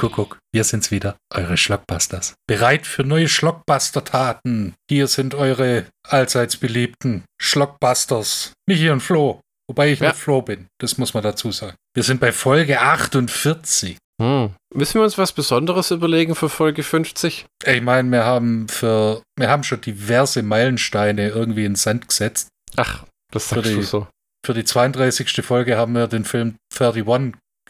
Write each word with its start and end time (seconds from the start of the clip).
Kuckuck, 0.00 0.38
wir 0.54 0.64
sind's 0.64 0.90
wieder, 0.90 1.16
eure 1.34 1.56
Schlockbusters. 1.58 2.34
Bereit 2.48 2.86
für 2.86 3.04
neue 3.04 3.28
Schlockbuster-Taten. 3.28 4.74
Hier 4.88 5.06
sind 5.08 5.34
eure 5.34 5.86
allseits 6.08 6.56
beliebten 6.56 7.24
Schlockbusters. 7.40 8.52
Michi 8.66 8.90
und 8.90 9.00
Flo. 9.00 9.40
Wobei 9.68 9.92
ich 9.92 10.00
Ja. 10.00 10.08
nicht 10.08 10.18
Flo 10.18 10.42
bin, 10.42 10.66
das 10.80 10.98
muss 10.98 11.14
man 11.14 11.22
dazu 11.22 11.52
sagen. 11.52 11.76
Wir 11.94 12.02
sind 12.02 12.20
bei 12.20 12.32
Folge 12.32 12.80
48. 12.80 13.98
Hm. 14.20 14.54
Müssen 14.74 14.94
wir 14.94 15.02
uns 15.04 15.16
was 15.18 15.32
Besonderes 15.32 15.90
überlegen 15.90 16.34
für 16.34 16.48
Folge 16.48 16.82
50? 16.82 17.46
Ich 17.64 17.80
meine, 17.82 18.10
wir 18.10 18.24
haben 18.24 18.68
für, 18.68 19.22
wir 19.38 19.48
haben 19.48 19.62
schon 19.62 19.80
diverse 19.80 20.42
Meilensteine 20.42 21.28
irgendwie 21.28 21.64
in 21.64 21.74
Sand 21.76 22.08
gesetzt. 22.08 22.48
Ach, 22.76 23.04
das 23.32 23.48
sagst 23.48 23.66
die- 23.70 23.74
du 23.76 23.82
so. 23.82 24.08
Für 24.44 24.54
die 24.54 24.64
32. 24.64 25.42
Folge 25.44 25.76
haben 25.76 25.92
wir 25.94 26.06
den 26.08 26.24
Film 26.24 26.56
31 26.74 27.06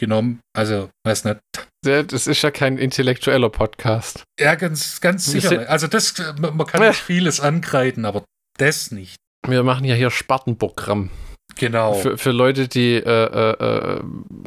genommen. 0.01 0.41
Also, 0.57 0.91
weiß 1.07 1.25
nicht. 1.27 1.39
Das 1.85 2.27
ist 2.27 2.43
ja 2.43 2.51
kein 2.51 2.77
intellektueller 2.77 3.51
Podcast. 3.51 4.25
Ja, 4.39 4.57
ganz, 4.57 5.01
ganz 5.01 5.27
sicher. 5.27 5.71
Also, 5.71 5.87
das, 5.87 6.15
man 6.39 6.67
kann 6.67 6.83
Ja. 6.83 6.89
nicht 6.89 7.01
vieles 7.01 7.39
ankreiden, 7.41 8.05
aber 8.05 8.25
das 8.59 8.91
nicht. 8.91 9.17
Wir 9.47 9.63
machen 9.63 9.85
ja 9.85 9.95
hier 9.95 10.11
Spartenprogramm. 10.11 11.11
Genau. 11.57 11.95
Für, 11.95 12.17
für 12.17 12.31
Leute, 12.31 12.69
die, 12.69 12.95
äh, 12.95 13.03
äh, 13.03 13.51
äh, 13.53 14.01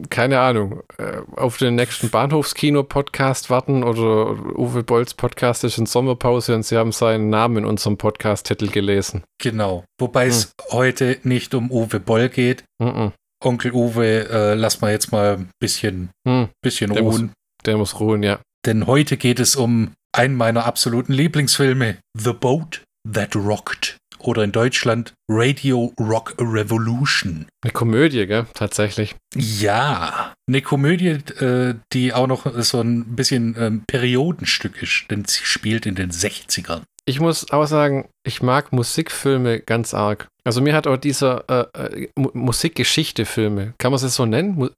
keine 0.09 0.39
Ahnung, 0.39 0.81
äh, 0.97 1.17
auf 1.35 1.57
den 1.57 1.75
nächsten 1.75 2.09
Bahnhofskino-Podcast 2.09 3.49
warten 3.49 3.83
oder 3.83 4.31
Uwe 4.57 4.83
Bolls 4.83 5.13
Podcast 5.13 5.63
ist 5.63 5.77
in 5.77 5.85
Sommerpause 5.85 6.55
und 6.55 6.63
sie 6.63 6.77
haben 6.77 6.91
seinen 6.91 7.29
Namen 7.29 7.57
in 7.57 7.65
unserem 7.65 7.97
Podcast-Titel 7.97 8.69
gelesen. 8.69 9.23
Genau. 9.41 9.83
Wobei 9.99 10.27
es 10.27 10.51
heute 10.71 11.19
nicht 11.23 11.53
um 11.53 11.71
Uwe 11.71 11.99
Boll 11.99 12.29
geht. 12.29 12.63
Mhm. 12.79 13.11
Onkel 13.43 13.71
Uwe, 13.73 14.29
äh, 14.29 14.53
lass 14.55 14.81
mal 14.81 14.91
jetzt 14.91 15.11
mal 15.11 15.37
ein 15.37 15.49
bisschen, 15.59 16.09
Hm, 16.27 16.49
bisschen 16.63 16.93
Der 16.93 17.03
muss- 17.03 17.15
ruhen. 17.15 17.31
der 17.65 17.77
muss 17.77 17.99
ruhen, 17.99 18.23
ja. 18.23 18.39
Denn 18.65 18.87
heute 18.87 19.17
geht 19.17 19.39
es 19.39 19.55
um 19.55 19.91
einen 20.15 20.35
meiner 20.35 20.65
absoluten 20.65 21.13
Lieblingsfilme, 21.13 21.97
The 22.17 22.33
Boat 22.33 22.81
That 23.11 23.35
Rocked. 23.35 23.97
Oder 24.19 24.45
in 24.45 24.53
Deutschland 24.53 25.13
Radio 25.29 25.91
Rock 25.99 26.35
Revolution. 26.39 27.45
Eine 27.61 27.73
Komödie, 27.73 28.25
gell? 28.25 28.45
Tatsächlich. 28.53 29.15
Ja, 29.35 30.33
eine 30.47 30.61
Komödie, 30.61 31.07
äh, 31.43 31.75
die 31.91 32.13
auch 32.13 32.27
noch 32.27 32.45
so 32.61 32.79
ein 32.79 33.15
bisschen 33.17 33.55
ähm, 33.59 33.83
Periodenstück 33.85 34.81
ist, 34.81 35.05
denn 35.11 35.25
sie 35.25 35.43
spielt 35.43 35.85
in 35.85 35.95
den 35.95 36.11
60ern. 36.11 36.83
Ich 37.05 37.19
muss 37.19 37.51
auch 37.51 37.65
sagen, 37.65 38.07
ich 38.25 38.41
mag 38.41 38.71
Musikfilme 38.71 39.59
ganz 39.59 39.93
arg. 39.93 40.27
Also 40.45 40.61
mir 40.61 40.73
hat 40.73 40.87
auch 40.87 40.97
dieser 40.97 41.43
äh, 41.49 42.03
äh, 42.03 42.09
Mu- 42.17 42.31
Musikgeschichte-Filme, 42.33 43.73
kann 43.77 43.91
man 43.91 44.01
es 44.03 44.15
so 44.15 44.25
nennen? 44.25 44.55
Mu 44.55 44.69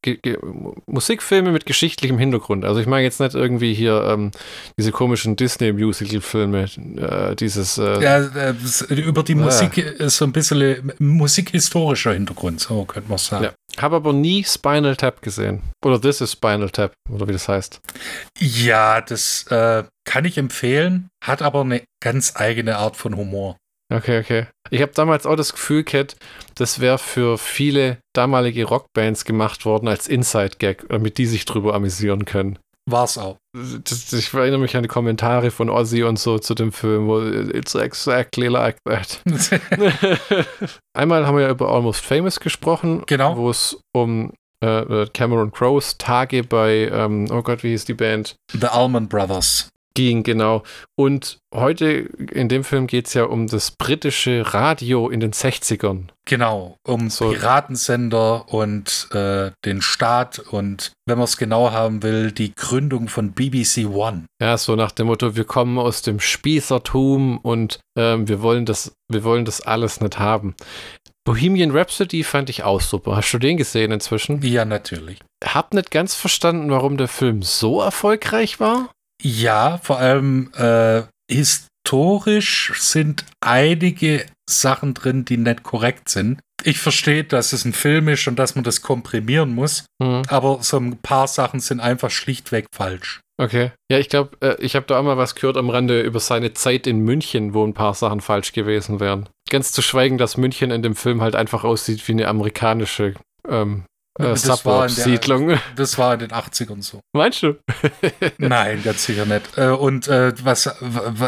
Musikfilme 0.87 1.51
mit 1.51 1.65
geschichtlichem 1.65 2.17
Hintergrund. 2.19 2.65
Also 2.65 2.79
ich 2.79 2.87
meine 2.87 3.03
jetzt 3.03 3.19
nicht 3.19 3.33
irgendwie 3.35 3.73
hier 3.73 4.03
ähm, 4.09 4.31
diese 4.77 4.91
komischen 4.91 5.35
Disney-Musical-Filme, 5.35 6.67
äh, 6.97 7.35
dieses 7.35 7.77
äh, 7.77 8.01
Ja, 8.01 8.17
äh, 8.19 8.53
über 8.93 9.23
die 9.23 9.33
Ah. 9.33 9.37
Musik 9.37 9.77
ist 9.77 10.17
so 10.17 10.25
ein 10.25 10.31
bisschen 10.31 10.61
äh, 10.61 10.81
musikhistorischer 10.99 12.13
Hintergrund, 12.13 12.59
so 12.59 12.85
könnte 12.85 13.09
man 13.09 13.17
sagen. 13.17 13.45
Ja. 13.45 13.53
Habe 13.81 13.97
aber 13.97 14.13
nie 14.13 14.43
Spinal 14.43 14.95
Tap 14.95 15.21
gesehen. 15.21 15.61
Oder 15.83 15.99
This 15.99 16.21
is 16.21 16.31
Spinal 16.31 16.69
Tap, 16.69 16.93
oder 17.11 17.27
wie 17.27 17.33
das 17.33 17.47
heißt. 17.47 17.79
Ja, 18.39 19.01
das 19.01 19.45
äh, 19.49 19.83
kann 20.05 20.25
ich 20.25 20.37
empfehlen, 20.37 21.09
hat 21.23 21.41
aber 21.41 21.61
eine 21.61 21.81
ganz 22.01 22.33
eigene 22.35 22.77
Art 22.77 22.95
von 22.95 23.15
Humor. 23.17 23.57
Okay, 23.93 24.19
okay. 24.19 24.47
Ich 24.71 24.81
habe 24.81 24.93
damals 24.95 25.25
auch 25.27 25.35
das 25.35 25.51
Gefühl 25.53 25.83
gehabt, 25.83 26.15
das 26.55 26.79
wäre 26.79 26.97
für 26.97 27.37
viele 27.37 27.97
damalige 28.13 28.65
Rockbands 28.65 29.25
gemacht 29.25 29.65
worden 29.65 29.87
als 29.87 30.07
Inside-Gag, 30.07 30.85
damit 30.89 31.17
die 31.19 31.27
sich 31.27 31.45
drüber 31.45 31.75
amüsieren 31.75 32.25
können. 32.25 32.57
War's 32.87 33.17
auch. 33.17 33.37
Das, 33.53 34.13
ich 34.13 34.31
erinnere 34.33 34.59
mich 34.59 34.75
an 34.75 34.83
die 34.83 34.89
Kommentare 34.89 35.49
von 35.49 35.69
Ozzy 35.71 36.03
und 36.03 36.19
so 36.19 36.37
zu 36.39 36.53
dem 36.53 36.71
Film, 36.71 37.07
wo 37.07 37.19
it's 37.21 37.73
exactly 37.73 38.47
like 38.47 38.77
that. 38.85 39.21
Einmal 40.93 41.25
haben 41.25 41.35
wir 41.37 41.43
ja 41.43 41.49
über 41.49 41.69
Almost 41.69 42.05
Famous 42.05 42.39
gesprochen, 42.39 43.03
Genau. 43.07 43.37
wo 43.37 43.49
es 43.49 43.79
um 43.93 44.33
äh, 44.61 45.05
Cameron 45.13 45.51
Crowes 45.51 45.97
Tage 45.97 46.43
bei, 46.43 46.89
ähm, 46.91 47.27
oh 47.31 47.41
Gott, 47.41 47.63
wie 47.63 47.69
hieß 47.69 47.85
die 47.85 47.93
Band? 47.93 48.35
The 48.51 48.67
Allman 48.67 49.07
Brothers. 49.09 49.69
Ging, 49.95 50.21
genau. 50.21 50.63
Und 50.95 51.39
heute 51.53 52.09
in 52.31 52.47
dem 52.49 52.63
Film 52.63 52.85
geht 52.85 53.07
es 53.07 53.15
ja 53.15 53.23
um 53.23 53.47
das 53.47 53.71
britische 53.71 54.53
Radio 54.53 55.09
in 55.09 55.19
den 55.19 55.31
60ern. 55.31 56.09
Genau, 56.25 56.77
um 56.85 57.09
So. 57.09 57.31
Piratensender 57.31 58.53
und 58.53 59.07
äh, 59.13 59.51
den 59.63 59.81
Staat 59.81 60.39
und, 60.39 60.91
wenn 61.07 61.17
man 61.17 61.25
es 61.25 61.37
genau 61.37 61.71
haben 61.71 62.03
will, 62.03 62.31
die 62.31 62.53
Gründung 62.53 63.07
von 63.07 63.31
BBC 63.31 63.87
One. 63.87 64.25
Ja, 64.41 64.57
so 64.57 64.75
nach 64.75 64.91
dem 64.91 65.07
Motto, 65.07 65.35
wir 65.35 65.45
kommen 65.45 65.79
aus 65.79 66.01
dem 66.01 66.19
Spießertum 66.19 67.39
und 67.39 67.79
ähm, 67.97 68.27
wir, 68.27 68.41
wollen 68.41 68.65
das, 68.65 68.93
wir 69.11 69.23
wollen 69.23 69.45
das 69.45 69.61
alles 69.61 70.01
nicht 70.01 70.19
haben. 70.19 70.55
Bohemian 71.25 71.71
Rhapsody 71.71 72.23
fand 72.23 72.51
ich 72.51 72.63
auch 72.63 72.81
super. 72.81 73.15
Hast 73.15 73.31
du 73.33 73.39
den 73.39 73.57
gesehen 73.57 73.91
inzwischen? 73.91 74.41
Ja, 74.43 74.63
natürlich. 74.63 75.19
Hab 75.43 75.73
nicht 75.73 75.89
ganz 75.89 76.13
verstanden, 76.13 76.69
warum 76.69 76.97
der 76.97 77.07
Film 77.07 77.41
so 77.41 77.81
erfolgreich 77.81 78.59
war. 78.59 78.91
Ja, 79.21 79.79
vor 79.81 79.99
allem 79.99 80.51
äh, 80.55 81.03
historisch 81.31 82.71
sind 82.75 83.25
einige 83.41 84.25
Sachen 84.49 84.93
drin, 84.93 85.25
die 85.25 85.37
nicht 85.37 85.63
korrekt 85.63 86.09
sind. 86.09 86.39
Ich 86.63 86.79
verstehe, 86.79 87.23
dass 87.23 87.53
es 87.53 87.65
ein 87.65 87.73
Film 87.73 88.07
ist 88.07 88.27
und 88.27 88.37
dass 88.39 88.55
man 88.55 88.63
das 88.63 88.81
komprimieren 88.81 89.53
muss, 89.53 89.85
Hm, 90.01 90.23
aber 90.29 90.59
so 90.61 90.77
ein 90.77 90.97
paar 90.97 91.27
Sachen 91.27 91.59
sind 91.59 91.79
einfach 91.79 92.09
schlichtweg 92.09 92.67
falsch. 92.73 93.21
okay. 93.39 93.71
Ja, 93.91 93.99
ich 93.99 94.09
glaube, 94.09 94.37
äh, 94.41 94.55
ich 94.59 94.75
habe 94.75 94.85
da 94.87 94.99
auch 94.99 95.03
mal 95.03 95.17
was 95.17 95.35
gehört 95.35 95.57
am 95.57 95.69
Rande 95.69 96.01
über 96.01 96.19
seine 96.19 96.53
Zeit 96.53 96.87
in 96.87 96.99
München, 96.99 97.53
wo 97.53 97.63
ein 97.65 97.73
paar 97.73 97.93
Sachen 97.93 98.19
falsch 98.21 98.51
gewesen 98.51 98.99
wären. 98.99 99.29
Ganz 99.49 99.71
zu 99.71 99.81
schweigen, 99.83 100.17
dass 100.17 100.37
München 100.37 100.71
in 100.71 100.81
dem 100.81 100.95
Film 100.95 101.21
halt 101.21 101.35
einfach 101.35 101.63
aussieht 101.63 102.07
wie 102.07 102.13
eine 102.13 102.27
amerikanische 102.27 103.13
ähm, 103.47 103.83
äh, 104.19 104.23
Das 104.23 104.65
war 104.65 104.87
in 104.87 104.95
der- 104.95 105.03
Suburb-Siedlung. 105.03 105.59
Das 105.75 105.97
war 105.97 106.13
in 106.13 106.19
den 106.19 106.31
80ern 106.31 106.81
so. 106.81 107.01
Meinst 107.13 107.43
du? 107.43 107.57
Nein, 108.37 108.81
ganz 108.83 109.05
sicher 109.05 109.25
nicht. 109.25 109.57
Äh, 109.57 109.69
und 109.69 110.07
äh, 110.07 110.33
was 110.43 110.67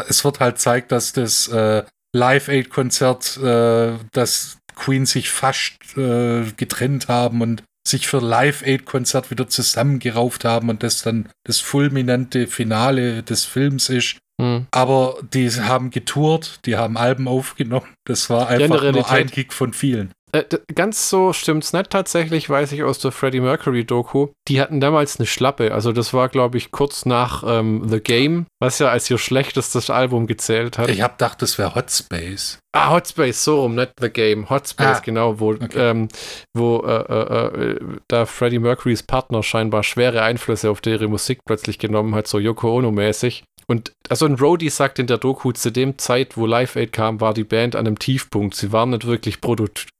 es 0.08 0.24
wird 0.24 0.40
halt 0.40 0.58
zeigt, 0.58 0.92
dass 0.92 1.12
das 1.12 1.48
äh, 1.48 1.84
Live-Aid-Konzert, 2.14 3.36
äh, 3.38 3.92
dass 4.12 4.58
Queen 4.74 5.06
sich 5.06 5.30
fast 5.30 5.72
äh, 5.96 6.44
getrennt 6.56 7.08
haben 7.08 7.40
und 7.42 7.62
sich 7.86 8.06
für 8.06 8.18
Live-Aid-Konzert 8.20 9.30
wieder 9.30 9.48
zusammengerauft 9.48 10.44
haben 10.44 10.68
und 10.68 10.82
das 10.82 11.02
dann 11.02 11.28
das 11.44 11.60
fulminante 11.60 12.46
Finale 12.46 13.22
des 13.22 13.44
Films 13.44 13.88
ist. 13.88 14.18
Hm. 14.40 14.66
Aber 14.70 15.18
die 15.32 15.50
haben 15.50 15.90
getourt, 15.90 16.60
die 16.64 16.76
haben 16.76 16.96
Alben 16.96 17.26
aufgenommen. 17.26 17.88
Das 18.06 18.30
war 18.30 18.48
einfach 18.48 18.82
nur 18.92 19.10
ein 19.10 19.26
Gig 19.28 19.52
von 19.52 19.72
vielen. 19.72 20.12
Äh, 20.32 20.44
ganz 20.74 21.08
so 21.08 21.32
stimmt's 21.32 21.72
nicht 21.72 21.90
tatsächlich, 21.90 22.48
weiß 22.50 22.72
ich 22.72 22.82
aus 22.82 22.98
der 22.98 23.12
Freddie 23.12 23.40
Mercury 23.40 23.84
Doku. 23.84 24.28
Die 24.48 24.60
hatten 24.60 24.80
damals 24.80 25.18
eine 25.18 25.26
Schlappe. 25.26 25.72
Also 25.72 25.92
das 25.92 26.12
war, 26.12 26.28
glaube 26.28 26.58
ich, 26.58 26.70
kurz 26.70 27.06
nach 27.06 27.42
ähm, 27.46 27.88
The 27.88 28.00
Game, 28.00 28.46
was 28.60 28.78
ja 28.78 28.88
als 28.88 29.10
ihr 29.10 29.18
schlechtestes 29.18 29.90
Album 29.90 30.26
gezählt 30.26 30.78
hat. 30.78 30.88
Ich 30.90 31.02
hab 31.02 31.18
gedacht, 31.18 31.40
das 31.42 31.58
wäre 31.58 31.74
Hot 31.74 31.90
Space. 31.90 32.58
Ah, 32.72 32.90
Hotspace, 32.90 33.42
so 33.44 33.62
rum, 33.62 33.74
nicht 33.74 33.92
The 34.00 34.10
Game. 34.10 34.50
Hotspace, 34.50 34.98
Ah, 34.98 35.02
genau, 35.02 35.40
wo, 35.40 35.52
okay. 35.52 35.68
ähm, 35.74 36.08
wo 36.54 36.84
äh, 36.86 36.92
äh, 36.92 37.70
äh, 37.70 37.80
da 38.08 38.26
Freddie 38.26 38.58
Mercurys 38.58 39.02
Partner 39.02 39.42
scheinbar 39.42 39.82
schwere 39.82 40.22
Einflüsse 40.22 40.70
auf 40.70 40.80
ihre 40.86 41.08
Musik 41.08 41.40
plötzlich 41.46 41.78
genommen 41.78 42.14
hat, 42.14 42.28
so 42.28 42.38
Yoko 42.38 42.76
Ono-mäßig. 42.76 43.44
Und 43.66 43.92
also 44.08 44.26
ein 44.26 44.34
Roadie 44.36 44.70
sagt 44.70 44.98
in 44.98 45.06
der 45.06 45.18
Doku, 45.18 45.52
zu 45.52 45.70
dem 45.70 45.98
Zeit, 45.98 46.36
wo 46.36 46.46
Live 46.46 46.76
Aid 46.76 46.92
kam, 46.92 47.20
war 47.20 47.34
die 47.34 47.44
Band 47.44 47.74
an 47.74 47.86
einem 47.86 47.98
Tiefpunkt. 47.98 48.54
Sie 48.54 48.72
waren 48.72 48.90
nicht 48.90 49.06
wirklich 49.06 49.40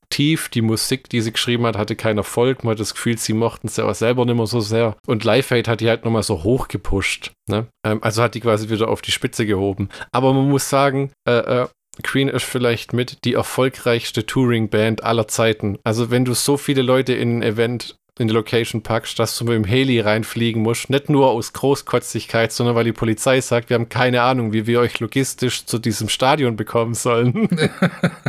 produktiv. 0.09 0.49
Die 0.49 0.63
Musik, 0.63 1.09
die 1.09 1.21
sie 1.21 1.33
geschrieben 1.33 1.67
hat, 1.67 1.77
hatte 1.77 1.97
keinen 1.97 2.19
Erfolg. 2.19 2.65
Man 2.65 2.73
hat 2.73 2.81
das 2.81 2.95
Gefühl, 2.95 3.19
sie 3.19 3.33
mochten 3.33 3.69
sie 3.69 3.83
aber 3.83 3.95
selber 3.95 4.25
nicht 4.25 4.37
mehr 4.37 4.47
so 4.47 4.61
sehr. 4.61 4.97
Und 5.07 5.25
Live 5.25 5.51
Aid 5.51 5.69
hat 5.69 5.81
die 5.81 5.89
halt 5.89 6.05
nochmal 6.05 6.23
so 6.23 6.43
hoch 6.43 6.69
gepusht. 6.69 7.33
Ne? 7.49 7.67
Ähm, 7.85 8.03
also 8.03 8.23
hat 8.23 8.35
die 8.35 8.41
quasi 8.41 8.69
wieder 8.71 8.89
auf 8.89 9.03
die 9.03 9.13
Spitze 9.13 9.47
gehoben. 9.47 9.89
Aber 10.13 10.33
man 10.33 10.49
muss 10.49 10.69
sagen, 10.69 11.13
äh, 11.27 11.63
äh, 11.63 11.67
Queen 12.03 12.29
ist 12.29 12.45
vielleicht 12.45 12.93
mit 12.93 13.25
die 13.25 13.35
erfolgreichste 13.35 14.25
Touring-Band 14.25 15.03
aller 15.03 15.27
Zeiten. 15.27 15.79
Also 15.85 16.11
wenn 16.11 16.25
du 16.25 16.35
so 16.35 16.57
viele 16.57 16.83
Leute 16.83 17.13
in 17.13 17.39
ein 17.39 17.43
Event 17.43 17.97
in 18.21 18.27
die 18.27 18.35
Location 18.35 18.83
packst, 18.83 19.19
dass 19.21 19.39
du 19.39 19.45
mit 19.45 19.55
dem 19.55 19.65
Heli 19.65 20.01
reinfliegen 20.01 20.63
musst, 20.63 20.91
nicht 20.91 21.09
nur 21.09 21.29
aus 21.29 21.53
Großkotzigkeit, 21.53 22.51
sondern 22.51 22.75
weil 22.75 22.85
die 22.85 22.93
Polizei 22.93 23.41
sagt, 23.41 23.71
wir 23.71 23.75
haben 23.75 23.89
keine 23.89 24.23
Ahnung, 24.23 24.53
wie 24.53 24.67
wir 24.67 24.81
euch 24.81 24.99
logistisch 24.99 25.67
zu 25.67 25.79
diesem 25.79 26.09
Stadion 26.09 26.57
bekommen 26.57 26.95
sollen. 26.95 27.49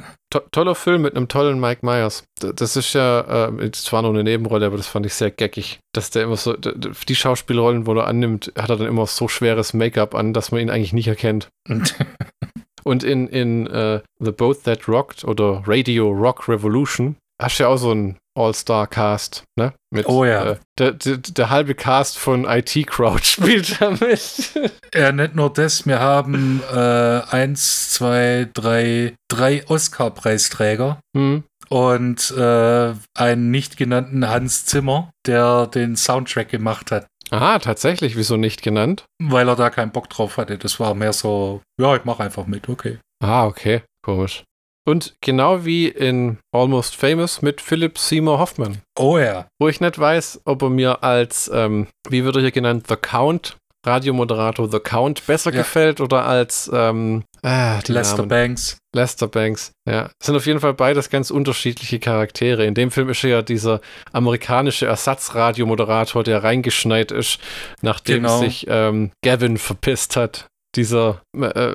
To 0.32 0.40
toller 0.52 0.76
Film 0.76 1.02
mit 1.02 1.16
einem 1.16 1.28
tollen 1.28 1.60
Mike 1.60 1.84
Myers. 1.84 2.24
Das 2.40 2.76
ist 2.76 2.94
ja, 2.94 3.48
äh, 3.48 3.72
zwar 3.72 4.04
nur 4.04 4.12
eine 4.12 4.24
Nebenrolle, 4.24 4.68
aber 4.68 4.78
das 4.78 4.88
fand 4.88 5.08
ich 5.08 5.16
sehr 5.16 5.32
geckig, 5.32 5.80
dass 5.92 6.12
der 6.12 6.24
immer 6.24 6.38
so, 6.38 6.54
die 6.56 7.16
Schauspielrollen, 7.16 7.88
wo 7.88 7.96
er 7.96 8.06
annimmt, 8.06 8.54
hat 8.56 8.70
er 8.70 8.78
dann 8.78 8.88
immer 8.88 9.08
so 9.08 9.28
schweres 9.28 9.74
Make-up 9.74 10.14
an, 10.14 10.34
dass 10.34 10.52
man 10.52 10.62
ihn 10.62 10.70
eigentlich 10.70 10.94
nicht 10.94 11.08
erkennt. 11.08 11.50
Und 12.84 13.04
in, 13.04 13.28
in 13.28 13.68
äh, 13.68 14.02
The 14.20 14.32
Boat 14.32 14.64
That 14.64 14.88
Rocked 14.88 15.24
oder 15.24 15.64
Radio 15.66 16.10
Rock 16.10 16.48
Revolution 16.48 17.16
hast 17.42 17.60
du 17.60 17.64
ja 17.64 17.70
auch 17.70 17.78
so 17.78 17.92
einen 17.92 18.18
All-Star-Cast, 18.40 19.44
ne? 19.58 19.74
Mit, 19.94 20.08
Oh 20.08 20.24
ja. 20.24 20.52
Äh, 20.52 20.56
der, 20.78 20.94
der, 20.94 21.18
der 21.18 21.50
halbe 21.50 21.76
Cast 21.76 22.18
von 22.18 22.46
IT 22.46 22.88
Crowd 22.88 23.22
spielt 23.24 23.82
da 23.82 23.92
mit. 23.92 24.52
Ja, 24.94 25.12
nicht 25.12 25.36
nur 25.36 25.52
das, 25.52 25.86
wir 25.86 26.00
haben 26.00 26.62
äh, 26.72 27.22
eins, 27.30 27.92
zwei, 27.92 28.48
drei, 28.54 29.16
drei 29.30 29.68
Oscar-Preisträger 29.68 31.00
hm. 31.16 31.44
und 31.70 32.32
äh, 32.32 32.94
einen 33.16 33.52
nicht 33.52 33.78
genannten 33.78 34.28
Hans 34.30 34.66
Zimmer, 34.66 35.12
der 35.28 35.68
den 35.68 35.96
Soundtrack 35.96 36.50
gemacht 36.50 36.92
hat, 36.92 37.08
Aha, 37.32 37.60
tatsächlich, 37.60 38.16
wieso 38.16 38.38
nicht 38.38 38.64
genannt? 38.64 39.06
weil 39.22 39.48
er 39.48 39.56
da 39.56 39.70
keinen 39.70 39.92
Bock 39.92 40.10
drauf 40.10 40.38
hatte. 40.38 40.58
Das 40.58 40.80
war 40.80 40.96
mehr 40.96 41.14
so, 41.14 41.62
ja, 41.80 41.96
ich 41.96 42.04
mache 42.06 42.24
einfach 42.24 42.48
mit, 42.48 42.68
okay. 42.70 42.98
Ah, 43.24 43.46
okay, 43.46 43.84
komisch. 44.02 44.44
Und 44.88 45.16
genau 45.22 45.66
wie 45.66 45.88
in 45.88 46.38
Almost 46.56 46.96
Famous 46.96 47.42
mit 47.42 47.62
Philip 47.62 47.98
Seymour 47.98 48.40
Hoffman. 48.40 48.80
Oh 48.98 49.18
ja. 49.18 49.48
Wo 49.60 49.68
ich 49.68 49.82
nicht 49.82 50.00
weiß, 50.00 50.42
ob 50.46 50.62
er 50.64 50.70
mir 50.70 51.04
als, 51.04 51.50
ähm, 51.54 51.88
wie 52.10 52.24
wird 52.24 52.36
er 52.38 52.42
hier 52.42 52.52
genannt, 52.52 52.86
The 52.90 52.96
Count, 52.96 53.58
Radiomoderator 53.86 54.70
The 54.70 54.80
Count, 54.80 55.26
besser 55.28 55.52
Ja. 55.54 55.60
gefällt 55.60 56.02
oder 56.02 56.26
als 56.26 56.70
ähm, 56.74 57.24
ah, 57.44 57.80
Lester 57.88 58.18
Namen. 58.18 58.30
Banks. 58.30 58.78
Lester 58.94 59.28
Banks. 59.28 59.72
Ja, 59.88 60.10
sind 60.22 60.36
auf 60.36 60.46
jeden 60.46 60.60
Fall 60.60 60.74
beides 60.74 61.10
ganz 61.10 61.30
unterschiedliche 61.32 62.00
Charaktere. 62.00 62.66
In 62.66 62.74
dem 62.74 62.90
Film 62.92 63.10
ist 63.10 63.24
er 63.24 63.30
ja 63.30 63.42
dieser 63.42 63.80
amerikanische 64.12 64.86
Ersatzradiomoderator, 64.88 66.24
der 66.24 66.44
reingeschneit 66.44 67.12
ist, 67.12 67.40
nachdem 67.82 68.24
Genau. 68.24 68.40
sich 68.40 68.66
ähm, 68.68 69.12
Gavin 69.24 69.58
verpisst 69.58 70.16
hat. 70.16 70.48
Dieser 70.76 71.22
äh, 71.36 71.46
äh, 71.48 71.74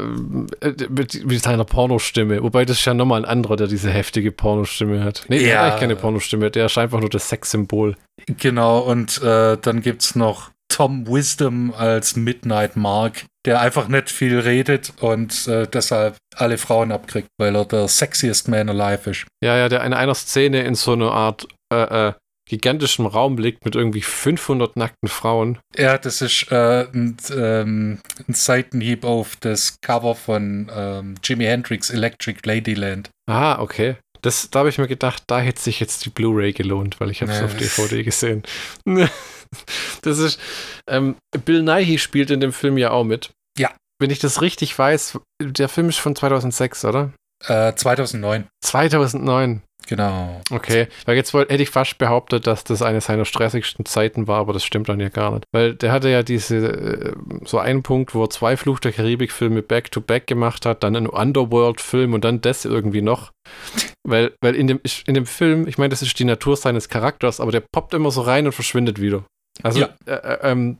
mit, 0.88 1.26
mit 1.26 1.42
seiner 1.42 1.64
Pornostimme. 1.64 2.42
Wobei 2.42 2.64
das 2.64 2.78
ist 2.78 2.84
ja 2.84 2.94
nochmal 2.94 3.20
ein 3.22 3.28
anderer, 3.28 3.56
der 3.56 3.66
diese 3.66 3.90
heftige 3.90 4.30
Pornostimme 4.30 5.02
hat. 5.02 5.24
Nee, 5.28 5.40
der 5.40 5.48
Ja. 5.48 5.54
hat 5.56 5.64
eigentlich 5.64 5.80
keine 5.80 5.96
Pornostimme, 5.96 6.50
der 6.50 6.66
ist 6.66 6.78
einfach 6.78 7.00
nur 7.00 7.10
das 7.10 7.28
Sexsymbol. 7.28 7.96
Genau, 8.38 8.78
und 8.80 9.20
äh, 9.22 9.56
dann 9.60 9.82
gibt's 9.82 10.14
noch 10.14 10.50
Tom 10.68 11.06
Wisdom 11.08 11.74
als 11.74 12.14
Midnight 12.16 12.76
Mark, 12.76 13.24
der 13.44 13.60
einfach 13.60 13.88
nicht 13.88 14.10
viel 14.10 14.38
redet 14.38 14.92
und 15.00 15.46
äh, 15.48 15.66
deshalb 15.66 16.16
alle 16.36 16.56
Frauen 16.56 16.92
abkriegt, 16.92 17.28
weil 17.38 17.54
er 17.56 17.64
der 17.64 17.88
sexiest 17.88 18.48
man 18.48 18.68
alive 18.68 19.10
ist. 19.10 19.26
Ja, 19.42 19.56
ja, 19.56 19.68
der 19.68 19.84
in 19.84 19.92
einer 19.92 20.14
Szene 20.14 20.62
in 20.62 20.74
so 20.76 20.92
einer 20.92 21.10
Art 21.12 21.46
äh, 21.72 22.08
äh, 22.08 22.12
gigantischem 22.54 23.06
Raum 23.06 23.36
liegt 23.38 23.64
mit 23.64 23.74
irgendwie 23.74 24.02
500 24.02 24.76
nackten 24.76 25.08
Frauen. 25.08 25.58
Ja, 25.76 25.98
das 25.98 26.20
ist 26.20 26.50
äh, 26.52 26.86
ein, 26.92 27.16
ähm, 27.36 27.98
ein 28.28 28.34
Seitenhieb 28.34 29.04
auf 29.04 29.36
das 29.36 29.76
Cover 29.82 30.14
von 30.14 30.70
ähm, 30.74 31.14
Jimi 31.22 31.44
Hendrix 31.44 31.90
Electric 31.90 32.40
Ladyland. 32.44 33.10
Ah, 33.28 33.60
okay. 33.60 33.96
Das, 34.22 34.48
da 34.50 34.60
habe 34.60 34.68
ich 34.70 34.78
mir 34.78 34.88
gedacht, 34.88 35.22
da 35.26 35.40
hätte 35.40 35.60
sich 35.60 35.80
jetzt 35.80 36.04
die 36.06 36.10
Blu-ray 36.10 36.52
gelohnt, 36.52 36.98
weil 36.98 37.10
ich 37.10 37.20
habe 37.20 37.30
es 37.32 37.38
Nee. 37.40 37.44
auf 37.44 37.56
DVD 37.56 38.02
gesehen. 38.04 38.42
das 40.02 40.18
ist, 40.18 40.40
ähm, 40.88 41.16
Bill 41.44 41.62
Nighy 41.62 41.98
spielt 41.98 42.30
in 42.30 42.40
dem 42.40 42.52
Film 42.52 42.78
ja 42.78 42.90
auch 42.90 43.04
mit. 43.04 43.30
Ja. 43.58 43.70
Wenn 44.00 44.10
ich 44.10 44.18
das 44.20 44.40
richtig 44.40 44.78
weiß, 44.78 45.18
der 45.42 45.68
Film 45.68 45.88
ist 45.88 45.98
von 45.98 46.16
2006, 46.16 46.84
oder? 46.86 47.12
Äh, 47.46 47.74
2009, 47.74 48.46
2009. 48.64 49.62
genau. 49.86 50.40
Okay, 50.50 50.88
weil 51.04 51.16
jetzt 51.16 51.34
wollt, 51.34 51.50
hätte 51.50 51.62
ich 51.62 51.70
fast 51.70 51.98
behauptet, 51.98 52.46
dass 52.46 52.64
das 52.64 52.82
eine 52.82 53.00
seiner 53.00 53.24
stressigsten 53.24 53.84
Zeiten 53.84 54.26
war, 54.26 54.38
aber 54.38 54.52
das 54.52 54.64
stimmt 54.64 54.88
dann 54.88 55.00
ja 55.00 55.08
gar 55.08 55.32
nicht. 55.32 55.44
Weil 55.52 55.74
der 55.74 55.92
hatte 55.92 56.08
ja 56.08 56.22
diese, 56.22 56.56
äh, 56.56 57.12
so 57.44 57.58
einen 57.58 57.82
Punkt, 57.82 58.14
wo 58.14 58.24
er 58.24 58.30
zwei 58.30 58.56
Fluch 58.56 58.80
der 58.80 58.92
Karibik-Filme 58.92 59.62
back-to-back 59.62 60.26
gemacht 60.26 60.66
hat, 60.66 60.82
dann 60.82 60.96
einen 60.96 61.06
Underworld-Film 61.06 62.14
und 62.14 62.24
dann 62.24 62.40
das 62.40 62.64
irgendwie 62.64 63.02
noch. 63.02 63.32
Weil, 64.06 64.34
weil 64.40 64.54
in, 64.54 64.66
dem, 64.66 64.80
in 65.06 65.14
dem 65.14 65.26
Film, 65.26 65.66
ich 65.66 65.78
meine, 65.78 65.90
das 65.90 66.02
ist 66.02 66.18
die 66.18 66.24
Natur 66.24 66.56
seines 66.56 66.88
Charakters, 66.88 67.40
aber 67.40 67.52
der 67.52 67.60
poppt 67.60 67.94
immer 67.94 68.10
so 68.10 68.22
rein 68.22 68.46
und 68.46 68.52
verschwindet 68.52 69.00
wieder. 69.00 69.24
Also, 69.62 69.80
Ja. 69.80 69.88
äh, 70.06 70.12
äh, 70.14 70.38
ähm, 70.50 70.76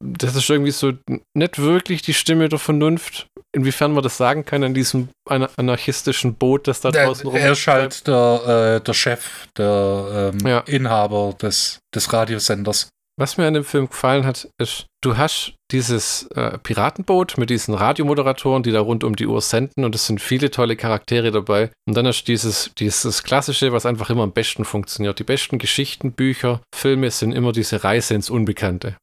das 0.00 0.36
ist 0.36 0.48
irgendwie 0.50 0.70
so 0.72 0.92
nicht 1.34 1.58
wirklich 1.58 2.02
die 2.02 2.12
Stimme 2.14 2.48
der 2.48 2.58
Vernunft, 2.58 3.26
inwiefern 3.52 3.92
man 3.92 4.02
das 4.02 4.16
sagen 4.18 4.44
kann 4.44 4.62
an 4.62 4.74
diesem 4.74 5.08
ana- 5.28 5.48
anarchistischen 5.56 6.34
Boot, 6.34 6.68
das 6.68 6.80
da 6.82 6.90
Der, 6.90 7.06
draußen 7.06 7.34
er 7.34 7.52
ist 7.52 7.66
halt 7.66 8.06
der, 8.06 8.76
äh, 8.78 8.84
der 8.84 8.92
Chef, 8.94 9.46
der 9.56 10.32
ähm, 10.34 10.46
Ja. 10.46 10.58
Inhaber 10.60 11.34
des, 11.40 11.78
des 11.94 12.12
Radiosenders. 12.12 12.88
Was 13.20 13.36
mir 13.36 13.46
an 13.46 13.52
dem 13.52 13.64
Film 13.64 13.90
gefallen 13.90 14.24
hat, 14.24 14.48
ist, 14.56 14.86
du 15.02 15.18
hast 15.18 15.52
dieses 15.72 16.22
äh, 16.28 16.56
Piratenboot 16.56 17.36
mit 17.36 17.50
diesen 17.50 17.74
Radiomoderatoren, 17.74 18.62
die 18.62 18.70
da 18.70 18.80
rund 18.80 19.04
um 19.04 19.14
die 19.14 19.26
Uhr 19.26 19.42
senden 19.42 19.84
und 19.84 19.94
es 19.94 20.06
sind 20.06 20.22
viele 20.22 20.50
tolle 20.50 20.74
Charaktere 20.74 21.30
dabei. 21.30 21.70
Und 21.86 21.98
dann 21.98 22.06
hast 22.06 22.22
du 22.22 22.32
dieses, 22.32 22.70
dieses 22.78 23.22
Klassische, 23.22 23.72
was 23.72 23.84
einfach 23.84 24.08
immer 24.08 24.22
am 24.22 24.32
besten 24.32 24.64
funktioniert. 24.64 25.18
Die 25.18 25.24
besten 25.24 25.58
Geschichten, 25.58 26.12
Bücher, 26.12 26.62
Filme 26.74 27.10
sind 27.10 27.32
immer 27.32 27.52
diese 27.52 27.84
Reise 27.84 28.14
ins 28.14 28.30
Unbekannte. 28.30 28.96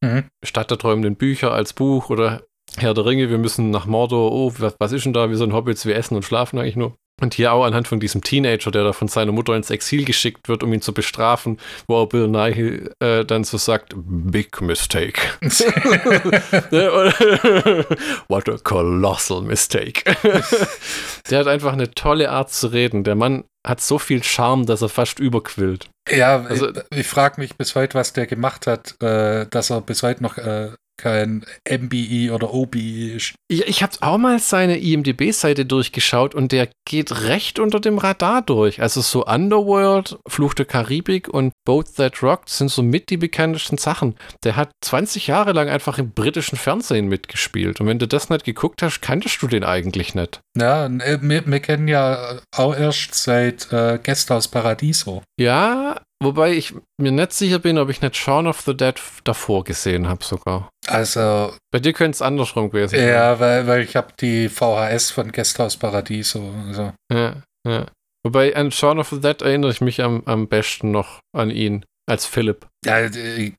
Mhm. 0.00 0.26
Stadt 0.44 0.70
der 0.70 0.78
träumenden 0.78 1.16
Bücher 1.16 1.50
als 1.50 1.72
Buch 1.72 2.08
oder 2.08 2.44
Herr 2.76 2.94
der 2.94 3.04
Ringe, 3.04 3.30
wir 3.30 3.38
müssen 3.38 3.70
nach 3.70 3.86
Mordor, 3.86 4.30
oh, 4.30 4.52
was, 4.58 4.76
was 4.78 4.92
ist 4.92 5.06
denn 5.06 5.12
da? 5.12 5.28
Wir 5.28 5.36
sind 5.38 5.52
Hobbits, 5.52 5.86
wir 5.86 5.96
essen 5.96 6.14
und 6.14 6.22
schlafen 6.22 6.60
eigentlich 6.60 6.76
nur. 6.76 6.94
Und 7.22 7.32
hier 7.32 7.52
auch 7.52 7.64
anhand 7.64 7.88
von 7.88 7.98
diesem 7.98 8.22
Teenager, 8.22 8.70
der 8.70 8.84
da 8.84 8.92
von 8.92 9.08
seiner 9.08 9.32
Mutter 9.32 9.56
ins 9.56 9.70
Exil 9.70 10.04
geschickt 10.04 10.48
wird, 10.48 10.62
um 10.62 10.70
ihn 10.74 10.82
zu 10.82 10.92
bestrafen, 10.92 11.58
wo 11.88 11.96
auch 11.96 12.06
Bill 12.06 12.28
Nighy 12.28 12.90
äh, 13.00 13.24
dann 13.24 13.42
so 13.42 13.56
sagt, 13.56 13.94
big 13.96 14.60
mistake. 14.60 15.18
Oder- 16.70 17.14
What 18.28 18.48
a 18.50 18.58
colossal 18.62 19.40
mistake. 19.42 20.02
der 21.30 21.38
hat 21.38 21.46
einfach 21.46 21.72
eine 21.72 21.90
tolle 21.92 22.30
Art 22.30 22.50
zu 22.52 22.66
reden. 22.68 23.02
Der 23.04 23.14
Mann 23.14 23.44
hat 23.66 23.80
so 23.80 23.98
viel 23.98 24.22
Charme, 24.22 24.66
dass 24.66 24.82
er 24.82 24.88
fast 24.90 25.18
überquillt. 25.18 25.88
Ja, 26.10 26.42
Also- 26.42 26.68
ich, 26.90 26.98
ich 26.98 27.06
frage 27.06 27.40
mich 27.40 27.56
bis 27.56 27.74
heute, 27.74 27.94
was 27.94 28.12
der 28.12 28.26
gemacht 28.26 28.66
hat, 28.66 29.00
äh, 29.02 29.46
dass 29.50 29.70
er 29.70 29.80
bis 29.80 30.02
heute 30.02 30.22
noch 30.22 30.36
äh, 30.38 30.70
kein 30.96 31.44
MBE 31.68 32.32
oder 32.32 32.52
OBE 32.52 33.16
ist. 33.16 33.34
Ich, 33.48 33.66
ich 33.66 33.82
habe 33.82 33.92
auch 34.00 34.18
mal 34.18 34.38
seine 34.38 34.78
IMDB-Seite 34.78 35.66
durchgeschaut 35.66 36.34
und 36.34 36.52
der 36.52 36.68
geht 36.84 37.22
recht 37.22 37.58
unter 37.58 37.80
dem 37.80 37.98
Radar 37.98 38.42
durch. 38.42 38.80
Also 38.80 39.00
so 39.00 39.24
Underworld, 39.26 40.18
Fluch 40.26 40.54
der 40.54 40.66
Karibik 40.66 41.28
und 41.28 41.52
Boat 41.64 41.94
That 41.96 42.22
Rocked 42.22 42.48
sind 42.48 42.70
so 42.70 42.82
mit 42.82 43.10
die 43.10 43.16
bekanntesten 43.16 43.78
Sachen. 43.78 44.16
Der 44.44 44.56
hat 44.56 44.70
20 44.80 45.26
Jahre 45.26 45.52
lang 45.52 45.68
einfach 45.68 45.98
im 45.98 46.10
britischen 46.10 46.56
Fernsehen 46.56 47.08
mitgespielt. 47.08 47.80
Und 47.80 47.86
wenn 47.86 47.98
du 47.98 48.08
das 48.08 48.30
nicht 48.30 48.44
geguckt 48.44 48.82
hast, 48.82 49.00
kanntest 49.00 49.42
du 49.42 49.48
den 49.48 49.64
eigentlich 49.64 50.14
nicht. 50.14 50.40
Ja, 50.56 50.86
äh, 50.86 51.18
wir, 51.20 51.46
wir 51.46 51.60
kennen 51.60 51.88
ja 51.88 52.40
auch 52.54 52.74
erst 52.74 53.14
seit 53.14 53.72
äh, 53.72 53.98
Gästehaus 54.02 54.48
Paradiso. 54.48 55.22
Ja, 55.38 56.00
wobei 56.22 56.52
ich 56.52 56.74
mir 57.00 57.12
nicht 57.12 57.32
sicher 57.32 57.58
bin, 57.58 57.78
ob 57.78 57.88
ich 57.90 58.00
nicht 58.00 58.16
Shaun 58.16 58.46
of 58.46 58.60
the 58.62 58.76
Dead 58.76 58.94
davor 59.24 59.64
gesehen 59.64 60.08
habe 60.08 60.24
sogar. 60.24 60.70
Also, 60.86 61.54
Bei 61.72 61.78
dir 61.80 61.92
könnte 61.92 62.16
es 62.16 62.22
andersrum 62.22 62.70
gewesen 62.70 62.96
sein. 62.96 63.08
ja, 63.08 63.38
weil, 63.40 63.66
weil 63.66 63.82
ich 63.82 63.96
habe 63.96 64.12
die 64.20 64.48
VHS 64.48 65.10
von 65.10 65.32
Gästehaus 65.32 65.76
Paradiso. 65.76 66.52
Also. 66.68 66.92
Ja, 67.12 67.42
ja. 67.66 67.86
Wobei 68.24 68.56
an 68.56 68.72
Shaun 68.72 68.98
of 68.98 69.10
the 69.10 69.20
Dead 69.20 69.40
erinnere 69.42 69.70
ich 69.70 69.80
mich 69.80 70.02
am, 70.02 70.22
am 70.26 70.48
besten 70.48 70.90
noch 70.90 71.20
an 71.36 71.50
ihn 71.50 71.84
als 72.08 72.26
Philip. 72.26 72.66
Ja, 72.84 72.98
äh, 73.00 73.52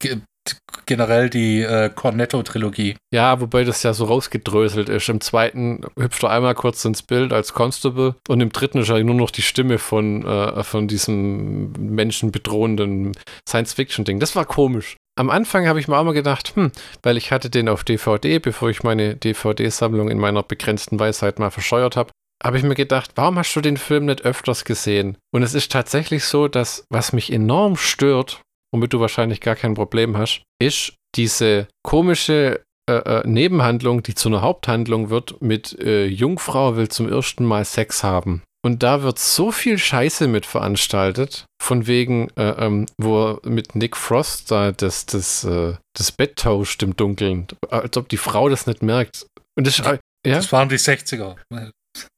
generell 0.86 1.30
die 1.30 1.62
äh, 1.62 1.90
Cornetto-Trilogie. 1.90 2.96
Ja, 3.14 3.42
wobei 3.42 3.64
das 3.64 3.84
ja 3.84 3.94
so 3.94 4.06
rausgedröselt 4.06 4.90
ist. 4.90 5.10
Im 5.10 5.22
zweiten 5.22 5.82
hüpft 5.98 6.24
er 6.24 6.32
einmal 6.32 6.56
kurz 6.56 6.84
ins 6.86 7.04
Bild 7.04 7.34
als 7.34 7.54
Constable 7.54 8.16
und 8.28 8.42
im 8.42 8.52
dritten 8.52 8.80
ist 8.80 8.90
er 8.90 9.04
nur 9.04 9.16
noch 9.16 9.32
die 9.32 9.42
Stimme 9.42 9.78
von, 9.78 10.26
äh, 10.26 10.64
von 10.64 10.88
diesem 10.88 11.72
menschenbedrohenden 11.74 13.14
Science-Fiction-Ding. 13.48 14.20
Das 14.20 14.36
war 14.36 14.46
komisch. 14.46 14.98
Am 15.18 15.32
Anfang 15.32 15.68
habe 15.68 15.80
ich 15.80 15.88
mir 15.88 15.98
auch 15.98 16.04
mal 16.04 16.14
gedacht, 16.14 16.56
hm, 16.56 16.72
weil 17.02 17.18
ich 17.18 17.32
hatte 17.32 17.50
den 17.50 17.70
auf 17.70 17.84
DVD, 17.84 18.38
bevor 18.38 18.70
ich 18.70 18.84
meine 18.84 19.16
DVD-Sammlung 19.16 20.10
in 20.10 20.20
meiner 20.20 20.44
begrenzten 20.44 21.00
Weisheit 21.00 21.40
mal 21.40 21.50
verscheuert 21.50 21.96
habe, 21.96 22.12
habe 22.44 22.58
ich 22.58 22.64
mir 22.64 22.76
gedacht, 22.76 23.12
warum 23.16 23.38
hast 23.40 23.56
du 23.56 23.62
den 23.62 23.78
Film 23.78 24.06
nicht 24.06 24.24
öfters 24.24 24.64
gesehen? 24.64 25.18
Und 25.34 25.42
es 25.42 25.56
ist 25.56 25.72
tatsächlich 25.72 26.24
so, 26.24 26.48
dass 26.48 26.86
was 26.90 27.14
mich 27.14 27.34
enorm 27.34 27.78
stört, 27.78 28.42
womit 28.74 28.94
du 28.94 29.00
wahrscheinlich 29.00 29.42
gar 29.42 29.56
kein 29.56 29.74
Problem 29.74 30.18
hast, 30.18 30.44
ist 30.62 30.94
diese 31.16 31.68
komische 31.84 32.62
äh, 32.90 32.94
äh, 32.94 33.28
Nebenhandlung, 33.28 34.04
die 34.04 34.16
zu 34.16 34.30
einer 34.30 34.42
Haupthandlung 34.42 35.10
wird, 35.10 35.42
mit 35.42 35.78
äh, 35.80 36.06
Jungfrau 36.06 36.76
will 36.78 36.88
zum 36.88 37.12
ersten 37.12 37.44
Mal 37.44 37.66
Sex 37.66 38.04
haben. 38.04 38.44
Und 38.66 38.84
da 38.84 39.02
wird 39.04 39.20
so 39.20 39.52
viel 39.52 39.78
Scheiße 39.78 40.28
mit 40.28 40.46
veranstaltet, 40.46 41.46
von 41.62 41.88
wegen, 41.88 42.30
äh, 42.38 42.66
ähm, 42.66 42.86
wo 42.98 43.26
er 43.26 43.50
mit 43.50 43.76
Nick 43.76 43.96
Frost 43.96 44.52
da 44.52 44.72
das, 44.72 45.06
das, 45.06 45.44
äh, 45.44 45.76
das 45.94 46.12
Bett 46.12 46.38
tauscht 46.38 46.82
im 46.84 46.96
Dunkeln, 46.96 47.48
als 47.70 47.96
ob 47.98 48.10
die 48.10 48.18
Frau 48.18 48.50
das 48.50 48.68
nicht 48.68 48.84
merkt. 48.84 49.26
Und 49.56 49.68
das, 49.68 49.78
ja? 49.78 50.00
Das 50.24 50.52
waren 50.52 50.68
die 50.68 50.78
60er. 50.78 51.36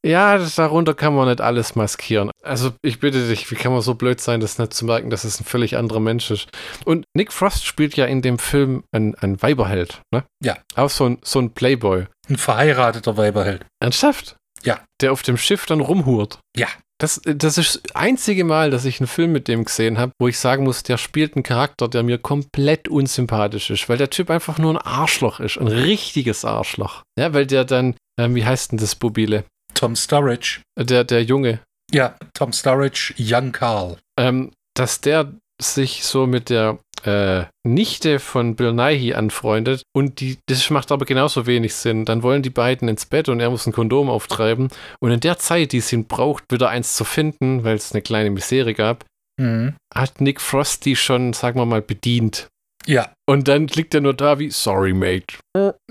Ja, 0.05 0.37
das, 0.37 0.55
darunter 0.55 0.93
kann 0.93 1.15
man 1.15 1.27
nicht 1.27 1.41
alles 1.41 1.75
maskieren. 1.75 2.31
Also 2.43 2.71
ich 2.81 2.99
bitte 2.99 3.27
dich, 3.27 3.49
wie 3.51 3.55
kann 3.55 3.71
man 3.71 3.81
so 3.81 3.95
blöd 3.95 4.21
sein, 4.21 4.39
das 4.39 4.57
nicht 4.57 4.73
zu 4.73 4.85
merken, 4.85 5.09
dass 5.09 5.23
es 5.23 5.39
ein 5.39 5.45
völlig 5.45 5.77
anderer 5.77 5.99
Mensch 5.99 6.31
ist. 6.31 6.47
Und 6.85 7.05
Nick 7.15 7.31
Frost 7.31 7.65
spielt 7.65 7.95
ja 7.95 8.05
in 8.05 8.21
dem 8.21 8.39
Film 8.39 8.83
einen, 8.91 9.15
einen 9.15 9.41
Weiberheld, 9.41 10.01
ne? 10.13 10.23
Ja. 10.43 10.57
Auch 10.75 10.89
so 10.89 11.05
ein, 11.05 11.17
so 11.23 11.39
ein 11.39 11.51
Playboy. 11.51 12.05
Ein 12.29 12.37
verheirateter 12.37 13.17
Weiberheld. 13.17 13.65
Ernsthaft? 13.81 14.35
Ja. 14.63 14.79
Der 15.01 15.11
auf 15.11 15.23
dem 15.23 15.37
Schiff 15.37 15.65
dann 15.65 15.81
rumhurt. 15.81 16.39
Ja. 16.55 16.67
Das, 17.01 17.21
das 17.23 17.57
ist 17.57 17.81
das 17.85 17.95
einzige 17.95 18.43
Mal, 18.43 18.71
dass 18.71 18.83
ich 18.83 18.99
einen 18.99 19.07
Film 19.07 19.31
mit 19.31 19.47
dem 19.47 19.63
gesehen 19.63 19.97
habe, 19.97 20.11
wo 20.19 20.27
ich 20.27 20.37
sagen 20.37 20.65
muss, 20.65 20.83
der 20.83 20.97
spielt 20.97 21.35
einen 21.35 21.43
Charakter, 21.43 21.87
der 21.87 22.03
mir 22.03 22.17
komplett 22.17 22.89
unsympathisch 22.89 23.69
ist, 23.69 23.87
weil 23.87 23.97
der 23.97 24.09
Typ 24.09 24.29
einfach 24.29 24.57
nur 24.57 24.73
ein 24.73 24.77
Arschloch 24.77 25.39
ist. 25.39 25.57
Ein 25.57 25.67
richtiges 25.67 26.43
Arschloch. 26.43 27.03
Ja, 27.17 27.33
weil 27.33 27.45
der 27.47 27.63
dann, 27.63 27.95
ähm, 28.19 28.35
wie 28.35 28.43
heißt 28.43 28.73
denn 28.73 28.79
das 28.79 28.95
Bobile? 28.95 29.45
Tom 29.79 29.95
Sturridge. 29.95 30.59
Der, 30.77 31.05
der 31.05 31.23
Junge. 31.23 31.59
Ja, 31.91 32.15
Tom 32.33 32.51
Sturridge, 32.51 33.13
Young 33.17 33.53
Carl. 33.53 33.97
Ähm, 34.19 34.51
dass 34.75 34.99
der 34.99 35.31
sich 35.61 36.03
so 36.03 36.27
mit 36.27 36.49
der 36.49 36.79
äh, 37.03 37.45
Nichte 37.65 38.19
von 38.19 38.57
Bill 38.57 38.73
Nighy 38.73 39.13
anfreundet 39.13 39.83
und 39.95 40.19
die, 40.19 40.37
das 40.47 40.69
macht 40.69 40.91
aber 40.91 41.05
genauso 41.05 41.45
wenig 41.47 41.73
Sinn. 41.75 42.03
Dann 42.03 42.23
wollen 42.23 42.43
die 42.43 42.49
beiden 42.49 42.89
ins 42.89 43.05
Bett 43.05 43.29
und 43.29 43.39
er 43.39 43.49
muss 43.49 43.65
ein 43.67 43.73
Kondom 43.73 44.09
auftreiben 44.09 44.67
und 44.99 45.11
in 45.11 45.21
der 45.21 45.37
Zeit, 45.39 45.71
die 45.71 45.77
es 45.77 45.93
ihn 45.93 46.05
braucht, 46.07 46.43
wieder 46.51 46.69
eins 46.69 46.95
zu 46.95 47.05
finden, 47.05 47.63
weil 47.63 47.75
es 47.77 47.93
eine 47.93 48.01
kleine 48.01 48.29
Misere 48.31 48.73
gab, 48.73 49.05
Mhm. 49.39 49.75
hat 49.95 50.19
Nick 50.19 50.41
Frost 50.41 50.83
die 50.83 50.97
schon, 50.97 51.31
sagen 51.31 51.57
wir 51.57 51.65
mal, 51.65 51.81
bedient. 51.81 52.49
Ja. 52.85 53.11
Und 53.27 53.47
dann 53.47 53.67
liegt 53.67 53.93
er 53.93 54.01
nur 54.01 54.13
da 54.13 54.39
wie, 54.39 54.49
sorry, 54.49 54.93
mate. 54.93 55.37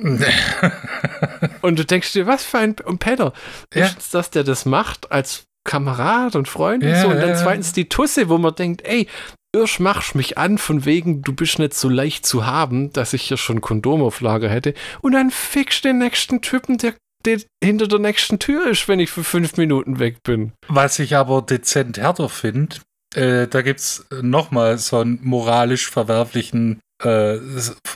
Und 1.62 1.78
du 1.78 1.85
denkst 1.85 2.12
dir, 2.12 2.26
was 2.26 2.45
für 2.45 2.59
ein 2.59 2.76
ein 2.87 2.99
Penner. 2.99 3.33
Ja. 3.75 3.83
Erstens, 3.83 4.11
dass 4.11 4.30
der 4.30 4.45
das 4.45 4.64
macht 4.64 5.12
als 5.12 5.45
Kamerad 5.64 6.35
und 6.35 6.49
Freund 6.49 6.83
und 6.83 6.90
Ja, 6.90 7.02
so. 7.02 7.09
Und 7.09 7.21
dann 7.21 7.37
zweitens 7.37 7.73
die 7.73 7.88
Tusse, 7.88 8.28
wo 8.30 8.38
man 8.38 8.54
denkt, 8.54 8.83
ey, 8.87 9.07
Irsch 9.54 9.80
machst 9.80 10.14
mich 10.14 10.38
an, 10.38 10.59
von 10.59 10.85
wegen, 10.85 11.23
du 11.23 11.33
bist 11.33 11.59
nicht 11.59 11.75
so 11.75 11.88
leicht 11.88 12.26
zu 12.26 12.47
haben, 12.47 12.92
dass 12.92 13.12
ich 13.12 13.23
hier 13.23 13.37
schon 13.37 13.61
Kondom 13.61 14.02
auf 14.02 14.21
Lager 14.21 14.49
hätte. 14.49 14.75
Und 15.00 15.12
dann 15.12 15.30
fickst 15.30 15.85
den 15.85 15.99
nächsten 15.99 16.42
Typen, 16.42 16.78
der, 16.78 16.95
der 17.25 17.40
hinter 17.62 17.88
der 17.88 17.99
nächsten 17.99 18.38
Tür 18.38 18.68
ist, 18.68 18.88
wenn 18.88 19.00
ich 19.00 19.11
für 19.11 19.25
fünf 19.25 19.57
Minuten 19.57 19.99
weg 19.99 20.23
bin. 20.23 20.52
Was 20.68 20.99
ich 20.99 21.16
aber 21.16 21.42
dezent 21.42 21.99
härter 21.99 22.28
finde, 22.28 22.76
äh, 23.15 23.47
da 23.47 23.62
gibt's 23.62 24.05
nochmal 24.23 24.79
so 24.79 24.99
einen 24.99 25.19
moralisch 25.23 25.91
verwerflichen, 25.91 26.81
äh, 27.03 27.38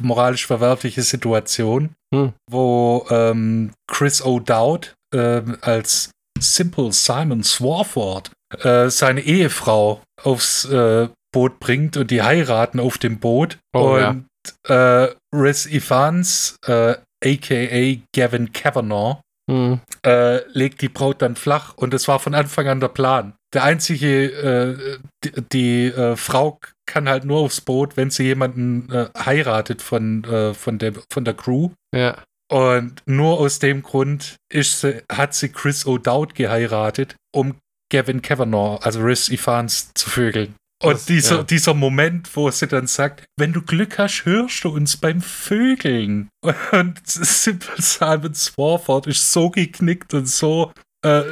moralisch 0.00 0.46
verwerfliche 0.46 1.02
Situation, 1.02 1.90
Hm. 2.14 2.34
wo 2.50 3.06
ähm, 3.10 3.72
Chris 3.90 4.22
O'Dowd 4.22 4.92
ähm, 5.14 5.56
als 5.62 6.10
Simple 6.38 6.92
Simon 6.92 7.42
Swarford 7.42 8.30
äh, 8.58 8.90
seine 8.90 9.22
Ehefrau 9.22 10.02
aufs 10.22 10.66
äh, 10.66 11.08
Boot 11.32 11.58
bringt 11.58 11.96
und 11.96 12.10
die 12.10 12.22
heiraten 12.22 12.80
auf 12.80 12.98
dem 12.98 13.18
Boot. 13.18 13.58
Oh, 13.74 13.96
ja. 13.96 14.10
und 14.10 14.26
äh, 14.68 15.08
Riz 15.34 15.66
Evans, 15.66 16.56
äh, 16.66 16.96
aka 17.24 17.96
Gavin 18.14 18.52
Kavanagh, 18.52 19.20
Hm. 19.50 19.80
äh, 20.06 20.46
legt 20.52 20.82
die 20.82 20.88
Braut 20.88 21.20
dann 21.20 21.34
flach 21.34 21.74
und 21.74 21.92
das 21.92 22.06
war 22.06 22.20
von 22.20 22.34
Anfang 22.34 22.68
an 22.68 22.78
der 22.78 22.88
Plan. 22.88 23.34
Der 23.52 23.64
einzige, 23.64 24.26
äh, 24.26 24.98
die, 25.24 25.42
die 25.52 25.86
äh, 25.86 26.16
Frau 26.16 26.60
kann 26.86 27.08
halt 27.08 27.24
nur 27.24 27.40
aufs 27.40 27.60
Boot, 27.60 27.96
wenn 27.96 28.10
sie 28.10 28.24
jemanden 28.24 28.90
äh, 28.92 29.08
heiratet 29.18 29.82
von, 29.82 30.24
äh, 30.24 30.54
von, 30.54 30.78
der, 30.78 30.92
von 31.12 31.24
der 31.24 31.34
Crew. 31.34 31.70
Ja. 31.94 32.22
Und 32.50 33.02
nur 33.06 33.40
aus 33.40 33.58
dem 33.58 33.82
Grund 33.82 34.36
ist 34.52 34.80
sie, 34.80 35.02
hat 35.10 35.34
sie 35.34 35.48
Chris 35.48 35.86
O'Dowd 35.86 36.34
geheiratet, 36.34 37.16
um 37.34 37.56
Gavin 37.90 38.22
Kavanagh, 38.22 38.78
also 38.82 39.00
Riz 39.00 39.28
Evans, 39.28 39.90
zu 39.94 40.08
vögeln. 40.08 40.54
Und 40.82 40.94
Das- 40.94 41.06
dieser, 41.06 41.36
ja. 41.36 41.42
dieser 41.42 41.74
Moment, 41.74 42.28
wo 42.34 42.50
sie 42.50 42.66
dann 42.66 42.86
sagt, 42.86 43.24
wenn 43.38 43.52
du 43.52 43.62
Glück 43.62 43.98
hast, 43.98 44.24
hörst 44.24 44.64
du 44.64 44.70
uns 44.70 44.96
beim 44.96 45.20
Vögeln. 45.20 46.28
Und 46.72 47.00
Simple 47.06 47.74
Simon 47.78 48.34
Swarford 48.34 49.06
ist 49.06 49.32
so 49.32 49.50
geknickt 49.50 50.12
und 50.14 50.28
so, 50.28 50.72
äh, 51.04 51.22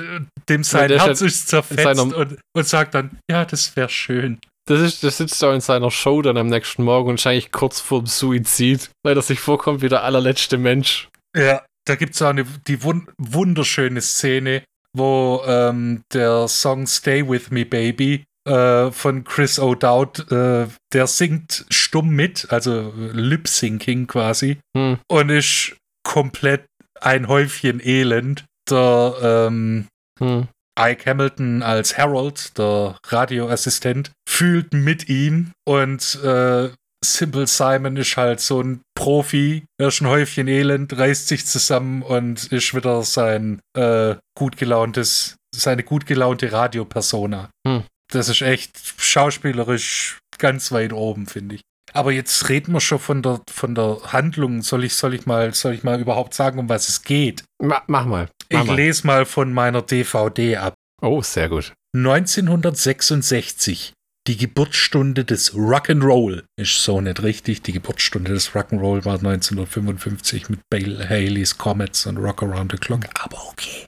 dem 0.49 0.65
sein 0.65 0.91
ist 0.91 1.05
Herz 1.07 1.21
ja 1.21 1.27
ist 1.27 1.49
zerfetzt 1.49 2.01
und, 2.01 2.39
und 2.55 2.67
sagt 2.67 2.95
dann, 2.95 3.19
ja, 3.31 3.45
das 3.45 3.77
wäre 3.77 3.89
schön. 3.89 4.39
Das, 4.67 4.81
ist, 4.81 5.03
das 5.03 5.17
sitzt 5.19 5.43
da 5.43 5.53
in 5.55 5.61
seiner 5.61 5.91
Show 5.91 6.23
dann 6.23 6.37
am 6.37 6.47
nächsten 6.49 6.85
Morgen 6.85 7.09
und 7.11 7.15
wahrscheinlich 7.15 7.51
kurz 7.51 7.81
vorm 7.81 8.07
Suizid, 8.07 8.91
weil 9.05 9.17
er 9.17 9.23
sich 9.23 9.41
vorkommt 9.41 9.83
wie 9.83 9.89
der 9.89 10.05
allerletzte 10.05 10.59
Mensch. 10.59 11.09
Ja, 11.37 11.65
da 11.87 11.97
gibt 11.97 12.15
es 12.15 12.23
auch 12.23 12.29
eine 12.29 12.45
die 12.67 12.83
wun 12.83 13.09
wunderschöne 13.19 14.01
Szene, 14.01 14.63
wo 14.97 15.43
ähm, 15.47 16.03
der 16.13 16.47
Song 16.49 16.87
Stay 16.87 17.29
With 17.29 17.51
Me 17.51 17.65
Baby 17.65 18.25
äh, 18.51 18.91
von 18.93 19.25
Chris 19.25 19.59
O'Dowd, 19.61 20.31
äh, 20.33 20.69
der 20.93 21.07
singt 21.07 21.65
stumm 21.71 22.11
mit, 22.11 22.49
also 22.51 22.93
Lip-Syncing 23.13 24.07
quasi, 24.07 24.59
Hm. 24.77 24.99
und 25.09 25.31
ist 25.31 25.77
komplett 26.03 26.67
ein 27.01 27.29
Häufchen 27.29 27.81
Elend. 27.81 28.45
Der 28.69 29.15
ähm, 29.23 29.87
Hm. 30.21 30.49
Ike 30.79 31.11
Hamilton 31.11 31.63
als 31.63 31.99
Harold, 31.99 32.57
der 32.59 32.97
Radioassistent, 33.07 34.13
fühlt 34.29 34.73
mit 34.73 35.09
ihm 35.09 35.53
und 35.67 36.19
äh, 36.23 36.71
Simple 37.05 37.47
Simon 37.47 37.97
ist 37.97 38.17
halt 38.17 38.41
so 38.41 38.63
ein 38.63 38.83
Profi, 38.95 39.65
er 39.79 39.89
ist 39.89 40.03
ein 40.03 40.09
Häufchen 40.09 40.49
Elend, 40.49 40.97
reißt 40.97 41.29
sich 41.29 41.47
zusammen 41.47 42.03
und 42.03 42.53
ist 42.53 42.75
wieder 42.75 43.03
sein 43.03 43.61
äh, 43.77 44.17
gut 44.37 44.57
gelauntes, 44.59 45.37
seine 45.55 45.83
gut 45.83 46.05
gelaunte 46.07 46.53
Radiopersona. 46.53 47.51
Hm. 47.67 47.85
Das 48.11 48.29
ist 48.29 48.43
echt 48.43 48.79
schauspielerisch 48.99 50.19
ganz 50.39 50.73
weit 50.73 50.93
oben, 50.93 51.27
finde 51.27 51.57
ich. 51.57 51.61
Aber 51.93 52.13
jetzt 52.13 52.49
reden 52.49 52.73
wir 52.73 52.81
schon 52.81 52.99
von 53.01 53.23
der, 53.23 53.41
von 53.51 53.75
der 53.75 53.99
Handlung. 54.13 54.63
Soll 54.63 54.85
ich, 54.85 54.95
soll 54.95 55.15
ich 55.15 55.27
mal, 55.27 55.53
soll 55.55 55.75
ich 55.75 55.83
mal 55.83 56.01
überhaupt 56.01 56.35
sagen, 56.35 56.59
um 56.61 56.69
was 56.69 56.89
es 56.89 57.03
geht? 57.03 57.43
Ma 57.61 57.83
mach 57.89 58.07
mal. 58.07 58.29
Mach 58.53 58.61
Ich 58.63 58.67
mal. 58.69 58.75
lese 58.77 59.07
mal 59.07 59.27
von 59.27 59.53
meiner 59.53 59.83
DVD 59.83 60.57
ab. 60.57 60.75
Oh, 61.03 61.21
sehr 61.23 61.49
gut. 61.49 61.73
1966. 61.97 63.93
Die 64.27 64.37
Geburtsstunde 64.37 65.25
des 65.25 65.55
Rock'n'Roll. 65.55 66.45
Ist 66.57 66.85
so 66.85 67.01
nicht 67.01 67.23
richtig. 67.23 67.63
Die 67.63 67.73
Geburtsstunde 67.73 68.33
des 68.33 68.51
Rock'n'Roll 68.51 69.05
war 69.05 69.15
1955 69.15 70.51
mit 70.51 70.61
Bale 70.71 71.09
Haleys 71.09 71.57
Comets 71.57 72.07
und 72.07 72.19
Rock 72.19 72.43
Around 72.43 72.73
the 72.73 72.79
Clock. 72.79 73.07
Aber 73.19 73.43
okay. 73.49 73.87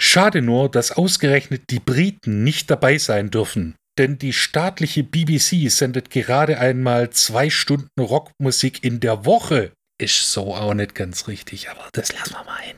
Schade 0.00 0.42
nur, 0.42 0.68
dass 0.70 0.92
ausgerechnet 0.92 1.62
die 1.70 1.78
Briten 1.78 2.42
nicht 2.42 2.70
dabei 2.70 2.98
sein 2.98 3.30
dürfen. 3.30 3.76
Denn 3.96 4.18
die 4.18 4.32
staatliche 4.32 5.04
BBC 5.04 5.70
sendet 5.70 6.10
gerade 6.10 6.58
einmal 6.58 7.10
zwei 7.10 7.48
Stunden 7.50 7.88
Rockmusik 8.00 8.82
in 8.82 8.98
der 8.98 9.24
Woche. 9.24 9.72
Ist 10.00 10.32
so 10.32 10.54
auch 10.54 10.74
nicht 10.74 10.94
ganz 10.94 11.28
richtig, 11.28 11.68
aber 11.68 11.88
das 11.92 12.12
lassen 12.12 12.32
wir 12.32 12.44
mal 12.44 12.60
hin. 12.60 12.76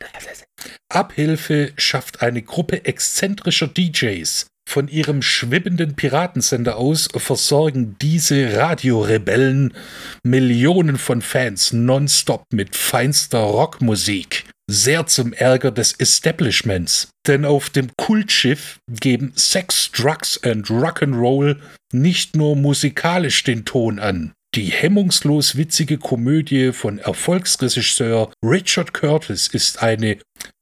Abhilfe 0.93 1.73
schafft 1.77 2.21
eine 2.21 2.43
Gruppe 2.43 2.85
exzentrischer 2.85 3.69
DJs. 3.69 4.47
Von 4.73 4.89
ihrem 4.89 5.21
schwimmenden 5.21 5.97
Piratensender 5.97 6.79
aus 6.79 7.07
versorgen 7.15 7.97
diese 8.01 8.57
Radiorebellen 8.57 9.75
Millionen 10.23 10.97
von 10.97 11.21
Fans 11.21 11.75
nonstop 11.75 12.47
mit 12.55 12.75
feinster 12.75 13.41
Rockmusik. 13.41 14.47
Sehr 14.71 15.07
zum 15.07 15.35
Ärger 15.35 15.73
des 15.73 15.93
Establishments. 15.93 17.11
Denn 17.27 17.45
auf 17.45 17.69
dem 17.69 17.91
Kultschiff 17.99 18.79
geben 18.89 19.35
Sex, 19.37 19.93
Drugs 19.93 20.43
and 20.43 20.69
Rock'n'Roll 20.69 21.59
nicht 21.93 22.35
nur 22.35 22.57
musikalisch 22.57 23.45
den 23.45 23.67
Ton 23.67 23.99
an. 23.99 24.33
Die 24.55 24.71
hemmungslos 24.71 25.55
witzige 25.57 25.99
Komödie 25.99 26.73
von 26.73 26.97
Erfolgsregisseur 26.97 28.33
Richard 28.43 28.95
Curtis 28.95 29.49
ist 29.49 29.83
eine 29.83 30.17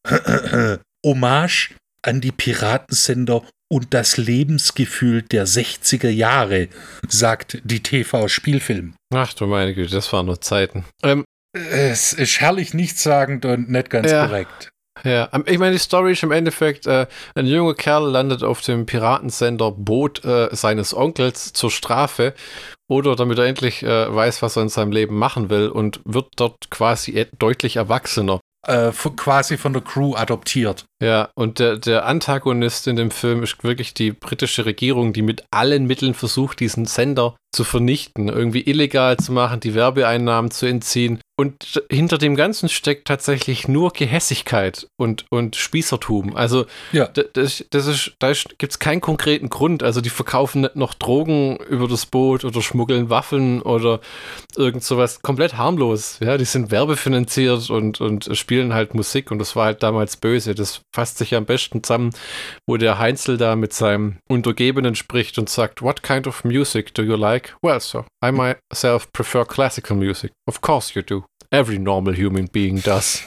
Hommage 1.06 1.76
an 2.02 2.20
die 2.20 2.32
Piratensender 2.32 3.44
und 3.72 3.94
das 3.94 4.16
Lebensgefühl 4.16 5.22
der 5.22 5.46
60er 5.46 6.08
Jahre, 6.10 6.68
sagt 7.08 7.58
die 7.64 7.82
TV-Spielfilm. 7.82 8.94
Ach 9.14 9.32
du 9.34 9.46
meine 9.46 9.74
Güte, 9.74 9.92
das 9.94 10.12
waren 10.12 10.26
nur 10.26 10.40
Zeiten. 10.40 10.84
Ähm, 11.02 11.24
Es 11.52 12.12
ist 12.12 12.40
herrlich 12.40 12.74
nichtssagend 12.74 13.44
und 13.44 13.70
nicht 13.70 13.90
ganz 13.90 14.10
Ja. 14.10 14.26
korrekt. 14.26 14.68
ja, 15.02 15.28
am- 15.32 15.44
ich 15.46 15.58
meine, 15.58 15.72
die 15.72 15.78
Story 15.78 16.12
ist 16.12 16.22
im 16.22 16.30
Endeffekt, 16.30 16.86
äh, 16.86 17.06
ein 17.34 17.46
junger 17.46 17.74
Kerl 17.74 18.08
landet 18.10 18.42
auf 18.44 18.60
dem 18.60 18.86
Piratensender 18.86 19.72
Boot 19.72 20.24
äh, 20.24 20.48
seines 20.52 20.94
Onkels 20.94 21.52
zur 21.52 21.70
Strafe 21.72 22.34
oder 22.88 23.16
damit 23.16 23.38
er 23.38 23.46
endlich 23.46 23.82
äh, 23.82 24.14
weiß, 24.14 24.42
was 24.42 24.56
er 24.56 24.62
in 24.62 24.68
seinem 24.68 24.92
Leben 24.92 25.16
machen 25.18 25.48
will 25.50 25.68
und 25.70 26.00
wird 26.04 26.28
dort 26.36 26.70
quasi 26.70 27.12
e- 27.18 27.26
deutlich 27.38 27.76
erwachsener. 27.76 28.40
Äh, 28.66 28.92
quasi 29.16 29.56
von 29.56 29.72
der 29.72 29.80
Crew 29.80 30.14
adoptiert. 30.14 30.84
Ja, 31.02 31.30
und 31.34 31.58
der, 31.58 31.78
der 31.78 32.04
Antagonist 32.04 32.86
in 32.86 32.96
dem 32.96 33.10
Film 33.10 33.42
ist 33.42 33.64
wirklich 33.64 33.94
die 33.94 34.12
britische 34.12 34.66
Regierung, 34.66 35.14
die 35.14 35.22
mit 35.22 35.44
allen 35.50 35.86
Mitteln 35.86 36.12
versucht, 36.12 36.60
diesen 36.60 36.84
Sender 36.84 37.36
zu 37.52 37.64
vernichten, 37.64 38.28
irgendwie 38.28 38.60
illegal 38.60 39.16
zu 39.16 39.32
machen, 39.32 39.60
die 39.60 39.74
Werbeeinnahmen 39.74 40.50
zu 40.50 40.66
entziehen 40.66 41.20
und 41.40 41.82
hinter 41.90 42.18
dem 42.18 42.36
Ganzen 42.36 42.68
steckt 42.68 43.08
tatsächlich 43.08 43.66
nur 43.66 43.92
Gehässigkeit 43.92 44.86
und, 44.98 45.24
und 45.30 45.56
Spießertum. 45.56 46.36
Also 46.36 46.66
Ja. 46.92 47.06
da- 47.08 47.22
das, 47.32 47.64
das 47.70 47.86
ist, 47.86 48.12
da 48.18 48.32
gibt 48.58 48.72
es 48.72 48.78
keinen 48.78 49.00
konkreten 49.00 49.48
Grund. 49.48 49.82
Also 49.82 50.00
die 50.00 50.10
verkaufen 50.10 50.60
nicht 50.62 50.76
noch 50.76 50.92
Drogen 50.94 51.56
über 51.56 51.88
das 51.88 52.04
Boot 52.06 52.44
oder 52.44 52.60
schmuggeln 52.60 53.08
Waffen 53.08 53.62
oder 53.62 54.00
irgend 54.56 54.84
sowas. 54.84 55.22
Komplett 55.22 55.56
harmlos. 55.56 56.18
Ja, 56.20 56.36
die 56.36 56.44
sind 56.44 56.70
werbefinanziert 56.70 57.70
und, 57.70 58.00
und 58.00 58.28
spielen 58.36 58.74
halt 58.74 58.94
Musik 58.94 59.30
und 59.30 59.38
das 59.38 59.56
war 59.56 59.64
halt 59.66 59.82
damals 59.82 60.16
böse. 60.18 60.54
Das 60.54 60.82
fasst 60.94 61.18
sich 61.18 61.34
am 61.34 61.46
besten 61.46 61.82
zusammen, 61.82 62.10
wo 62.66 62.76
der 62.76 62.98
Heinzel 62.98 63.38
da 63.38 63.56
mit 63.56 63.72
seinem 63.72 64.18
Untergebenen 64.28 64.94
spricht 64.94 65.38
und 65.38 65.48
sagt, 65.48 65.80
What 65.82 66.02
kind 66.02 66.26
of 66.26 66.44
music 66.44 66.92
do 66.94 67.02
you 67.02 67.16
like? 67.16 67.56
Well, 67.62 67.80
sir, 67.80 68.04
I 68.24 68.30
myself 68.30 69.10
prefer 69.12 69.44
classical 69.46 69.96
music. 69.96 70.32
Of 70.46 70.60
course 70.60 70.92
you 70.94 71.02
do. 71.02 71.24
Every 71.52 71.78
normal 71.78 72.14
human 72.16 72.46
being 72.46 72.80
does. 72.82 73.24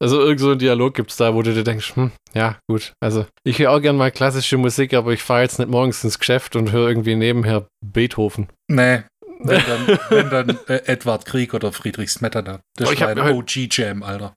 Also 0.00 0.20
irgend 0.20 0.40
so 0.40 0.50
einen 0.50 0.58
Dialog 0.58 0.94
gibt's 0.94 1.16
da, 1.16 1.34
wo 1.34 1.42
du 1.42 1.52
dir 1.52 1.64
denkst, 1.64 1.96
hm, 1.96 2.12
ja, 2.34 2.58
gut. 2.68 2.92
Also 3.00 3.26
ich 3.42 3.58
höre 3.58 3.70
auch 3.70 3.80
gern 3.80 3.96
mal 3.96 4.10
klassische 4.10 4.58
Musik, 4.58 4.94
aber 4.94 5.12
ich 5.12 5.22
fahre 5.22 5.42
jetzt 5.42 5.58
nicht 5.58 5.70
morgens 5.70 6.04
ins 6.04 6.18
Geschäft 6.18 6.56
und 6.56 6.72
höre 6.72 6.88
irgendwie 6.88 7.16
nebenher 7.16 7.66
Beethoven. 7.84 8.48
Nee. 8.68 9.02
Wenn 9.44 9.62
dann, 9.66 9.98
wenn 10.10 10.30
dann 10.30 10.58
äh, 10.68 10.80
Edward 10.86 11.26
Krieg 11.26 11.54
oder 11.54 11.70
Friedrich 11.72 12.10
Smetana. 12.10 12.60
Das 12.76 12.88
Oh, 12.88 12.92
ist 12.92 12.98
ich 12.98 13.04
halt- 13.04 13.18
OG-Jam, 13.18 14.02
Alter. 14.02 14.34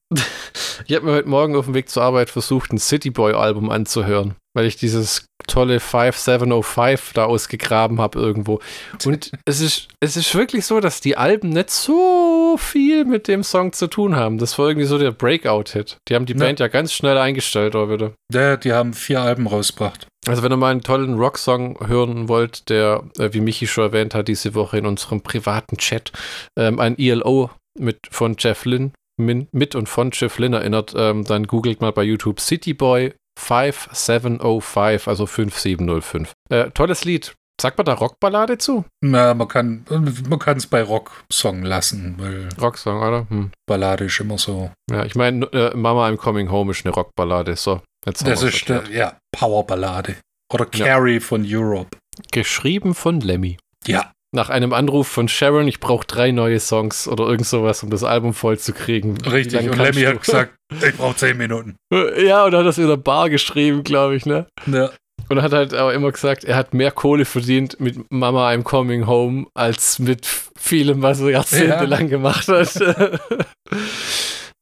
Ich 0.85 0.95
habe 0.95 1.05
mir 1.05 1.13
heute 1.13 1.27
Morgen 1.29 1.55
auf 1.55 1.65
dem 1.65 1.73
Weg 1.73 1.89
zur 1.89 2.03
Arbeit 2.03 2.29
versucht, 2.29 2.71
ein 2.71 2.77
City 2.77 3.09
Boy 3.09 3.33
Album 3.33 3.69
anzuhören, 3.71 4.35
weil 4.55 4.65
ich 4.65 4.75
dieses 4.75 5.25
tolle 5.47 5.79
5705 5.79 7.13
da 7.13 7.25
ausgegraben 7.25 7.99
habe 7.99 8.19
irgendwo. 8.19 8.59
Und 9.05 9.31
es 9.45 9.59
ist, 9.61 9.87
es 10.01 10.17
ist 10.17 10.35
wirklich 10.35 10.65
so, 10.65 10.79
dass 10.79 11.01
die 11.01 11.17
Alben 11.17 11.49
nicht 11.49 11.69
so 11.71 12.57
viel 12.59 13.05
mit 13.05 13.27
dem 13.27 13.43
Song 13.43 13.73
zu 13.73 13.87
tun 13.87 14.15
haben. 14.15 14.37
Das 14.37 14.57
war 14.59 14.67
irgendwie 14.67 14.87
so 14.87 14.97
der 14.97 15.11
Breakout-Hit. 15.11 15.97
Die 16.09 16.15
haben 16.15 16.25
die. 16.25 16.33
Band 16.33 16.59
ja 16.59 16.67
ganz 16.67 16.93
schnell 16.93 17.17
eingestellt, 17.17 17.75
auch 17.75 17.89
wieder. 17.89 18.13
Ja, 18.31 18.57
die 18.57 18.73
haben 18.73 18.93
vier 18.93 19.21
Alben 19.21 19.47
rausgebracht. 19.47 20.07
Also 20.27 20.43
wenn 20.43 20.51
ihr 20.51 20.57
mal 20.57 20.71
einen 20.71 20.81
tollen 20.81 21.15
Rocksong 21.15 21.87
hören 21.87 22.27
wollt, 22.27 22.69
der, 22.69 23.03
äh, 23.17 23.29
wie 23.33 23.41
Michi 23.41 23.67
schon 23.67 23.85
erwähnt 23.85 24.13
hat, 24.13 24.27
diese 24.27 24.55
Woche 24.55 24.77
in 24.77 24.85
unserem 24.85 25.21
privaten 25.21 25.77
Chat, 25.77 26.11
ähm, 26.57 26.79
ein 26.79 26.97
ELO 26.97 27.49
mit 27.79 27.99
von 28.11 28.35
Jeff 28.37 28.65
Lynn, 28.65 28.93
min, 29.17 29.47
mit 29.51 29.75
und 29.75 29.87
von 29.87 30.11
Jeff 30.13 30.37
Lynn 30.39 30.53
erinnert, 30.53 30.93
ähm, 30.95 31.23
dann 31.23 31.47
googelt 31.47 31.81
mal 31.81 31.91
bei 31.91 32.03
YouTube 32.03 32.39
City 32.39 32.73
Boy 32.73 33.13
5705, 33.39 35.07
also 35.07 35.25
5705. 35.25 36.33
Äh, 36.49 36.71
tolles 36.71 37.05
Lied. 37.05 37.35
Sagt 37.59 37.79
man 37.79 37.85
da 37.85 37.93
Rockballade 37.93 38.59
zu? 38.59 38.85
Na, 39.01 39.33
man 39.33 39.47
kann 39.47 39.83
man 39.89 40.37
kann 40.37 40.57
es 40.57 40.67
bei 40.67 40.83
Rock-Song 40.83 41.63
lassen, 41.63 42.15
weil 42.19 42.49
Rocksong, 42.61 43.01
oder? 43.01 43.27
Hm. 43.29 43.51
Ballade 43.67 44.05
ist 44.05 44.19
immer 44.19 44.37
so. 44.37 44.69
Ja, 44.91 45.05
ich 45.05 45.15
meine, 45.15 45.45
äh, 45.53 45.75
Mama 45.75 46.07
I'm 46.07 46.17
Coming 46.17 46.51
Home 46.51 46.71
ist 46.71 46.85
eine 46.85 46.93
Rockballade. 46.93 47.55
So, 47.55 47.81
Das 48.11 48.43
ist 48.43 48.69
äh, 48.69 48.81
ja 48.91 49.17
Powerballade. 49.31 50.15
Oder 50.53 50.67
Ja. 50.75 50.85
Carrie 50.85 51.19
von 51.19 51.43
Europe. 51.45 51.97
Geschrieben 52.31 52.95
von 52.95 53.19
Lemmy. 53.19 53.57
Ja. 53.85 54.11
Nach 54.33 54.49
einem 54.49 54.73
Anruf 54.73 55.07
von 55.07 55.27
Sharon, 55.27 55.67
ich 55.67 55.79
brauche 55.79 56.05
drei 56.05 56.31
neue 56.31 56.59
Songs 56.59 57.07
oder 57.07 57.25
irgend 57.25 57.47
sowas, 57.47 57.81
um 57.83 57.89
das 57.89 58.03
Album 58.03 58.33
voll 58.33 58.57
zu 58.59 58.73
kriegen. 58.73 59.17
Richtig. 59.21 59.69
Und 59.69 59.77
Lemmy 59.77 60.01
du? 60.01 60.07
hat 60.07 60.21
gesagt, 60.21 60.55
ich 60.83 60.95
brauche 60.95 61.15
zehn 61.15 61.37
Minuten. 61.37 61.75
Ja, 62.17 62.45
und 62.45 62.53
hat 62.53 62.65
das 62.65 62.77
in 62.77 62.87
der 62.87 62.97
Bar 62.97 63.29
geschrieben, 63.29 63.83
glaube 63.83 64.15
ich, 64.15 64.25
ne? 64.25 64.47
Ja. 64.65 64.89
Und 65.29 65.41
hat 65.41 65.51
halt 65.51 65.73
aber 65.73 65.93
immer 65.93 66.11
gesagt, 66.11 66.45
er 66.45 66.55
hat 66.55 66.73
mehr 66.73 66.91
Kohle 66.91 67.25
verdient 67.25 67.79
mit 67.79 67.99
Mama 68.11 68.49
I'm 68.49 68.63
Coming 68.63 69.07
Home 69.07 69.47
als 69.53 69.99
mit 69.99 70.25
vielem, 70.57 71.01
was 71.01 71.19
er 71.19 71.31
jahrzehntelang 71.31 72.07
gemacht 72.07 72.47
hat. 72.47 72.73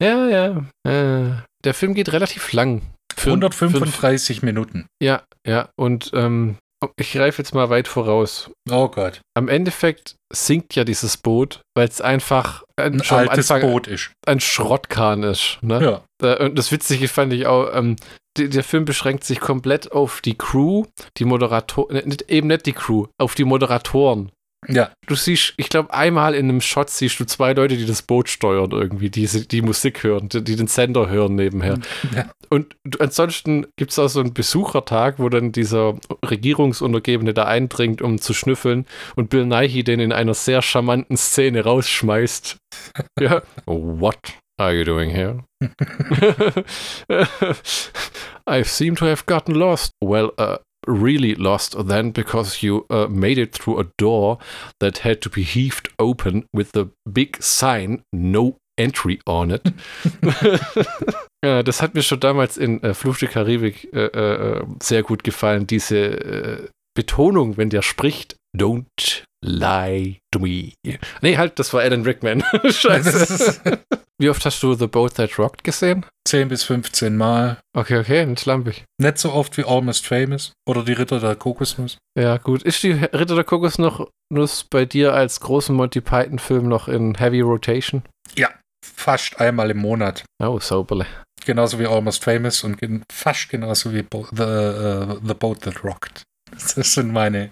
ja, 0.02 0.26
ja. 0.26 0.64
Äh, 0.84 1.30
der 1.64 1.74
Film 1.74 1.94
geht 1.94 2.12
relativ 2.12 2.52
lang. 2.52 2.82
Für- 3.16 3.30
135 3.30 4.42
Minuten. 4.42 4.86
für- 5.00 5.06
Ja, 5.06 5.22
ja. 5.46 5.68
Und 5.76 6.10
ähm, 6.14 6.56
ich 6.96 7.12
greife 7.12 7.40
jetzt 7.42 7.54
mal 7.54 7.70
weit 7.70 7.88
voraus. 7.88 8.50
Oh 8.70 8.88
Gott. 8.88 9.20
Am 9.34 9.48
Endeffekt 9.48 10.16
sinkt 10.32 10.74
ja 10.74 10.84
dieses 10.84 11.16
Boot, 11.16 11.60
weil 11.74 11.88
es 11.88 12.00
einfach 12.00 12.62
ein, 12.78 13.00
Ein 13.00 13.10
altes 13.10 13.50
Anfang 13.50 13.70
Boot 13.70 13.86
ist. 13.88 14.10
ein 14.26 14.40
Schrottkahn 14.40 15.22
ist. 15.22 15.58
Ne? 15.62 16.02
Ja. 16.22 16.34
Und 16.38 16.58
das 16.58 16.70
Witzige 16.72 17.08
fand 17.08 17.32
ich 17.32 17.46
auch, 17.46 17.74
ähm, 17.74 17.96
die, 18.36 18.50
der 18.50 18.64
Film 18.64 18.84
beschränkt 18.84 19.24
sich 19.24 19.40
komplett 19.40 19.92
auf 19.92 20.20
die 20.20 20.36
Crew, 20.36 20.84
die 21.16 21.24
Moderatoren, 21.24 22.06
nicht, 22.06 22.30
eben 22.30 22.48
nicht 22.48 22.66
die 22.66 22.74
Crew, 22.74 23.06
auf 23.18 23.34
die 23.34 23.44
Moderatoren. 23.44 24.30
Ja. 24.68 24.90
Du 25.06 25.14
siehst, 25.14 25.54
ich 25.56 25.68
glaube, 25.68 25.92
einmal 25.94 26.34
in 26.34 26.48
einem 26.48 26.60
Shot 26.60 26.90
siehst 26.90 27.20
du 27.20 27.24
zwei 27.24 27.52
Leute, 27.52 27.76
die 27.76 27.86
das 27.86 28.02
Boot 28.02 28.28
steuern 28.28 28.70
irgendwie, 28.72 29.10
die, 29.10 29.26
die 29.26 29.62
Musik 29.62 30.02
hören, 30.02 30.28
die, 30.28 30.42
die 30.42 30.56
den 30.56 30.66
Sender 30.66 31.08
hören 31.08 31.36
nebenher. 31.36 31.78
Ja. 32.14 32.28
Und 32.48 32.76
ansonsten 33.00 33.66
gibt 33.76 33.92
es 33.92 33.98
auch 33.98 34.08
so 34.08 34.20
einen 34.20 34.34
Besuchertag, 34.34 35.18
wo 35.18 35.28
dann 35.28 35.52
dieser 35.52 35.98
Regierungsuntergebene 36.24 37.34
da 37.34 37.44
eindringt, 37.44 38.02
um 38.02 38.20
zu 38.20 38.34
schnüffeln 38.34 38.86
und 39.14 39.30
Bill 39.30 39.46
Nighy 39.46 39.84
den 39.84 40.00
in 40.00 40.12
einer 40.12 40.34
sehr 40.34 40.62
charmanten 40.62 41.16
Szene 41.16 41.62
rausschmeißt. 41.62 42.56
ja. 43.20 43.42
What 43.66 44.18
are 44.58 44.74
you 44.74 44.84
doing 44.84 45.10
here? 45.10 45.44
I 48.48 48.62
seem 48.62 48.94
to 48.96 49.06
have 49.06 49.24
gotten 49.26 49.54
lost. 49.54 49.92
Well, 50.00 50.32
uh, 50.38 50.58
really 50.86 51.34
lost 51.34 51.76
then 51.88 52.12
because 52.12 52.62
you 52.62 52.86
uh, 52.90 53.06
made 53.08 53.38
it 53.38 53.52
through 53.52 53.80
a 53.80 53.86
door 53.98 54.38
that 54.80 54.98
had 54.98 55.20
to 55.22 55.30
be 55.30 55.42
heaved 55.42 55.88
open 55.98 56.46
with 56.52 56.72
the 56.72 56.90
big 57.10 57.42
sign 57.42 58.02
no 58.12 58.56
entry 58.78 59.18
on 59.26 59.50
it. 59.50 59.62
ja, 61.44 61.62
das 61.62 61.82
hat 61.82 61.94
mir 61.94 62.02
schon 62.02 62.20
damals 62.20 62.56
in 62.56 62.82
äh, 62.82 62.94
Fluch 62.94 63.18
der 63.18 63.28
Karibik 63.28 63.92
äh, 63.92 64.06
äh, 64.06 64.64
sehr 64.82 65.02
gut 65.02 65.24
gefallen, 65.24 65.66
diese 65.66 65.98
äh, 65.98 66.68
Betonung, 66.94 67.56
wenn 67.56 67.70
der 67.70 67.82
spricht. 67.82 68.36
Don't 68.56 69.22
lie 69.44 70.18
to 70.32 70.38
me. 70.38 70.72
Nee, 71.20 71.36
halt, 71.36 71.58
das 71.58 71.72
war 71.74 71.82
Alan 71.82 72.02
Rickman. 72.02 72.42
Scheiße. 72.64 73.80
Wie 74.18 74.30
oft 74.30 74.44
hast 74.44 74.62
du 74.62 74.74
The 74.74 74.86
Boat 74.86 75.14
That 75.14 75.38
Rocked 75.38 75.62
gesehen? 75.62 76.06
10 76.26 76.48
bis 76.48 76.64
15 76.64 77.16
Mal. 77.16 77.58
Okay, 77.76 77.98
okay, 77.98 78.24
nicht 78.24 78.46
lampig. 78.46 78.84
Nicht 79.00 79.18
so 79.18 79.32
oft 79.32 79.56
wie 79.56 79.64
Almost 79.64 80.06
Famous 80.06 80.52
oder 80.68 80.82
die 80.84 80.94
Ritter 80.94 81.20
der 81.20 81.36
Kokosnuss. 81.36 81.98
Ja, 82.18 82.38
gut. 82.38 82.62
Ist 82.62 82.82
die 82.82 82.92
Ritter 82.92 83.34
der 83.34 83.44
Kokos 83.44 83.78
noch 83.78 84.08
Nuss 84.32 84.64
bei 84.64 84.86
dir 84.86 85.12
als 85.12 85.40
großen 85.40 85.74
Monty 85.74 86.00
Python-Film 86.00 86.66
noch 86.66 86.88
in 86.88 87.14
Heavy 87.16 87.42
Rotation? 87.42 88.02
Fast 88.94 89.40
einmal 89.40 89.70
im 89.70 89.78
Monat. 89.78 90.24
Oh, 90.42 90.58
sauberle. 90.60 91.06
Genauso 91.44 91.78
wie 91.78 91.86
Almost 91.86 92.24
Famous 92.24 92.64
und 92.64 92.78
fast 93.12 93.48
genauso 93.48 93.92
wie 93.92 94.02
Bo 94.02 94.26
the, 94.32 94.42
uh, 94.42 95.20
the 95.24 95.34
Boat 95.34 95.60
That 95.62 95.84
Rocked. 95.84 96.22
Das 96.76 96.92
sind 96.94 97.12
meine, 97.12 97.50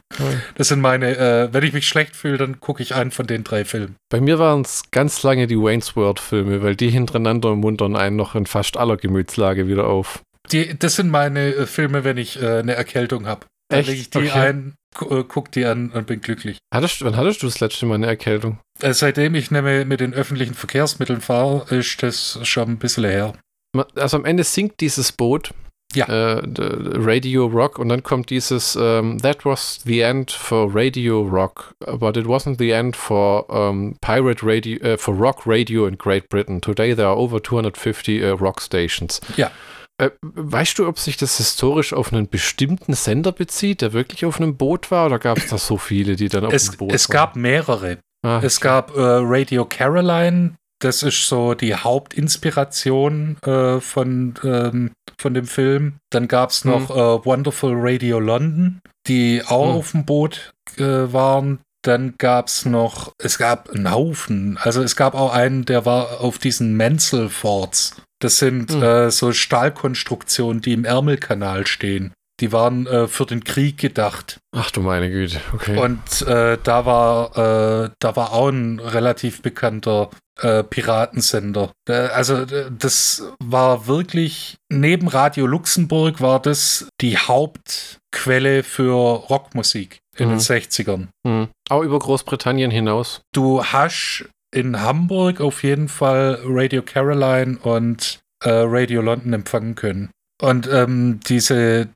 das 0.56 0.68
sind 0.68 0.80
meine, 0.80 1.16
äh, 1.16 1.48
wenn 1.52 1.64
ich 1.64 1.72
mich 1.72 1.86
schlecht 1.88 2.16
fühle, 2.16 2.38
dann 2.38 2.60
gucke 2.60 2.82
ich 2.82 2.94
einen 2.94 3.10
von 3.10 3.26
den 3.26 3.44
drei 3.44 3.64
Filmen. 3.64 3.96
Bei 4.10 4.20
mir 4.20 4.38
waren 4.38 4.62
es 4.62 4.82
ganz 4.90 5.22
lange 5.22 5.46
die 5.46 5.58
Wayne's 5.58 5.94
World-Filme, 5.96 6.62
weil 6.62 6.76
die 6.76 6.90
hintereinander 6.90 7.54
muntern 7.54 7.96
einen 7.96 8.16
noch 8.16 8.34
in 8.34 8.46
fast 8.46 8.76
aller 8.76 8.96
Gemütslage 8.96 9.68
wieder 9.68 9.86
auf. 9.86 10.22
Die, 10.52 10.78
das 10.78 10.96
sind 10.96 11.10
meine 11.10 11.54
äh, 11.54 11.66
Filme, 11.66 12.04
wenn 12.04 12.16
ich 12.16 12.40
äh, 12.40 12.58
eine 12.58 12.74
Erkältung 12.74 13.26
habe. 13.26 13.46
Dann 13.68 13.80
Echt? 13.80 13.88
lege 13.88 14.00
ich 14.00 14.10
die 14.10 14.18
Okay. 14.18 14.30
ein, 14.30 14.74
gu 14.94 15.20
äh, 15.20 15.24
guck 15.26 15.50
die 15.52 15.64
an 15.64 15.90
und 15.90 16.06
bin 16.06 16.20
glücklich. 16.20 16.58
Hattest, 16.72 17.02
wann 17.04 17.16
hattest 17.16 17.42
du 17.42 17.46
das 17.46 17.60
letzte 17.60 17.86
Mal 17.86 17.94
eine 17.94 18.06
Erkältung? 18.06 18.58
Äh, 18.80 18.92
seitdem 18.92 19.34
ich 19.34 19.50
nämlich 19.50 19.86
mit 19.86 20.00
den 20.00 20.12
öffentlichen 20.12 20.54
Verkehrsmitteln 20.54 21.20
fahre, 21.20 21.64
ist 21.74 22.02
das 22.02 22.38
schon 22.42 22.70
ein 22.70 22.78
bisschen 22.78 23.04
her. 23.04 23.32
Also 23.96 24.16
am 24.18 24.24
Ende 24.24 24.44
sinkt 24.44 24.80
dieses 24.80 25.12
Boot. 25.12 25.52
Ja. 25.94 26.06
Äh, 26.06 26.42
Radio 26.96 27.46
Rock 27.46 27.78
und 27.78 27.88
dann 27.88 28.02
kommt 28.02 28.30
dieses 28.30 28.76
ähm, 28.80 29.18
That 29.20 29.44
was 29.44 29.80
the 29.84 30.00
end 30.00 30.30
for 30.30 30.68
Radio 30.74 31.22
Rock, 31.22 31.74
but 31.98 32.16
it 32.16 32.26
wasn't 32.26 32.58
the 32.58 32.70
end 32.70 32.96
for 32.96 33.46
ähm, 33.50 33.96
Pirate 34.00 34.40
Radio, 34.44 34.78
äh, 34.80 34.96
for 34.98 35.14
Rock 35.14 35.42
Radio 35.46 35.86
in 35.86 35.96
Great 35.98 36.28
Britain. 36.28 36.60
Today 36.60 36.94
there 36.94 37.08
are 37.08 37.16
over 37.18 37.42
250 37.42 38.22
äh, 38.22 38.28
Rock 38.30 38.60
Stations. 38.60 39.20
Ja. 39.36 39.50
Äh, 39.98 40.10
weißt 40.22 40.78
du, 40.80 40.88
ob 40.88 40.98
sich 40.98 41.16
das 41.16 41.36
historisch 41.36 41.92
auf 41.92 42.12
einen 42.12 42.28
bestimmten 42.28 42.94
Sender 42.94 43.30
bezieht, 43.30 43.80
der 43.80 43.92
wirklich 43.92 44.24
auf 44.26 44.40
einem 44.40 44.56
Boot 44.56 44.90
war, 44.90 45.06
oder 45.06 45.20
gab 45.20 45.38
es 45.38 45.46
da 45.48 45.58
so 45.58 45.76
viele, 45.78 46.16
die 46.16 46.28
dann 46.28 46.44
auf 46.44 46.52
Es, 46.52 46.70
dem 46.70 46.78
Boot 46.78 46.92
es 46.92 47.08
waren? 47.08 47.12
gab 47.12 47.36
mehrere. 47.36 47.98
Ah, 48.26 48.40
Es 48.42 48.60
gab 48.60 48.96
äh, 48.96 49.00
Radio 49.00 49.64
Caroline, 49.66 50.54
das 50.84 51.02
ist 51.02 51.26
so 51.26 51.54
die 51.54 51.74
Hauptinspiration 51.74 53.36
äh, 53.46 53.80
von, 53.80 54.34
ähm, 54.44 54.90
von 55.18 55.34
dem 55.34 55.46
Film. 55.46 55.94
Dann 56.10 56.28
gab 56.28 56.50
es 56.50 56.64
noch 56.64 56.90
äh, 56.90 57.24
Wonderful 57.24 57.72
Radio 57.76 58.20
London, 58.20 58.80
die 59.06 59.42
auch 59.46 59.70
Hm. 59.70 59.76
auf 59.76 59.90
dem 59.92 60.04
Boot 60.04 60.52
äh, 60.76 60.82
waren. 60.84 61.60
Dann 61.82 62.14
gab 62.18 62.48
es 62.48 62.64
noch, 62.64 63.12
es 63.18 63.38
gab 63.38 63.70
einen 63.70 63.90
Haufen. 63.90 64.58
Also 64.60 64.82
es 64.82 64.96
gab 64.96 65.14
auch 65.14 65.32
einen, 65.32 65.64
der 65.64 65.84
war 65.86 66.20
auf 66.20 66.38
diesen 66.38 66.76
Menzel 66.76 67.28
Forts. 67.28 67.96
Das 68.20 68.38
sind 68.38 68.72
Hm. 68.72 68.82
äh, 68.82 69.10
so 69.10 69.32
Stahlkonstruktionen, 69.32 70.60
die 70.62 70.72
im 70.74 70.84
Ärmelkanal 70.84 71.66
stehen. 71.66 72.12
Die 72.40 72.50
waren 72.52 72.86
äh, 72.88 73.06
für 73.06 73.26
den 73.26 73.44
Krieg 73.44 73.78
gedacht. 73.78 74.38
Ach 74.56 74.70
du 74.72 74.80
meine 74.80 75.08
Güte, 75.08 75.40
okay. 75.52 75.78
Und 75.78 76.22
äh, 76.26 76.58
da 76.62 76.84
war 76.84 77.84
äh, 77.84 77.90
da 78.00 78.16
war 78.16 78.32
auch 78.32 78.48
ein 78.48 78.80
relativ 78.80 79.40
bekannter 79.40 80.10
äh, 80.40 80.62
Piratensender. 80.64 81.72
Da, 81.86 82.06
also 82.06 82.44
das 82.44 83.22
war 83.42 83.86
wirklich, 83.86 84.56
neben 84.68 85.08
Radio 85.08 85.46
Luxemburg 85.46 86.20
war 86.20 86.40
das 86.40 86.88
die 87.00 87.16
Hauptquelle 87.18 88.62
für 88.62 88.92
Rockmusik 88.94 89.98
in 90.16 90.28
Mhm. 90.28 90.32
den 90.32 90.40
60ern. 90.40 91.08
Hm. 91.26 91.48
Auch 91.68 91.82
über 91.82 91.98
Großbritannien 91.98 92.70
hinaus. 92.70 93.20
Du 93.32 93.64
hast 93.64 94.28
in 94.54 94.80
Hamburg 94.80 95.40
auf 95.40 95.62
jeden 95.64 95.88
Fall 95.88 96.38
Radio 96.44 96.82
Caroline 96.82 97.58
und 97.58 98.20
äh, 98.44 98.50
Radio 98.50 99.00
London 99.02 99.32
empfangen 99.32 99.74
können. 99.74 100.10
Und 100.40 100.68
ähm, 100.70 101.20
diese, 101.26 101.88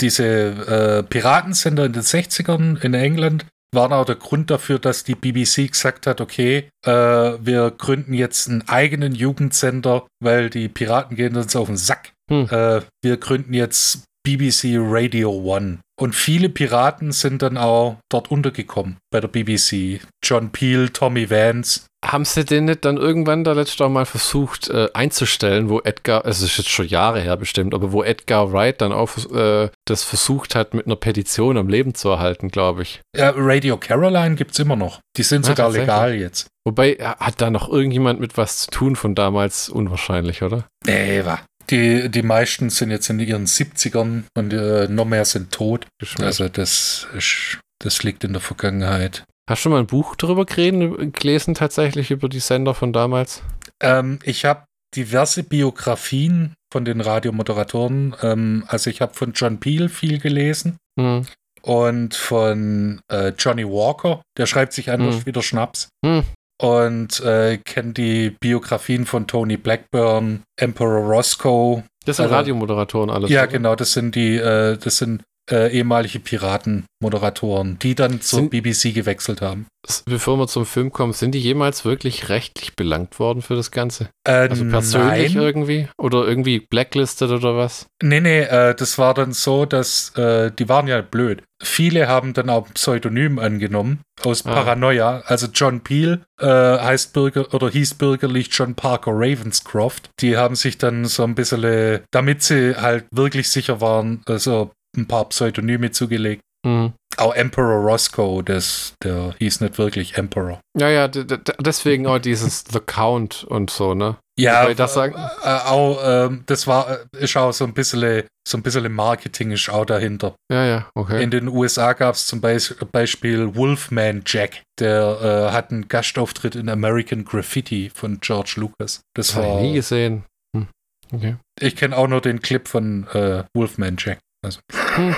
diese 0.00 0.24
äh, 0.26 1.02
Piratensender 1.02 1.86
in 1.86 1.92
den 1.92 2.02
60ern 2.02 2.80
in 2.82 2.94
England 2.94 3.46
waren 3.74 3.92
auch 3.92 4.04
der 4.04 4.16
Grund 4.16 4.50
dafür, 4.50 4.78
dass 4.78 5.04
die 5.04 5.14
BBC 5.14 5.70
gesagt 5.70 6.06
hat, 6.06 6.20
okay, 6.20 6.68
äh, 6.84 6.90
wir 6.90 7.72
gründen 7.76 8.14
jetzt 8.14 8.48
einen 8.48 8.68
eigenen 8.68 9.14
Jugendsender, 9.14 10.06
weil 10.20 10.50
die 10.50 10.68
Piraten 10.68 11.16
gehen 11.16 11.36
uns 11.36 11.54
auf 11.56 11.66
den 11.66 11.76
Sack. 11.76 12.12
Hm. 12.30 12.48
Äh, 12.50 12.80
wir 13.02 13.16
gründen 13.18 13.54
jetzt 13.54 14.04
BBC 14.24 14.76
Radio 14.78 15.30
One. 15.30 15.80
Und 16.00 16.14
viele 16.14 16.48
Piraten 16.48 17.12
sind 17.12 17.42
dann 17.42 17.56
auch 17.56 17.98
dort 18.10 18.30
untergekommen 18.30 18.96
bei 19.12 19.20
der 19.20 19.28
BBC. 19.28 20.00
John 20.24 20.50
Peel, 20.50 20.88
Tommy 20.88 21.30
Vance. 21.30 21.82
Haben 22.04 22.24
sie 22.24 22.44
den 22.44 22.64
nicht 22.66 22.84
dann 22.84 22.96
irgendwann 22.96 23.44
da 23.44 23.52
letztes 23.52 23.78
Mal 23.78 23.88
mal 23.88 24.04
versucht 24.04 24.68
äh, 24.68 24.88
einzustellen, 24.92 25.70
wo 25.70 25.80
Edgar, 25.80 26.26
es 26.26 26.42
ist 26.42 26.58
jetzt 26.58 26.68
schon 26.68 26.86
Jahre 26.86 27.20
her 27.20 27.36
bestimmt, 27.36 27.72
aber 27.74 27.92
wo 27.92 28.02
Edgar 28.02 28.52
Wright 28.52 28.80
dann 28.80 28.92
auch 28.92 29.16
äh, 29.32 29.70
das 29.86 30.02
versucht 30.02 30.54
hat, 30.54 30.74
mit 30.74 30.86
einer 30.86 30.96
Petition 30.96 31.56
am 31.56 31.68
Leben 31.68 31.94
zu 31.94 32.08
erhalten, 32.10 32.48
glaube 32.50 32.82
ich. 32.82 33.00
Ja, 33.16 33.32
Radio 33.34 33.76
Caroline 33.78 34.34
gibt's 34.34 34.58
immer 34.58 34.76
noch. 34.76 34.98
Die 35.16 35.22
sind 35.22 35.44
Ah, 35.46 35.48
sogar 35.50 35.70
legal 35.70 36.14
jetzt. 36.14 36.48
Wobei, 36.66 36.94
hat 36.96 37.40
da 37.40 37.50
noch 37.50 37.68
irgendjemand 37.68 38.20
mit 38.20 38.36
was 38.36 38.58
zu 38.62 38.70
tun 38.70 38.96
von 38.96 39.14
damals? 39.14 39.68
Unwahrscheinlich, 39.68 40.42
oder? 40.42 40.64
Nee, 40.84 41.24
wa. 41.24 41.40
Die, 41.70 42.08
die 42.10 42.22
meisten 42.22 42.70
sind 42.70 42.90
jetzt 42.90 43.08
in 43.10 43.18
ihren 43.20 43.46
70ern 43.46 44.24
und 44.36 44.52
äh, 44.52 44.88
noch 44.88 45.04
mehr 45.04 45.24
sind 45.24 45.52
tot. 45.52 45.86
Also 46.18 46.48
das, 46.48 47.06
ist, 47.16 47.58
das 47.78 48.02
liegt 48.02 48.24
in 48.24 48.32
der 48.32 48.42
Vergangenheit. 48.42 49.24
Hast 49.48 49.60
du 49.60 49.62
schon 49.64 49.72
mal 49.72 49.78
ein 49.80 49.86
Buch 49.86 50.16
darüber 50.16 50.44
gelesen, 50.46 51.54
tatsächlich 51.54 52.10
über 52.10 52.28
die 52.28 52.40
Sender 52.40 52.74
von 52.74 52.92
damals? 52.92 53.42
Ähm, 53.82 54.18
ich 54.24 54.44
habe 54.44 54.64
diverse 54.96 55.42
Biografien 55.42 56.54
von 56.72 56.84
den 56.84 57.00
Radiomoderatoren. 57.00 58.14
Ähm, 58.22 58.64
also 58.68 58.90
ich 58.90 59.00
habe 59.00 59.14
von 59.14 59.32
John 59.32 59.60
Peel 59.60 59.88
viel 59.88 60.18
gelesen 60.18 60.76
Hm. 60.98 61.26
und 61.62 62.14
von 62.14 63.00
äh, 63.10 63.32
Johnny 63.38 63.64
Walker. 63.66 64.22
Der 64.38 64.46
schreibt 64.46 64.72
sich 64.72 64.90
anders 64.90 65.16
Hm. 65.16 65.26
wie 65.26 65.32
der 65.32 65.42
Schnaps. 65.42 65.88
Hm. 66.04 66.24
Und 66.60 67.20
äh, 67.20 67.58
kenne 67.58 67.92
die 67.92 68.30
Biografien 68.30 69.06
von 69.06 69.26
Tony 69.26 69.56
Blackburn, 69.56 70.42
Emperor 70.56 71.04
Roscoe. 71.04 71.82
Das 72.06 72.16
sind 72.16 72.24
Also- 72.26 72.36
Radiomoderatoren 72.36 73.10
alles. 73.10 73.30
ja, 73.30 73.42
oder? 73.42 73.52
genau, 73.52 73.74
das 73.74 73.92
sind 73.92 74.14
die, 74.14 74.36
äh, 74.36 74.76
das 74.78 74.98
sind 74.98 75.22
äh, 75.50 75.70
ehemalige 75.76 76.20
Piratenmoderatoren, 76.20 77.78
die 77.80 77.94
dann 77.94 78.20
zur 78.20 78.40
Sind- 78.40 78.50
BBC 78.50 78.92
gewechselt 78.94 79.40
haben. 79.42 79.66
Bevor 80.06 80.38
wir 80.38 80.46
zum 80.48 80.64
Film 80.64 80.90
kommen, 80.92 81.12
sind 81.12 81.32
die 81.32 81.40
jemals 81.40 81.84
wirklich 81.84 82.30
rechtlich 82.30 82.74
belangt 82.74 83.18
worden 83.18 83.42
für 83.42 83.54
das 83.54 83.70
Ganze? 83.70 84.08
Äh, 84.26 84.48
Also 84.48 84.64
persönlich 84.64 85.34
nein. 85.34 85.42
irgendwie? 85.44 85.88
Oder 85.98 86.26
irgendwie 86.26 86.60
blacklisted 86.60 87.28
oder 87.30 87.54
was? 87.56 87.86
Nee, 88.02 88.20
nee, 88.20 88.40
äh, 88.40 88.74
das 88.74 88.96
war 88.96 89.12
dann 89.12 89.32
so, 89.32 89.66
dass 89.66 90.16
äh, 90.16 90.50
die 90.58 90.70
waren 90.70 90.86
ja 90.86 91.02
blöd. 91.02 91.42
Viele 91.62 92.08
haben 92.08 92.32
dann 92.32 92.48
auch 92.48 92.66
ein 92.66 92.72
Pseudonym 92.72 93.38
angenommen 93.38 94.00
aus 94.22 94.46
Ah. 94.46 94.54
Paranoia. 94.54 95.22
Also 95.26 95.48
John 95.52 95.82
Peel 95.82 96.22
äh, 96.40 96.46
heißt 96.46 97.12
Bürger 97.12 97.52
oder 97.52 97.68
hieß 97.68 97.94
bürgerlich 97.94 98.48
John 98.52 98.74
Parker 98.74 99.12
Ravenscroft. 99.14 100.08
Die 100.20 100.38
haben 100.38 100.56
sich 100.56 100.78
dann 100.78 101.04
so 101.04 101.24
ein 101.24 101.34
bisschen, 101.34 102.00
damit 102.10 102.42
sie 102.42 102.74
halt 102.74 103.04
wirklich 103.12 103.50
sicher 103.50 103.82
waren, 103.82 104.22
also 104.26 104.70
ein 104.96 105.06
paar 105.08 105.28
Pseudonyme 105.28 105.90
zugelegt. 105.90 106.42
Hm. 106.66 106.92
Auch 107.16 107.34
Emperor 107.34 107.80
Roscoe, 107.84 108.42
das, 108.42 108.94
der 109.04 109.34
hieß 109.38 109.60
nicht 109.60 109.78
wirklich 109.78 110.16
Emperor. 110.16 110.60
Ja, 110.76 110.88
ja, 110.88 111.06
deswegen 111.06 112.06
auch 112.08 112.18
dieses 112.18 112.64
The 112.72 112.80
Count 112.80 113.44
und 113.44 113.70
so, 113.70 113.94
ne? 113.94 114.16
Ja, 114.36 114.72
das 114.74 114.94
sagen- 114.94 115.14
äh, 115.14 115.46
auch, 115.46 116.00
ähm, 116.04 116.42
das 116.46 116.66
war, 116.66 116.90
äh, 116.90 117.22
ist 117.22 117.36
auch 117.36 117.52
so 117.52 117.64
ein 117.64 117.72
bisschen, 117.74 118.24
so 118.48 118.58
ein 118.58 118.62
bisschen 118.62 118.90
Marketing 118.92 119.52
ist 119.52 119.68
auch 119.68 119.84
dahinter. 119.84 120.34
Ja, 120.50 120.64
ja, 120.64 120.88
okay. 120.96 121.22
In 121.22 121.30
den 121.30 121.46
USA 121.46 121.92
gab 121.92 122.16
es 122.16 122.26
zum 122.26 122.40
Beis 122.40 122.74
Beispiel 122.90 123.54
Wolfman 123.54 124.22
Jack, 124.26 124.62
der 124.80 125.48
äh, 125.50 125.52
hat 125.52 125.70
einen 125.70 125.86
Gastauftritt 125.86 126.56
in 126.56 126.68
American 126.68 127.24
Graffiti 127.24 127.92
von 127.94 128.18
George 128.20 128.54
Lucas. 128.56 129.02
Das 129.14 129.28
das 129.28 129.36
habe 129.36 129.46
ich 129.46 129.54
nie 129.68 129.74
gesehen. 129.74 130.24
Hm. 130.56 130.66
Okay. 131.12 131.36
ich 131.60 131.76
kenne 131.76 131.96
auch 131.96 132.08
nur 132.08 132.20
den 132.22 132.40
Clip 132.42 132.66
von 132.66 133.06
äh, 133.12 133.44
Wolfman 133.54 133.96
Jack. 133.98 134.18
Also, 134.44 134.60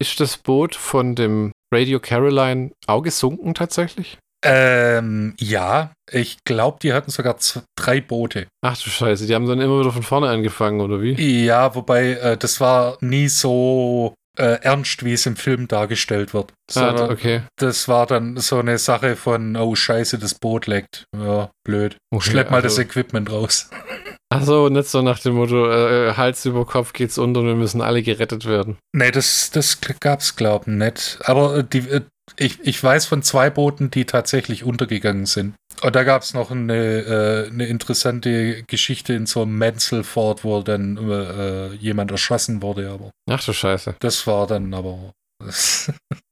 Ist 0.00 0.18
das 0.18 0.38
Boot 0.38 0.74
von 0.74 1.14
dem 1.14 1.52
Radio 1.72 2.00
Caroline 2.00 2.72
auch 2.86 3.02
gesunken 3.02 3.54
tatsächlich? 3.54 4.18
ähm, 4.42 5.34
ja, 5.38 5.92
ich 6.10 6.38
glaube, 6.44 6.78
die 6.82 6.94
hatten 6.94 7.10
sogar 7.10 7.36
z- 7.36 7.62
drei 7.76 8.00
Boote. 8.00 8.46
Ach 8.64 8.74
du 8.78 8.88
Scheiße, 8.88 9.26
die 9.26 9.34
haben 9.34 9.46
dann 9.46 9.60
immer 9.60 9.78
wieder 9.80 9.92
von 9.92 10.02
vorne 10.02 10.30
angefangen, 10.30 10.80
oder 10.80 11.02
wie? 11.02 11.44
Ja, 11.44 11.74
wobei 11.74 12.12
äh, 12.12 12.36
das 12.38 12.58
war 12.58 12.96
nie 13.02 13.28
so 13.28 14.14
äh, 14.38 14.58
ernst, 14.62 15.04
wie 15.04 15.12
es 15.12 15.26
im 15.26 15.36
Film 15.36 15.68
dargestellt 15.68 16.32
wird. 16.32 16.54
Ah, 16.74 17.08
okay. 17.10 17.42
das 17.58 17.86
war 17.88 18.06
dann 18.06 18.38
so 18.38 18.58
eine 18.58 18.78
Sache 18.78 19.14
von, 19.16 19.56
oh 19.56 19.74
Scheiße, 19.74 20.18
das 20.18 20.34
Boot 20.34 20.66
leckt. 20.66 21.04
Ja, 21.14 21.50
blöd. 21.66 21.98
okay 22.10 22.30
Schlepp 22.30 22.50
mal 22.50 22.62
das 22.62 22.72
also, 22.78 22.82
Equipment 22.82 23.30
raus. 23.30 23.68
Achso, 24.32 24.68
nicht 24.68 24.88
so 24.88 25.02
nach 25.02 25.18
dem 25.18 25.34
Motto, 25.34 25.68
äh, 25.68 26.14
Hals 26.14 26.44
über 26.44 26.64
Kopf 26.64 26.92
geht's 26.92 27.18
unter 27.18 27.40
und 27.40 27.46
wir 27.46 27.56
müssen 27.56 27.80
alle 27.80 28.02
gerettet 28.02 28.46
werden. 28.46 28.78
Nee, 28.92 29.10
das, 29.10 29.50
das 29.50 29.78
gab's, 30.00 30.36
glaub 30.36 30.68
ich, 30.68 30.74
nicht. 30.74 31.18
Aber 31.24 31.56
äh, 31.58 31.64
die, 31.64 31.78
äh, 31.78 32.02
ich, 32.38 32.60
ich 32.60 32.82
weiß 32.82 33.06
von 33.06 33.22
zwei 33.22 33.50
Booten, 33.50 33.90
die 33.90 34.04
tatsächlich 34.04 34.62
untergegangen 34.62 35.26
sind. 35.26 35.54
Und 35.82 35.96
da 35.96 36.04
gab's 36.04 36.32
noch 36.32 36.52
eine, 36.52 36.74
äh, 36.76 37.50
eine 37.50 37.66
interessante 37.66 38.62
Geschichte 38.64 39.14
in 39.14 39.26
so 39.26 39.42
einem 39.42 39.58
Mansell-Fort, 39.58 40.44
wo 40.44 40.62
dann 40.62 40.96
äh, 41.10 41.72
jemand 41.74 42.12
erschossen 42.12 42.62
wurde, 42.62 42.88
aber 42.90 43.10
Ach 43.28 43.42
du 43.42 43.52
Scheiße. 43.52 43.96
das 43.98 44.26
war 44.28 44.46
dann 44.46 44.72
aber. 44.74 45.12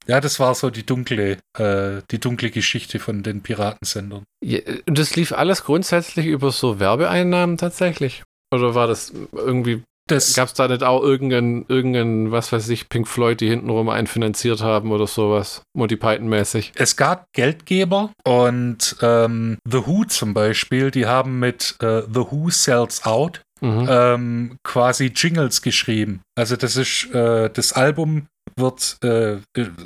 ja, 0.09 0.21
das 0.21 0.41
war 0.41 0.55
so 0.55 0.71
die 0.71 0.87
dunkle, 0.87 1.39
äh, 1.59 2.03
die 2.11 2.19
dunkle 2.19 2.51
Geschichte 2.51 2.99
von 2.99 3.23
den 3.23 3.43
Piratensendern. 3.43 4.25
Ja, 4.45 4.61
und 4.87 4.99
das 4.99 5.17
lief 5.17 5.33
alles 5.33 5.65
grundsätzlich 5.65 6.27
über 6.27 6.51
so 6.51 6.81
Werbeeinnahmen 6.81 7.57
tatsächlich? 7.59 8.23
Oder 8.53 8.75
war 8.75 8.87
das 8.87 9.13
irgendwie, 9.33 9.83
gab 10.09 10.49
es 10.49 10.55
da 10.55 10.69
nicht 10.69 10.83
auch 10.83 11.03
irgendeinen, 11.03 11.67
irgendein, 11.69 12.33
was 12.33 12.51
weiß 12.51 12.71
ich, 12.71 12.89
Pink 12.89 13.07
Floyd, 13.07 13.41
die 13.43 13.51
hintenrum 13.51 13.91
einen 13.91 14.07
finanziert 14.07 14.63
haben 14.63 14.91
oder 14.91 15.07
sowas? 15.07 15.61
Monty 15.77 15.97
Python-mäßig. 15.97 16.73
Es 16.77 16.97
gab 16.97 17.27
Geldgeber 17.35 18.11
und 18.25 18.97
ähm, 19.03 19.59
The 19.71 19.87
Who 19.87 20.05
zum 20.07 20.33
Beispiel, 20.33 20.91
die 20.91 21.05
haben 21.05 21.39
mit 21.39 21.77
äh, 21.83 22.03
The 22.03 22.21
Who 22.31 22.49
Sells 22.51 23.05
Out 23.05 23.43
Mhm. 23.61 23.89
ähm, 23.91 24.57
quasi 24.63 25.07
Jingles 25.07 25.63
geschrieben. 25.63 26.21
Also 26.37 26.55
das 26.55 26.77
ist 26.77 27.13
äh, 27.13 27.51
das 27.51 27.73
Album 27.73 28.27
wird 28.59 28.99
äh, 29.03 29.39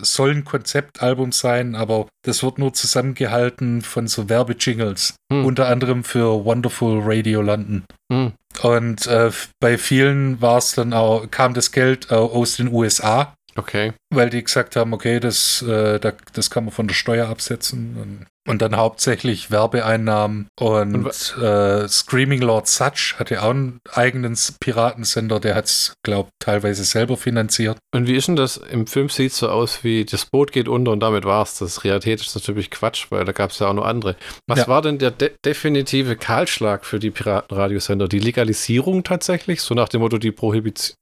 soll 0.03 0.31
ein 0.31 0.45
Konzeptalbum 0.45 1.33
sein, 1.33 1.75
aber 1.75 2.09
das 2.23 2.43
wird 2.43 2.59
nur 2.59 2.73
zusammengehalten 2.73 3.83
von 3.83 4.07
so 4.07 4.29
Werbejingles, 4.29 5.15
Hm. 5.33 5.45
unter 5.45 5.69
anderem 5.69 6.05
für 6.05 6.45
Wonderful 6.45 7.01
Radio 7.03 7.43
London. 7.43 7.85
Hm. 8.13 8.33
Und 8.63 9.07
äh, 9.07 9.31
bei 9.61 9.79
vielen 9.79 10.41
war 10.41 10.59
es 10.59 10.75
dann 10.75 10.93
auch 10.93 11.31
kam 11.31 11.55
das 11.55 11.73
Geld 11.73 12.11
äh, 12.11 12.15
aus 12.15 12.57
den 12.57 12.73
USA, 12.73 13.35
Okay. 13.57 13.93
Weil 14.13 14.31
die 14.31 14.45
gesagt 14.45 14.77
haben, 14.77 14.93
okay, 14.93 15.21
das, 15.21 15.63
äh, 15.63 15.99
da, 15.99 16.13
das 16.33 16.51
kann 16.51 16.65
man 16.65 16.73
von 16.73 16.87
der 16.87 16.95
Steuer 16.95 17.29
absetzen. 17.29 17.97
Und, 18.01 18.27
und 18.51 18.61
dann 18.61 18.77
hauptsächlich 18.77 19.51
Werbeeinnahmen. 19.51 20.49
Und, 20.59 20.95
Und 20.95 21.37
äh, 21.41 21.87
Screaming 21.89 22.43
Lord 22.43 22.67
Such 22.67 23.15
hatte 23.19 23.41
auch 23.43 23.51
einen 23.51 23.81
eigenen 23.93 24.37
Piratensender, 24.61 25.39
der 25.39 25.55
hat 25.55 25.67
es, 25.67 25.95
glaube 26.03 26.31
teilweise 26.41 26.83
selber 26.83 27.17
finanziert. 27.17 27.79
Und 27.95 28.09
wie 28.09 28.17
ist 28.17 28.27
denn 28.27 28.37
das? 28.37 28.57
Im 28.57 28.87
Film 28.89 29.09
sieht 29.09 29.33
es 29.33 29.39
so 29.39 29.49
aus 29.49 29.85
wie, 29.85 30.05
das 30.05 30.27
Boot 30.27 30.51
geht 30.51 30.67
unter 30.69 30.91
und 30.91 31.01
damit 31.01 31.25
war's. 31.25 31.59
Das 31.59 31.85
Realität 31.85 32.21
ist 32.21 32.35
natürlich 32.35 32.71
Quatsch, 32.71 33.07
weil 33.11 33.25
da 33.25 33.31
gab 33.33 33.51
es 33.51 33.61
ja 33.61 33.69
auch 33.69 33.75
noch 33.75 33.85
andere. 33.85 34.17
Was 34.49 34.61
Ja. 34.61 34.69
war 34.69 34.83
denn 34.83 34.99
der 34.99 35.13
de 35.13 35.31
definitive 35.45 36.17
Kahlschlag 36.17 36.85
für 36.85 36.99
die 36.99 37.11
Piratenradiosender? 37.11 38.09
Die 38.09 38.19
Legalisierung 38.19 39.05
tatsächlich? 39.05 39.61
So 39.61 39.75
nach 39.75 39.89
dem 39.89 40.01
Motto, 40.01 40.19
die, 40.19 40.33
Prohibiz 40.33 40.97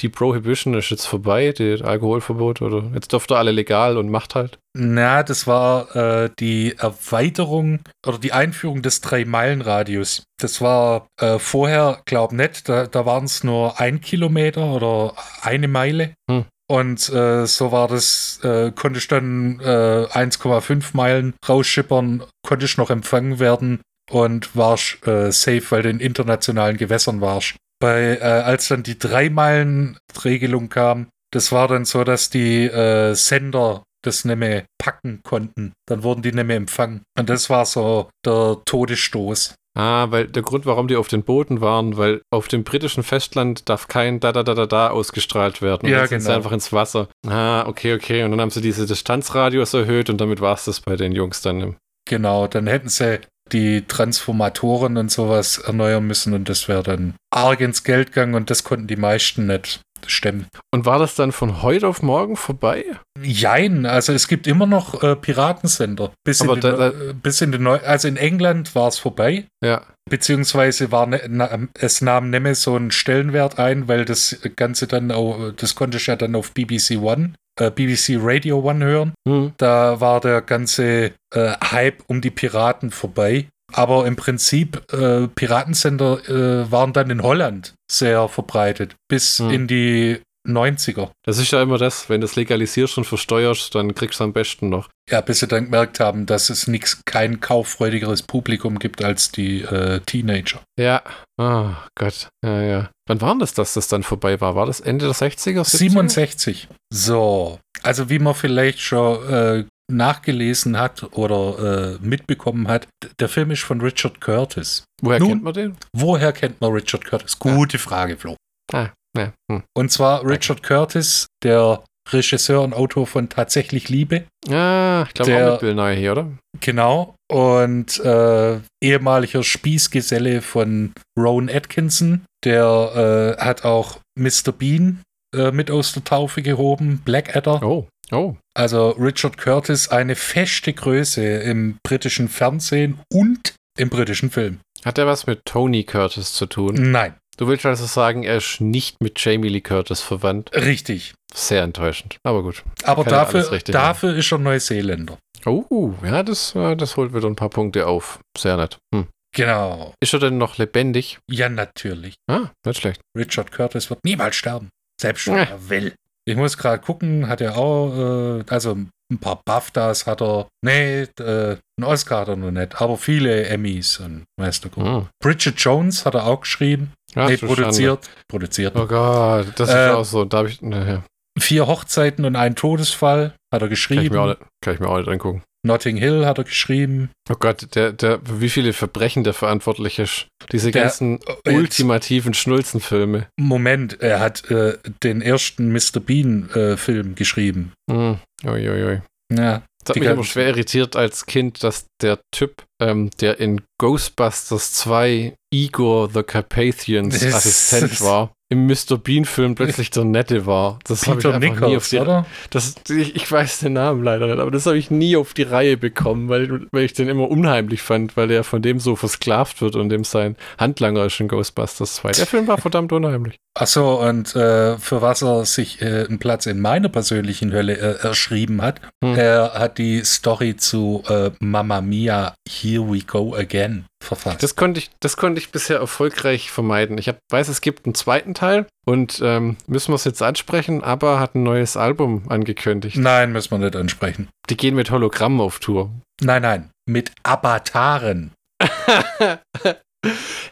die 0.00 0.08
Prohibition 0.08 0.72
ist 0.72 0.88
jetzt 0.88 1.04
vorbei, 1.04 1.52
das 1.52 1.82
Alkoholverbot 1.82 2.47
oder 2.48 2.90
jetzt 2.94 3.12
dürft 3.12 3.30
ihr 3.30 3.36
alle 3.36 3.52
legal 3.52 3.96
und 3.96 4.10
macht 4.10 4.34
halt. 4.34 4.58
Na, 4.74 5.22
das 5.22 5.46
war 5.46 5.94
äh, 5.96 6.30
die 6.38 6.76
Erweiterung 6.78 7.80
oder 8.06 8.18
die 8.18 8.32
Einführung 8.32 8.82
des 8.82 9.00
Drei-Meilen-Radius. 9.00 10.22
Das 10.40 10.60
war 10.60 11.06
äh, 11.20 11.38
vorher, 11.38 12.00
glaub 12.04 12.32
nicht, 12.32 12.68
da, 12.68 12.86
da 12.86 13.06
waren 13.06 13.24
es 13.24 13.44
nur 13.44 13.80
ein 13.80 14.00
Kilometer 14.00 14.72
oder 14.72 15.14
eine 15.42 15.68
Meile. 15.68 16.14
Hm. 16.30 16.44
Und 16.70 17.08
äh, 17.08 17.46
so 17.46 17.72
war 17.72 17.88
das, 17.88 18.40
äh, 18.42 18.72
konnte 18.72 18.98
ich 18.98 19.08
dann 19.08 19.58
äh, 19.60 20.06
1,5 20.10 20.90
Meilen 20.92 21.34
rausschippern, 21.48 22.24
konnte 22.46 22.66
ich 22.66 22.76
noch 22.76 22.90
empfangen 22.90 23.38
werden 23.38 23.80
und 24.10 24.54
warst 24.54 25.06
äh, 25.06 25.32
safe, 25.32 25.64
weil 25.70 25.82
du 25.82 25.90
in 25.90 26.00
internationalen 26.00 26.76
Gewässern 26.76 27.20
warst. 27.20 27.56
Bei, 27.80 28.18
äh, 28.18 28.22
als 28.22 28.68
dann 28.68 28.82
die 28.82 28.98
Drei-Meilen-Regelung 28.98 30.68
kam, 30.68 31.08
das 31.32 31.52
war 31.52 31.68
dann 31.68 31.84
so, 31.84 32.04
dass 32.04 32.30
die 32.30 32.64
äh, 32.64 33.14
Sender 33.14 33.82
das 34.02 34.24
nicht 34.24 34.38
mehr 34.38 34.64
packen 34.78 35.20
konnten. 35.24 35.72
Dann 35.86 36.02
wurden 36.02 36.22
die 36.22 36.32
nicht 36.32 36.46
mehr 36.46 36.56
empfangen. 36.56 37.02
Und 37.18 37.28
das 37.28 37.50
war 37.50 37.66
so 37.66 38.08
der 38.24 38.58
Todesstoß. 38.64 39.54
Ah, 39.76 40.10
weil 40.10 40.26
der 40.26 40.42
Grund, 40.42 40.66
warum 40.66 40.88
die 40.88 40.96
auf 40.96 41.06
den 41.08 41.22
Booten 41.22 41.60
waren, 41.60 41.96
weil 41.96 42.20
auf 42.32 42.48
dem 42.48 42.64
britischen 42.64 43.04
Festland 43.04 43.68
darf 43.68 43.86
kein 43.86 44.18
da 44.18 44.32
da 44.32 44.42
da 44.42 44.54
da 44.54 44.66
da 44.66 44.90
ausgestrahlt 44.90 45.62
werden. 45.62 45.82
Und 45.86 45.90
Ja, 45.92 45.98
dann 46.00 46.08
sind 46.08 46.20
sie 46.20 46.26
genau. 46.26 46.36
einfach 46.38 46.52
ins 46.52 46.72
Wasser. 46.72 47.08
Ah, 47.26 47.64
okay, 47.66 47.94
okay. 47.94 48.24
Und 48.24 48.32
dann 48.32 48.40
haben 48.40 48.50
sie 48.50 48.60
diese 48.60 48.86
Distanzradius 48.86 49.74
erhöht 49.74 50.10
und 50.10 50.20
damit 50.20 50.40
war 50.40 50.54
es 50.54 50.64
das 50.64 50.80
bei 50.80 50.96
den 50.96 51.12
Jungs 51.12 51.42
dann. 51.42 51.76
Genau, 52.08 52.48
dann 52.48 52.66
hätten 52.66 52.88
sie 52.88 53.20
die 53.52 53.82
Transformatoren 53.86 54.96
und 54.96 55.10
sowas 55.10 55.58
erneuern 55.58 56.06
müssen 56.06 56.34
und 56.34 56.48
das 56.48 56.68
wäre 56.68 56.82
dann 56.82 57.14
arg 57.30 57.60
ins 57.60 57.84
Geld 57.84 58.08
gegangen 58.08 58.34
und 58.34 58.50
das 58.50 58.64
konnten 58.64 58.88
die 58.88 58.96
meisten 58.96 59.46
nicht 59.46 59.80
stemmen. 60.06 60.46
Und 60.72 60.86
war 60.86 60.98
das 60.98 61.14
dann 61.14 61.32
von 61.32 61.62
heute 61.62 61.88
auf 61.88 62.02
morgen 62.02 62.36
vorbei? 62.36 62.84
Jein, 63.22 63.86
also 63.86 64.12
es 64.12 64.28
gibt 64.28 64.46
immer 64.46 64.66
noch 64.66 65.02
äh, 65.02 65.16
Piratensender. 65.16 66.12
Bis 66.24 66.40
in, 66.40 66.48
Aber 66.50 66.60
den, 66.60 66.76
da- 66.76 66.88
äh, 66.88 67.14
bis 67.14 67.40
in 67.40 67.52
den 67.52 67.62
Neu 67.62 67.78
also 67.78 68.08
in 68.08 68.16
England 68.16 68.74
war 68.74 68.88
es 68.88 68.98
vorbei. 68.98 69.46
Ja. 69.64 69.82
Beziehungsweise 70.08 70.90
war 70.92 71.06
ne, 71.06 71.20
na, 71.28 71.58
es 71.74 72.00
nahm 72.00 72.30
nicht 72.30 72.42
mehr 72.42 72.54
so 72.54 72.74
einen 72.74 72.90
Stellenwert 72.90 73.58
ein, 73.58 73.88
weil 73.88 74.04
das 74.04 74.38
Ganze 74.56 74.86
dann 74.86 75.10
auch, 75.10 75.52
das 75.56 75.74
konnte 75.74 75.98
ich 75.98 76.06
ja 76.06 76.16
dann 76.16 76.34
auf 76.34 76.52
BBC 76.52 76.96
One, 77.00 77.34
äh, 77.60 77.70
BBC 77.70 78.16
Radio 78.18 78.60
One 78.60 78.84
hören. 78.84 79.12
Hm. 79.28 79.52
Da 79.58 80.00
war 80.00 80.20
der 80.20 80.40
ganze 80.42 81.12
äh, 81.34 81.52
Hype 81.70 82.02
um 82.06 82.20
die 82.20 82.30
Piraten 82.30 82.90
vorbei. 82.90 83.48
Aber 83.72 84.06
im 84.06 84.16
Prinzip, 84.16 84.82
äh, 84.92 85.28
Piratensender 85.28 86.28
äh, 86.28 86.70
waren 86.70 86.92
dann 86.92 87.10
in 87.10 87.22
Holland 87.22 87.74
sehr 87.90 88.28
verbreitet, 88.28 88.94
bis 89.08 89.38
Hm. 89.38 89.50
in 89.50 89.66
die 89.66 90.20
90er. 90.46 91.10
Das 91.26 91.36
ist 91.38 91.50
ja 91.50 91.62
immer 91.62 91.76
das, 91.76 92.08
wenn 92.08 92.22
du 92.22 92.24
es 92.24 92.34
legalisierst 92.36 92.96
und 92.96 93.04
versteuerst, 93.04 93.74
dann 93.74 93.94
kriegst 93.94 94.20
du 94.20 94.24
am 94.24 94.32
besten 94.32 94.70
noch. 94.70 94.88
Ja, 95.10 95.20
bis 95.20 95.40
sie 95.40 95.46
dann 95.46 95.64
gemerkt 95.64 96.00
haben, 96.00 96.24
dass 96.24 96.48
es 96.48 96.66
nix, 96.66 97.02
kein 97.04 97.40
kauffreudigeres 97.40 98.22
Publikum 98.22 98.78
gibt 98.78 99.04
als 99.04 99.30
die 99.30 99.60
äh, 99.62 100.00
Teenager. 100.00 100.60
Ja. 100.78 101.02
Oh 101.36 101.70
Gott. 101.94 102.28
Ja, 102.42 102.62
ja. 102.62 102.90
Wann 103.06 103.20
war 103.20 103.36
das, 103.38 103.52
dass 103.52 103.74
das 103.74 103.88
dann 103.88 104.02
vorbei 104.02 104.40
war? 104.40 104.54
War 104.54 104.66
das 104.66 104.80
Ende 104.80 105.04
der 105.04 105.14
60er? 105.14 105.60
70er? 105.60 105.64
67. 105.64 106.68
So, 106.92 107.58
also 107.82 108.08
wie 108.08 108.18
man 108.18 108.34
vielleicht 108.34 108.80
schon 108.80 109.28
äh, 109.30 109.64
nachgelesen 109.90 110.78
hat 110.78 111.02
oder 111.16 111.98
äh, 112.00 112.06
mitbekommen 112.06 112.68
hat, 112.68 112.88
der 113.20 113.28
Film 113.28 113.50
ist 113.50 113.62
von 113.62 113.80
Richard 113.80 114.20
Curtis. 114.20 114.84
Woher 115.02 115.18
Nun- 115.18 115.28
kennt 115.28 115.42
man 115.44 115.54
den? 115.54 115.76
Woher 115.92 116.32
kennt 116.32 116.60
man 116.60 116.72
Richard 116.72 117.04
Curtis? 117.04 117.38
Gute 117.38 117.78
Frage, 117.78 118.16
Flo. 118.16 118.36
Ah, 118.72 118.88
ja. 119.16 119.32
Hm. 119.50 119.62
Und 119.76 119.90
zwar 119.90 120.24
Richard 120.24 120.62
Curtis, 120.62 121.26
der 121.42 121.82
Regisseur 122.10 122.62
und 122.62 122.72
Autor 122.74 123.06
von 123.06 123.28
Tatsächlich 123.28 123.88
Liebe. 123.88 124.24
Ah, 124.50 125.04
ich 125.06 125.14
glaube 125.14 125.46
auch 125.46 125.50
mit 125.52 125.60
Bill 125.60 125.74
Nye 125.74 125.94
hier, 125.94 126.12
oder? 126.12 126.30
Genau. 126.60 127.14
Und 127.30 127.98
äh, 128.00 128.60
ehemaliger 128.82 129.42
Spießgeselle 129.42 130.40
von 130.42 130.92
Rowan 131.18 131.50
Atkinson. 131.50 132.24
Der 132.44 133.36
äh, 133.38 133.42
hat 133.42 133.64
auch 133.64 133.98
Mr. 134.18 134.52
Bean 134.56 135.02
äh, 135.36 135.50
mit 135.50 135.70
aus 135.70 135.92
der 135.92 136.04
Taufe 136.04 136.42
gehoben. 136.42 137.02
Blackadder. 137.04 137.62
Oh, 137.62 137.88
oh. 138.12 138.36
Also 138.54 138.90
Richard 138.90 139.38
Curtis, 139.38 139.88
eine 139.88 140.16
feste 140.16 140.72
Größe 140.72 141.24
im 141.24 141.78
britischen 141.82 142.28
Fernsehen 142.28 143.00
und 143.12 143.54
im 143.78 143.88
britischen 143.90 144.30
Film. 144.30 144.60
Hat 144.84 144.98
er 144.98 145.06
was 145.06 145.26
mit 145.26 145.44
Tony 145.44 145.84
Curtis 145.84 146.32
zu 146.32 146.46
tun? 146.46 146.90
Nein, 146.92 147.14
Du 147.38 147.46
willst 147.46 147.64
also 147.64 147.86
sagen, 147.86 148.24
er 148.24 148.38
ist 148.38 148.60
nicht 148.60 149.00
mit 149.00 149.24
Jamie 149.24 149.48
Lee 149.48 149.60
Curtis 149.60 150.00
verwandt? 150.00 150.50
richtig. 150.54 151.14
Sehr 151.32 151.62
enttäuschend. 151.62 152.18
Aber 152.24 152.42
gut. 152.42 152.64
Aber 152.82 153.04
Kann 153.04 153.12
dafür, 153.12 153.58
dafür 153.66 154.16
ist 154.16 154.32
er 154.32 154.38
Neuseeländer. 154.38 155.18
Oh, 155.46 155.94
ja, 156.02 156.24
das, 156.24 156.54
äh, 156.56 156.74
das 156.74 156.96
holt 156.96 157.14
wieder 157.14 157.28
ein 157.28 157.36
paar 157.36 157.50
Punkte 157.50 157.86
auf. 157.86 158.18
Sehr 158.36 158.56
nett. 158.56 158.78
Hm. 158.92 159.06
Genau. 159.36 159.94
Ist 160.00 160.14
er 160.14 160.18
denn 160.18 160.38
noch 160.38 160.58
lebendig? 160.58 161.18
Ja, 161.30 161.48
natürlich. 161.48 162.14
Ah, 162.28 162.50
nicht 162.66 162.80
schlecht. 162.80 163.00
Richard 163.16 163.52
Curtis 163.52 163.88
wird 163.88 164.04
niemals 164.04 164.34
sterben. 164.34 164.70
Selbst 165.00 165.28
wenn 165.28 165.36
er 165.36 165.68
will. 165.68 165.94
Ich 166.28 166.36
muss 166.36 166.58
gerade 166.58 166.82
gucken, 166.82 167.26
hat 167.28 167.40
er 167.40 167.56
auch, 167.56 168.38
äh, 168.40 168.44
also 168.48 168.72
ein 169.10 169.18
paar 169.18 169.40
BAFTAs 169.46 170.06
hat 170.06 170.20
er, 170.20 170.46
nee, 170.62 171.02
äh, 171.18 171.56
einen 171.78 171.84
Oscar 171.84 172.20
hat 172.20 172.28
er 172.28 172.36
noch 172.36 172.50
nicht, 172.50 172.80
aber 172.82 172.98
viele 172.98 173.46
Emmys 173.46 173.98
und 174.00 174.24
weißt 174.38 174.66
du. 174.66 174.68
Hm. 174.76 175.06
Bridget 175.22 175.58
Jones 175.58 176.04
hat 176.04 176.14
er 176.14 176.26
auch 176.26 176.40
geschrieben, 176.42 176.92
Ach, 177.14 177.28
nee, 177.28 177.36
du 177.36 177.46
Schande. 177.46 177.54
produziert, 177.62 178.10
produziert. 178.28 178.76
Oh 178.76 178.86
Gott, 178.86 179.46
das 179.56 179.68
ist 179.70 179.74
Äh, 179.74 179.88
auch 179.90 180.04
so. 180.04 180.24
Da 180.26 180.38
habe 180.38 180.48
ich. 180.50 180.60
Naja, 180.60 181.02
Vier 181.40 181.66
Hochzeiten 181.68 182.24
und 182.24 182.34
ein 182.36 182.56
Todesfall 182.56 183.32
hat 183.54 183.62
er 183.62 183.68
kann 183.68 183.72
ich, 183.72 183.88
mir 183.88 184.20
auch 184.20 184.26
geschrieben. 184.26 184.26
nicht, 184.28 184.40
kann 184.60 184.74
ich 184.74 184.80
mir 184.80 184.88
auch 184.88 184.98
nicht 184.98 185.08
angucken. 185.08 185.42
Notting 185.68 185.96
Hill 185.96 186.26
hat 186.26 186.38
er 186.38 186.44
geschrieben. 186.44 187.10
Oh 187.30 187.36
Gott, 187.38 187.74
der, 187.76 187.92
der, 187.92 188.20
wie 188.24 188.48
viele 188.48 188.72
Verbrechen 188.72 189.22
der 189.22 189.34
verantwortlich 189.34 189.98
ist. 190.00 190.26
Diese 190.50 190.70
Der- 190.72 190.82
ganzen 190.82 191.20
Jetzt- 191.44 191.54
ultimativen 191.54 192.34
Schnulzenfilme. 192.34 193.28
Moment, 193.38 194.00
er 194.00 194.18
hat 194.20 194.50
äh, 194.50 194.78
den 195.04 195.22
ersten 195.22 195.70
Mr. 195.72 196.00
Bean 196.04 196.50
äh, 196.50 196.76
Film 196.76 197.14
geschrieben. 197.14 197.72
Hm. 197.90 198.18
Ui, 198.44 198.68
ui, 198.68 198.82
ui. 198.84 199.02
Ja, 199.30 199.62
Das 199.84 199.94
hat 199.94 199.96
mich 200.00 200.08
aber 200.08 200.24
schwer 200.24 200.48
irritiert 200.48 200.96
als 200.96 201.26
Kind, 201.26 201.62
dass 201.62 201.84
der 202.00 202.18
Typ, 202.34 202.64
ähm, 202.80 203.10
der 203.20 203.38
in 203.40 203.60
Ghostbusters 203.78 204.72
2 204.72 205.34
Igor 205.52 206.10
the 206.10 206.22
Carpathians 206.22 207.22
Assistent 207.22 208.00
war, 208.00 208.32
im 208.50 208.66
Mr. 208.66 208.96
Bean-Film 208.96 209.54
plötzlich 209.54 209.90
der 209.90 210.04
Nette 210.04 210.46
war. 210.46 210.78
Das 210.84 211.06
habe 211.06 211.18
ich 211.18 211.24
Peter 211.26 211.34
einfach 211.34 211.68
nie 211.68 211.76
auf 211.76 211.90
Nichols, 211.90 211.90
die 211.90 211.98
oder? 211.98 212.26
Das, 212.50 212.74
ich, 212.88 213.14
ich 213.14 213.30
weiß 213.30 213.60
den 213.60 213.74
Namen 213.74 214.02
leider 214.02 214.26
nicht, 214.26 214.38
aber 214.38 214.50
das 214.50 214.64
habe 214.66 214.78
ich 214.78 214.90
nie 214.90 215.16
auf 215.16 215.34
die 215.34 215.42
Reihe 215.42 215.76
bekommen, 215.76 216.28
weil, 216.28 216.66
weil 216.72 216.84
ich 216.84 216.94
den 216.94 217.08
immer 217.08 217.30
unheimlich 217.30 217.82
fand, 217.82 218.16
weil 218.16 218.28
der 218.28 218.44
von 218.44 218.62
dem 218.62 218.80
so 218.80 218.96
versklavt 218.96 219.60
wird 219.60 219.76
und 219.76 219.90
dem 219.90 220.04
sein 220.04 220.36
Handlanger 220.58 221.04
ist 221.04 221.20
in 221.20 221.28
Ghostbusters 221.28 221.96
2. 221.96 222.12
Der 222.12 222.26
Film 222.26 222.46
war 222.46 222.58
verdammt 222.58 222.92
unheimlich. 222.92 223.36
Achso, 223.54 224.06
und 224.08 224.34
äh, 224.34 224.78
für 224.78 225.02
was 225.02 225.22
er 225.22 225.44
sich 225.44 225.82
äh, 225.82 226.06
einen 226.08 226.18
Platz 226.18 226.46
in 226.46 226.60
meiner 226.60 226.88
persönlichen 226.88 227.52
Hölle 227.52 227.76
äh, 227.76 228.06
erschrieben 228.06 228.62
hat, 228.62 228.80
Hm. 229.04 229.14
er 229.16 229.52
hat 229.54 229.78
die 229.78 230.02
Story 230.04 230.56
zu 230.56 231.02
äh, 231.08 231.30
Mamma 231.40 231.80
Mia, 231.80 232.34
Here 232.48 232.82
We 232.90 233.00
Go 233.00 233.34
Again 233.34 233.84
verfasst. 234.02 234.42
Das 234.42 234.56
konnte 234.56 234.80
ich, 234.80 234.90
das 235.00 235.16
konnte 235.16 235.40
ich 235.40 235.50
bisher 235.50 235.78
erfolgreich 235.78 236.50
vermeiden. 236.50 236.98
Ich 236.98 237.08
hab, 237.08 237.18
weiß, 237.30 237.48
es 237.48 237.60
gibt 237.60 237.86
einen 237.86 237.94
zweiten 237.94 238.34
Teil 238.34 238.66
und 238.86 239.20
ähm, 239.22 239.56
müssen 239.66 239.92
wir 239.92 239.96
es 239.96 240.04
jetzt 240.04 240.22
ansprechen, 240.22 240.82
aber 240.82 241.20
hat 241.20 241.34
ein 241.34 241.42
neues 241.42 241.76
Album 241.76 242.22
angekündigt. 242.28 242.96
nein, 242.96 243.32
müssen 243.32 243.50
wir 243.50 243.58
nicht 243.58 243.76
ansprechen. 243.76 244.28
Die 244.48 244.56
gehen 244.56 244.74
mit 244.74 244.90
Hologramm 244.90 245.40
auf 245.40 245.58
Tour. 245.58 245.90
Nein, 246.20 246.42
nein, 246.42 246.70
mit 246.86 247.12
Avataren. 247.22 248.32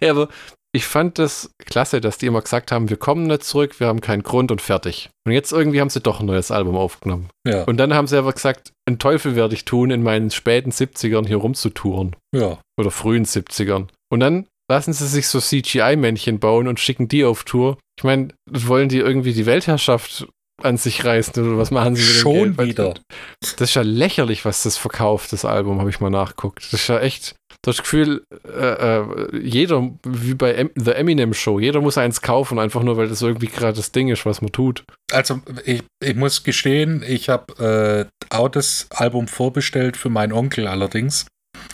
ja, 0.00 0.10
aber 0.10 0.28
ich 0.76 0.86
fand 0.86 1.18
das 1.18 1.50
klasse, 1.64 2.00
dass 2.00 2.18
die 2.18 2.26
immer 2.26 2.40
gesagt 2.42 2.70
haben, 2.70 2.88
wir 2.88 2.96
kommen 2.96 3.26
nicht 3.26 3.42
zurück, 3.44 3.80
wir 3.80 3.86
haben 3.88 4.00
keinen 4.00 4.22
Grund 4.22 4.50
und 4.52 4.60
fertig. 4.62 5.10
Und 5.26 5.32
jetzt 5.32 5.52
irgendwie 5.52 5.80
haben 5.80 5.90
sie 5.90 6.00
doch 6.00 6.20
ein 6.20 6.26
neues 6.26 6.50
Album 6.50 6.76
aufgenommen. 6.76 7.28
Ja, 7.46 7.64
Und 7.64 7.78
dann 7.78 7.92
haben 7.94 8.06
sie 8.06 8.16
aber 8.18 8.32
gesagt, 8.32 8.72
einen 8.86 8.98
Teufel 8.98 9.34
werde 9.36 9.54
ich 9.54 9.64
tun, 9.64 9.90
in 9.90 10.02
meinen 10.02 10.30
späten 10.30 10.70
70ern 10.70 11.26
hier 11.26 11.38
rumzutouren. 11.38 12.14
ja. 12.34 12.58
Oder 12.78 12.90
frühen 12.90 13.24
70ern. 13.24 13.88
Und 14.10 14.20
dann 14.20 14.46
lassen 14.70 14.92
sie 14.92 15.06
sich 15.06 15.28
so 15.28 15.40
CGI-Männchen 15.40 16.38
bauen 16.38 16.68
und 16.68 16.78
schicken 16.80 17.08
die 17.08 17.24
auf 17.24 17.44
Tour. 17.44 17.78
Ich 17.98 18.04
meine, 18.04 18.28
wollen 18.50 18.88
die 18.90 18.98
irgendwie 18.98 19.32
die 19.32 19.46
Weltherrschaft 19.46 20.26
an 20.62 20.76
sich 20.76 21.04
reißen 21.04 21.42
oder 21.46 21.58
was 21.58 21.70
machen 21.70 21.96
sie 21.96 22.02
mit 22.02 22.14
dem 22.16 22.20
Schon 22.20 22.32
Geld? 22.34 22.58
Weil- 22.58 22.68
wieder. 22.68 22.94
Das 23.40 23.60
ist 23.60 23.74
ja 23.74 23.82
lächerlich, 23.82 24.44
was 24.44 24.62
das 24.62 24.76
verkauft, 24.76 25.32
das 25.32 25.44
Album, 25.44 25.80
habe 25.80 25.90
ich 25.90 26.00
mal 26.00 26.10
nachguckt. 26.10 26.64
Das 26.64 26.80
ist 26.80 26.88
ja 26.88 26.98
echt, 27.00 27.34
das 27.66 27.78
Gefühl, 27.78 28.24
äh, 28.46 28.98
äh, 28.98 29.38
jeder, 29.42 29.90
wie 30.04 30.34
bei 30.34 30.54
em 30.54 30.70
The 30.76 30.92
Eminem 30.92 31.34
Show, 31.34 31.58
jeder 31.58 31.80
muss 31.80 31.98
eins 31.98 32.22
kaufen, 32.22 32.58
einfach 32.58 32.82
nur, 32.82 32.96
weil 32.96 33.08
das 33.08 33.22
irgendwie 33.22 33.48
gerade 33.48 33.76
das 33.76 33.92
Ding 33.92 34.08
ist, 34.08 34.24
was 34.24 34.40
man 34.40 34.52
tut. 34.52 34.84
Also 35.12 35.40
ich, 35.64 35.82
ich 36.02 36.14
muss 36.14 36.44
gestehen, 36.44 37.02
ich 37.06 37.28
habe 37.28 38.08
äh, 38.30 38.34
auch 38.34 38.48
das 38.48 38.86
Album 38.90 39.28
vorbestellt 39.28 39.96
für 39.96 40.08
meinen 40.10 40.32
Onkel 40.32 40.66
allerdings, 40.66 41.26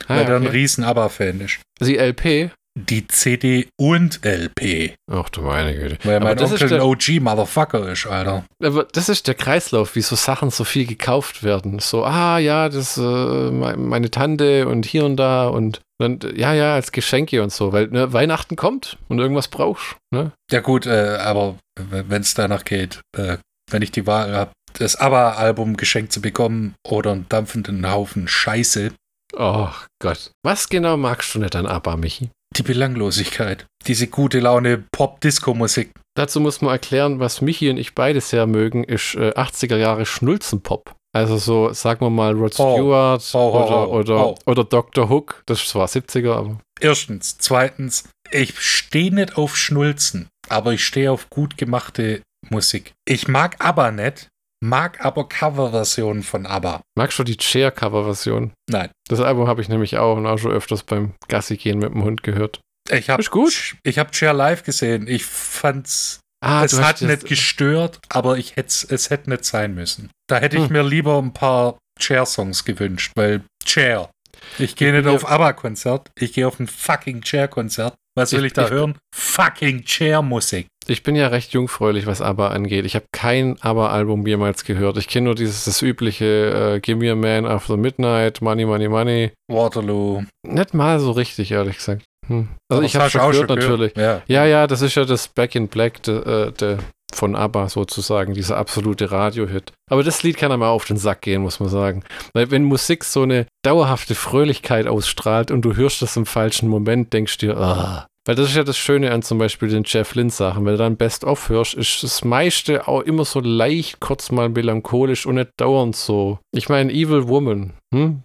Ah, 0.07 0.17
weil 0.17 0.27
der 0.27 0.37
ein 0.37 0.47
okay. 0.47 0.57
riesen 0.57 0.85
ABBA-Fan 0.85 1.41
ist. 1.41 1.61
Die 1.81 1.97
LP? 1.97 2.51
Die 2.75 3.07
CD 3.07 3.69
und 3.79 4.25
LP. 4.25 4.95
Ach 5.11 5.29
du 5.29 5.43
meine 5.43 5.75
Güte. 5.77 5.99
Weil 6.05 6.17
Aber 6.17 6.25
mein 6.27 6.37
das 6.39 6.53
Onkel 6.53 6.65
ist 6.67 6.73
ein 6.73 6.79
der- 6.79 6.87
OG-Motherfucker 6.87 7.93
ist, 7.93 8.07
Alter. 8.07 8.45
Aber 8.65 8.85
das 8.85 9.11
ist 9.11 9.27
der 9.29 9.35
Kreislauf, 9.35 9.95
wie 9.95 10.01
so 10.01 10.17
Sachen 10.17 10.51
so 10.51 10.65
viel 10.65 10.87
gekauft 10.87 11.43
werden. 11.43 11.81
So, 11.81 12.05
ah 12.05 12.39
ja, 12.39 12.71
das 12.71 12.97
äh, 12.97 13.01
me- 13.03 13.77
meine 13.77 14.11
Tante 14.11 14.67
und 14.69 14.87
hier 14.87 15.05
und 15.05 15.17
da 15.19 15.49
und 15.49 15.81
dann, 15.99 16.19
ja, 16.35 16.55
ja, 16.55 16.75
als 16.75 16.93
Geschenke 16.93 17.43
und 17.43 17.53
so, 17.53 17.73
weil 17.75 17.89
ne, 17.89 18.13
Weihnachten 18.15 18.57
kommt 18.57 18.97
und 19.09 19.19
irgendwas 19.19 19.49
brauchst. 19.49 19.97
Ne? 20.11 20.33
Ja 20.51 20.61
gut, 20.61 20.87
äh, 20.87 21.19
aber 21.21 21.57
wenn 21.79 22.23
es 22.23 22.33
danach 22.35 22.65
geht, 22.65 23.01
äh, 23.17 23.37
wenn 23.71 23.83
ich 23.83 23.93
die 23.93 24.07
Wahl 24.07 24.35
habe, 24.35 24.51
das 24.79 24.97
ABBA-Album 24.97 25.77
geschenkt 25.77 26.13
zu 26.13 26.23
bekommen 26.23 26.75
oder 26.89 27.13
einen 27.13 27.29
dampfenden 27.29 27.89
Haufen 27.91 28.27
Scheiße, 28.29 28.93
Oh 29.35 29.69
Gott. 30.03 30.31
Was 30.45 30.69
genau 30.69 30.97
magst 30.99 31.35
du 31.35 31.39
nicht 31.39 31.57
an 31.57 31.67
ABBA, 31.67 31.97
Michi? 31.97 32.31
Die 32.57 32.63
Belanglosigkeit. 32.63 33.67
Diese 33.87 34.09
gute 34.09 34.41
Laune 34.41 34.85
Pop-Disco-Musik. 34.93 35.91
Dazu 36.15 36.41
muss 36.41 36.61
man 36.61 36.73
erklären, 36.73 37.19
was 37.19 37.41
Michi 37.41 37.71
und 37.71 37.79
ich 37.79 37.95
beide 37.95 38.21
sehr 38.21 38.47
mögen, 38.47 38.85
ist 38.85 39.15
äh, 39.15 39.31
80er 39.31 39.77
Jahre 39.77 40.05
Schnulzenpop. 40.05 40.95
Also 41.15 41.39
so, 41.39 41.73
sagen 41.73 42.05
wir 42.05 42.11
mal, 42.11 42.35
Rod. 42.35 42.55
Stewart 42.55 43.23
Oh, 43.35 43.39
oh, 43.39 43.63
oder, 43.63 43.89
oh, 43.89 43.99
oder, 43.99 44.35
oder 44.47 44.65
Dr. 44.65 45.09
Hook. 45.09 45.43
Das 45.47 45.63
ist 45.63 45.69
zwar 45.69 45.87
70er, 45.87 46.33
aber 46.33 46.61
Erstens. 46.81 47.39
Zweitens, 47.39 48.09
ich 48.31 48.61
stehe 48.61 49.15
nicht 49.15 49.37
auf 49.37 49.57
Schnulzen, 49.57 50.29
aber 50.49 50.73
ich 50.73 50.85
stehe 50.85 51.13
auf 51.13 51.31
gut 51.31 51.57
gemachte 51.57 52.23
Musik. 52.51 52.93
Ich 53.07 53.29
mag 53.29 53.65
ABBA 53.65 53.93
nicht, 53.93 54.29
mag 54.63 55.05
aber 55.05 55.29
Coverversionen 55.29 56.23
von 56.23 56.47
ABBA. 56.47 56.81
magst 56.97 57.19
du 57.19 57.25
die 57.25 57.37
Cher-Cover-Version? 57.41 58.53
Nein. 58.71 58.91
Das 59.09 59.21
Album 59.21 59.47
habe 59.49 59.61
ich 59.61 59.69
nämlich 59.69 59.99
auch 59.99 60.17
und 60.17 60.27
auch 60.27 60.39
schon 60.39 60.53
öfters 60.53 60.83
beim 60.85 61.15
Gassi 61.29 61.57
gehen 61.57 61.79
mit 61.79 61.93
dem 61.93 62.05
Hund 62.05 62.23
gehört. 62.23 62.61
Ich 62.91 63.11
habe 63.11 63.21
Ist 63.23 63.31
gut. 63.31 63.77
Ich 63.85 63.99
habe 63.99 64.13
Cher 64.15 64.33
live 64.33 64.63
gesehen. 64.63 65.07
Ich 65.09 65.25
fand's 65.25 66.21
Ah, 66.45 66.65
es 66.65 66.81
hat 66.81 67.01
nicht 67.03 67.25
gestört, 67.27 68.01
aber 68.09 68.37
ich 68.37 68.57
hätt's, 68.57 68.83
es 68.83 69.11
hätte 69.11 69.31
nicht 69.31 69.45
sein 69.45 69.75
müssen. 69.77 70.11
Da 70.29 70.39
hätte 70.39 70.57
ich 70.57 70.65
Hm. 70.65 70.73
mir 70.73 70.83
lieber 70.83 71.17
ein 71.19 71.33
paar 71.33 71.79
Chair-Songs 72.01 72.65
gewünscht, 72.65 73.13
weil 73.15 73.43
Chair. 73.65 74.11
Ich 74.59 74.75
gehe 74.75 74.93
nicht 74.93 75.07
auf 75.07 75.29
ABBA-Konzert, 75.31 76.11
ich 76.19 76.33
gehe 76.33 76.49
auf 76.49 76.59
ein 76.59 76.67
fucking 76.67 77.21
Chair-Konzert. 77.23 77.95
Was 78.17 78.33
will 78.33 78.41
ich, 78.41 78.47
Ich- 78.47 78.53
da 78.55 78.65
ich- 78.65 78.71
hören? 78.73 78.99
Fucking 79.15 79.85
Chair-Musik. 79.85 80.67
Ich 80.91 81.03
bin 81.03 81.17
ja 81.17 81.29
recht 81.29 81.53
jungfräulich, 81.53 82.07
was 82.07 82.21
ABBA 82.21 82.49
angeht. 82.49 82.85
Ich 82.87 82.95
habe 82.95 83.07
kein 83.13 83.61
ABBA-Album 83.61 84.27
jemals 84.27 84.65
gehört. 84.65 84.97
Ich 84.97 85.09
kenne 85.09 85.27
nur 85.27 85.35
dieses 85.35 85.65
das 85.65 85.83
übliche 85.83 86.75
äh, 86.77 86.81
Give 86.81 86.99
Me 86.99 87.11
a 87.11 87.15
Man 87.15 87.47
After 87.47 87.77
Midnight, 87.77 88.41
Money, 88.43 88.65
Money, 88.65 88.89
Money. 88.89 89.33
Waterloo. 89.49 90.23
Nicht 90.47 90.75
mal 90.75 90.99
so 91.01 91.13
richtig, 91.13 91.53
ehrlich 91.53 91.77
gesagt. 91.77 92.05
Hm. 92.29 92.49
Also 92.69 92.83
ich 92.83 92.97
habe 92.97 93.11
schon 93.11 93.21
auch 93.21 93.31
gehört, 93.31 93.49
schon 93.49 93.59
natürlich. 93.59 93.97
Ja. 93.97 94.23
Ja, 94.27 94.45
ja, 94.45 94.67
das 94.67 94.83
ist 94.83 94.95
ja 94.95 95.05
das 95.05 95.29
Back 95.29 95.55
in 95.55 95.69
Black 95.69 96.03
de, 96.05 96.49
äh, 96.49 96.53
de, 96.53 96.79
von 97.15 97.37
ABBA 97.37 97.69
sozusagen, 97.69 98.35
dieser 98.35 98.57
absolute 98.57 99.11
Radio-Hit. 99.11 99.73
Aber 99.91 100.03
das 100.03 100.23
Lied 100.23 100.37
kann 100.37 100.53
einem 100.53 100.63
auch 100.63 100.75
auf 100.75 100.85
den 100.85 100.97
Sack 100.97 101.23
gehen, 101.23 101.43
muss 101.43 101.61
man 101.61 101.69
sagen. 101.69 102.03
Weil 102.33 102.51
wenn 102.51 102.65
Musik 102.65 103.05
so 103.05 103.23
eine 103.23 103.47
dauerhafte 103.63 104.15
Fröhlichkeit 104.15 104.87
ausstrahlt 104.87 105.51
und 105.51 105.63
du 105.63 105.77
hörst 105.77 106.03
das 106.03 106.17
im 106.17 106.27
falschen 106.27 106.69
Moment, 106.69 107.13
denkst 107.13 107.39
du 107.39 107.47
dir, 107.47 107.57
ah. 107.57 108.07
Weil 108.25 108.37
das 108.37 108.51
ist 108.51 108.57
ja 108.57 108.63
das 108.63 108.77
Schöne 108.77 109.11
an 109.11 109.23
zum 109.23 109.39
Beispiel 109.39 109.69
den 109.69 109.83
Jeff 109.85 110.15
Lynne-Sachen. 110.15 110.65
Wenn 110.65 110.75
du 110.75 110.79
dann 110.79 110.97
Best-of 110.97 111.49
hörst, 111.49 111.75
ist 111.75 112.05
das 112.05 112.25
meiste 112.25 112.87
auch 112.87 113.01
immer 113.01 113.25
so 113.25 113.41
leicht 113.41 113.99
kurz 113.99 114.31
mal 114.31 114.49
melancholisch 114.49 115.27
und 115.27 115.37
nicht 115.37 115.51
dauernd 115.57 115.97
so. 115.97 116.39
Ich 116.55 116.69
meine, 116.69 116.93
Evil 116.93 117.27
Woman, 117.27 117.73
hm? 117.93 118.23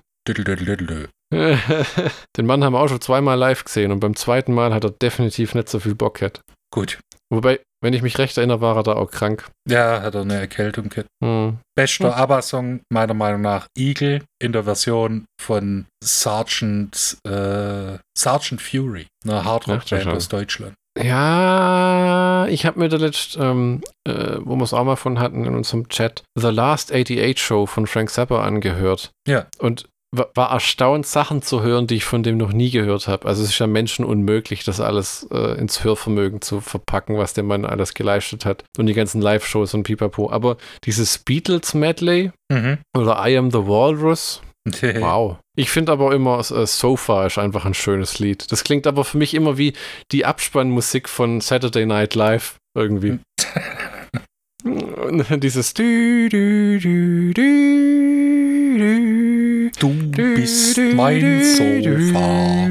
Den 2.37 2.45
Mann 2.45 2.63
haben 2.63 2.73
wir 2.73 2.79
auch 2.79 2.87
schon 2.87 3.01
zweimal 3.01 3.37
live 3.37 3.63
gesehen 3.63 3.91
und 3.91 3.99
beim 3.99 4.15
zweiten 4.15 4.53
Mal 4.53 4.73
hat 4.73 4.83
er 4.83 4.91
definitiv 4.91 5.55
nicht 5.55 5.67
so 5.67 5.79
viel 5.79 5.95
Bock 5.95 6.19
gehabt. 6.19 6.41
Gut. 6.71 6.99
Wobei, 7.29 7.59
wenn 7.81 7.93
ich 7.93 8.01
mich 8.01 8.17
recht 8.17 8.37
erinnere, 8.37 8.61
war 8.61 8.75
er 8.75 8.83
da 8.83 8.93
auch 8.93 9.11
krank. 9.11 9.49
Ja, 9.69 10.01
hat 10.01 10.15
er 10.15 10.21
eine 10.21 10.35
Erkältung 10.35 10.89
gehabt. 10.89 11.09
Hm. 11.23 11.59
Bester 11.75 12.15
Hm. 12.15 12.21
ABBA-Song 12.21 12.81
meiner 12.91 13.13
Meinung 13.13 13.41
nach 13.41 13.67
Eagle 13.77 14.23
in 14.41 14.51
der 14.51 14.63
Version 14.63 15.25
von 15.39 15.85
Sergeant, 16.03 17.17
äh, 17.25 17.97
Sergeant 18.17 18.61
Fury, 18.61 19.07
einer 19.23 19.43
Hardrock-Band 19.43 20.07
aus 20.07 20.27
Deutschland. 20.27 20.73
Ja, 20.99 22.47
ich 22.47 22.65
habe 22.65 22.79
mir 22.79 22.89
da 22.89 22.97
letzt, 22.97 23.37
ähm, 23.39 23.81
äh, 24.07 24.37
wo 24.39 24.55
wir 24.55 24.63
es 24.63 24.73
auch 24.73 24.83
mal 24.83 24.95
von 24.95 25.19
hatten 25.19 25.45
in 25.45 25.55
unserem 25.55 25.87
Chat, 25.89 26.23
The 26.35 26.49
Last 26.49 26.91
88 26.91 27.39
Show 27.39 27.65
von 27.67 27.85
Frank 27.85 28.09
Zappa 28.09 28.43
angehört. 28.43 29.11
Ja. 29.27 29.45
Und 29.59 29.87
war 30.15 30.51
erstaunt, 30.51 31.05
Sachen 31.05 31.41
zu 31.41 31.61
hören, 31.61 31.85
die 31.87 31.95
ich 31.95 32.05
von 32.05 32.23
dem 32.23 32.37
noch 32.37 32.53
nie 32.53 32.71
gehört 32.71 33.07
habe. 33.07 33.27
Also 33.27 33.43
es 33.43 33.49
ist 33.49 33.59
ja 33.59 33.67
Menschen 33.67 34.05
unmöglich, 34.05 34.63
das 34.63 34.79
alles 34.79 35.27
äh, 35.31 35.57
ins 35.59 35.83
Hörvermögen 35.83 36.41
zu 36.41 36.61
verpacken, 36.61 37.17
was 37.17 37.33
der 37.33 37.43
Mann 37.43 37.65
alles 37.65 37.93
geleistet 37.93 38.45
hat. 38.45 38.63
Und 38.77 38.85
die 38.85 38.93
ganzen 38.93 39.21
Live-Shows 39.21 39.73
und 39.73 39.83
pipapo. 39.83 40.31
Aber 40.31 40.57
dieses 40.85 41.17
Beatles-Medley 41.19 42.31
Mhm. 42.49 42.77
oder 42.97 43.21
I 43.27 43.37
Am 43.37 43.51
the 43.51 43.57
Walrus, 43.67 44.41
Wow. 44.81 45.37
Ich 45.57 45.69
finde 45.69 45.91
aber 45.91 46.13
immer, 46.13 46.39
äh, 46.39 46.65
Sofa 46.65 47.25
ist 47.25 47.37
einfach 47.37 47.65
ein 47.65 47.73
schönes 47.73 48.19
Lied. 48.19 48.51
Das 48.51 48.63
klingt 48.63 48.85
aber 48.87 49.03
für 49.05 49.17
mich 49.17 49.33
immer 49.33 49.57
wie 49.57 49.73
die 50.11 50.25
Abspannmusik 50.25 51.09
von 51.09 51.41
Saturday 51.41 51.85
Night 51.85 52.15
Live 52.15 52.57
irgendwie. 52.75 53.19
Und 54.63 55.25
Dieses 55.43 55.73
dü, 55.73 56.29
dü, 56.29 56.79
dü, 56.79 57.33
Du 59.79 59.89
bist 60.13 60.77
mein 60.95 61.43
Sofa. 61.43 62.67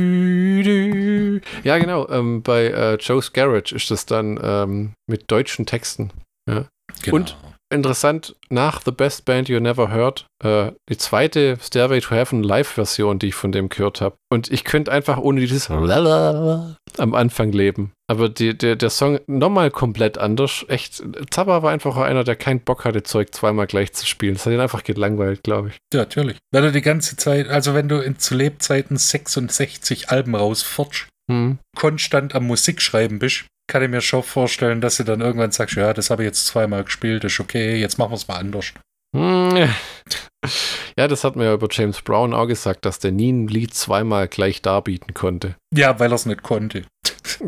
Ja, 1.65 1.79
genau. 1.79 2.09
Ähm, 2.09 2.43
bei 2.43 2.67
äh, 2.67 2.97
Joe's 2.97 3.33
Garage 3.33 3.75
ist 3.75 3.91
das 3.91 4.07
dann 4.07 4.39
ähm, 4.43 4.93
mit 5.09 5.31
deutschen 5.31 5.67
Texten. 5.67 6.11
Genau. 6.47 6.67
Und- 7.11 7.37
Interessant, 7.77 8.35
nach 8.49 8.81
The 8.85 8.91
Best 8.91 9.25
Band 9.25 9.49
You 9.49 9.61
Never 9.61 9.91
Heard, 9.91 10.27
äh, 10.43 10.73
die 10.89 10.97
zweite 10.97 11.57
Stairway 11.63 12.01
to 12.01 12.15
Heaven 12.15 12.43
Live-Version, 12.43 13.19
die 13.19 13.29
ich 13.29 13.35
von 13.35 13.53
dem 13.53 13.69
gehört 13.69 14.01
habe. 14.01 14.17
Und 14.31 14.51
ich 14.51 14.65
könnte 14.65 14.91
einfach 14.91 15.19
ohne 15.19 15.41
dieses 15.41 15.71
am 15.71 17.15
Anfang 17.15 17.53
leben. 17.53 17.93
Aber 18.09 18.29
die, 18.29 18.57
der, 18.57 18.77
der 18.77 18.91
Song 18.91 19.21
nochmal 19.27 19.71
komplett 19.71 20.19
anders. 20.19 20.65
Echt, 20.69 21.03
Zappa 21.31 21.63
war 21.63 21.71
einfach 21.71 21.97
einer, 21.97 22.25
der 22.25 22.37
keinen 22.37 22.61
Bock 22.61 22.85
hatte, 22.85 23.03
Zeug 23.03 23.35
zweimal 23.35 23.67
gleich 23.67 23.93
zu 23.93 24.07
spielen. 24.07 24.35
Das 24.35 24.47
hat 24.47 24.53
ihn 24.53 24.61
einfach 24.61 24.85
gelangweilt, 24.85 25.43
glaube 25.43 25.69
ich. 25.69 25.77
Ja, 25.93 26.01
natürlich. 26.01 26.39
Wenn 26.53 26.63
du 26.63 26.73
die 26.73 26.83
ganze 26.83 27.17
Zeit, 27.17 27.49
also 27.49 27.75
wenn 27.75 27.89
du 27.89 28.01
in, 28.01 28.19
zu 28.19 28.35
Lebzeiten 28.35 28.97
66 28.97 30.11
Alben 30.11 30.35
rausfortsch, 30.35 31.07
Hm. 31.29 31.59
konstant 31.77 32.37
am 32.37 32.47
Musikschreiben 32.47 33.19
bist, 33.19 33.47
kann 33.69 33.83
ich 33.83 33.91
mir 33.91 34.01
schon 34.01 34.23
vorstellen, 34.23 34.81
dass 34.81 34.97
du 34.97 35.05
dann 35.05 35.21
irgendwann 35.21 35.51
sagst, 35.51 35.77
ja, 35.77 35.93
das 35.93 36.11
habe 36.11 36.23
ich 36.23 36.27
jetzt 36.27 36.47
zweimal 36.47 36.85
gespielt, 36.85 37.25
ist 37.25 37.41
okay, 37.41 37.77
jetzt 37.77 37.99
machen 37.99 38.13
wir 38.13 38.17
es 38.17 38.29
mal 38.29 38.37
anders. 38.37 38.73
Hm. 39.17 39.69
Ja, 40.99 41.09
das 41.09 41.25
hat 41.25 41.37
man 41.37 41.47
ja 41.47 41.55
über 41.55 41.69
James 41.71 42.03
Brown 42.03 42.35
auch 42.35 42.47
gesagt, 42.47 42.85
dass 42.85 42.99
der 42.99 43.13
nie 43.13 43.33
ein 43.33 43.49
Lied 43.49 43.75
zweimal 43.75 44.29
gleich 44.29 44.63
darbieten 44.63 45.15
konnte. 45.15 45.57
Ja, 45.75 45.99
weil 45.99 46.13
er 46.13 46.17
es 46.17 46.27
nicht 46.27 46.43
konnte. 46.43 46.85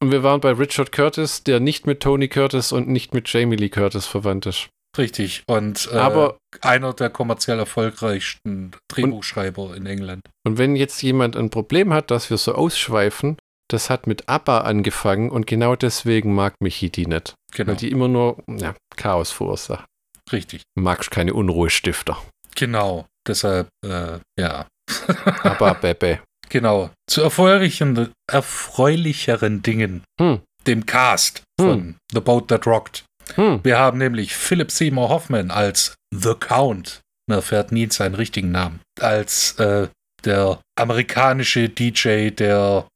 Und 0.00 0.12
wir 0.12 0.22
waren 0.22 0.40
bei 0.40 0.52
Richard 0.52 0.92
Curtis, 0.92 1.42
der 1.42 1.58
nicht 1.58 1.86
mit 1.86 2.00
Tony 2.00 2.28
Curtis 2.28 2.70
und 2.70 2.88
nicht 2.88 3.14
mit 3.14 3.32
Jamie 3.32 3.56
Lee 3.56 3.68
Curtis 3.68 4.06
verwandt 4.06 4.46
ist. 4.46 4.68
Richtig. 4.96 5.42
Und 5.48 5.88
äh, 5.92 5.96
Aber 5.96 6.38
einer 6.60 6.92
der 6.92 7.10
kommerziell 7.10 7.58
erfolgreichsten 7.58 8.70
Drehbuchschreiber 8.88 9.76
in 9.76 9.86
England. 9.86 10.22
Und 10.46 10.56
wenn 10.56 10.76
jetzt 10.76 11.02
jemand 11.02 11.36
ein 11.36 11.50
Problem 11.50 11.92
hat, 11.92 12.12
dass 12.12 12.30
wir 12.30 12.36
so 12.36 12.54
ausschweifen, 12.54 13.38
das 13.68 13.90
hat 13.90 14.06
mit 14.06 14.28
ABBA 14.28 14.62
angefangen 14.62 15.30
und 15.30 15.46
genau 15.46 15.76
deswegen 15.76 16.34
mag 16.34 16.54
Michi 16.60 16.90
die 16.90 17.06
nicht. 17.06 17.34
Genau. 17.52 17.70
Weil 17.70 17.76
die 17.76 17.90
immer 17.90 18.08
nur 18.08 18.42
ja, 18.48 18.74
Chaos 18.96 19.30
verursachen. 19.30 19.84
Richtig. 20.32 20.62
Magst 20.74 21.10
keine 21.10 21.34
Unruhestifter. 21.34 22.18
Genau. 22.54 23.06
Deshalb, 23.26 23.68
äh, 23.86 24.18
ja. 24.38 24.66
ABBA, 25.42 25.74
Bebe. 25.74 26.20
Genau. 26.48 26.90
Zu 27.06 27.22
erfreulicheren, 27.22 28.12
erfreulicheren 28.30 29.62
Dingen. 29.62 30.02
Hm. 30.20 30.40
Dem 30.66 30.86
Cast 30.86 31.42
von 31.60 31.96
The 32.12 32.20
Boat 32.20 32.48
That 32.48 32.66
Rocked. 32.66 33.04
Hm. 33.34 33.60
Wir 33.62 33.78
haben 33.78 33.98
nämlich 33.98 34.34
Philip 34.34 34.70
Seymour 34.70 35.10
Hoffman 35.10 35.50
als 35.50 35.94
The 36.14 36.34
Count. 36.34 37.00
Man 37.28 37.38
erfährt 37.38 37.72
nie 37.72 37.88
seinen 37.90 38.14
richtigen 38.14 38.50
Namen. 38.50 38.80
Als 38.98 39.52
äh, 39.58 39.88
der 40.24 40.60
amerikanische 40.78 41.68
DJ, 41.68 42.30
der 42.30 42.88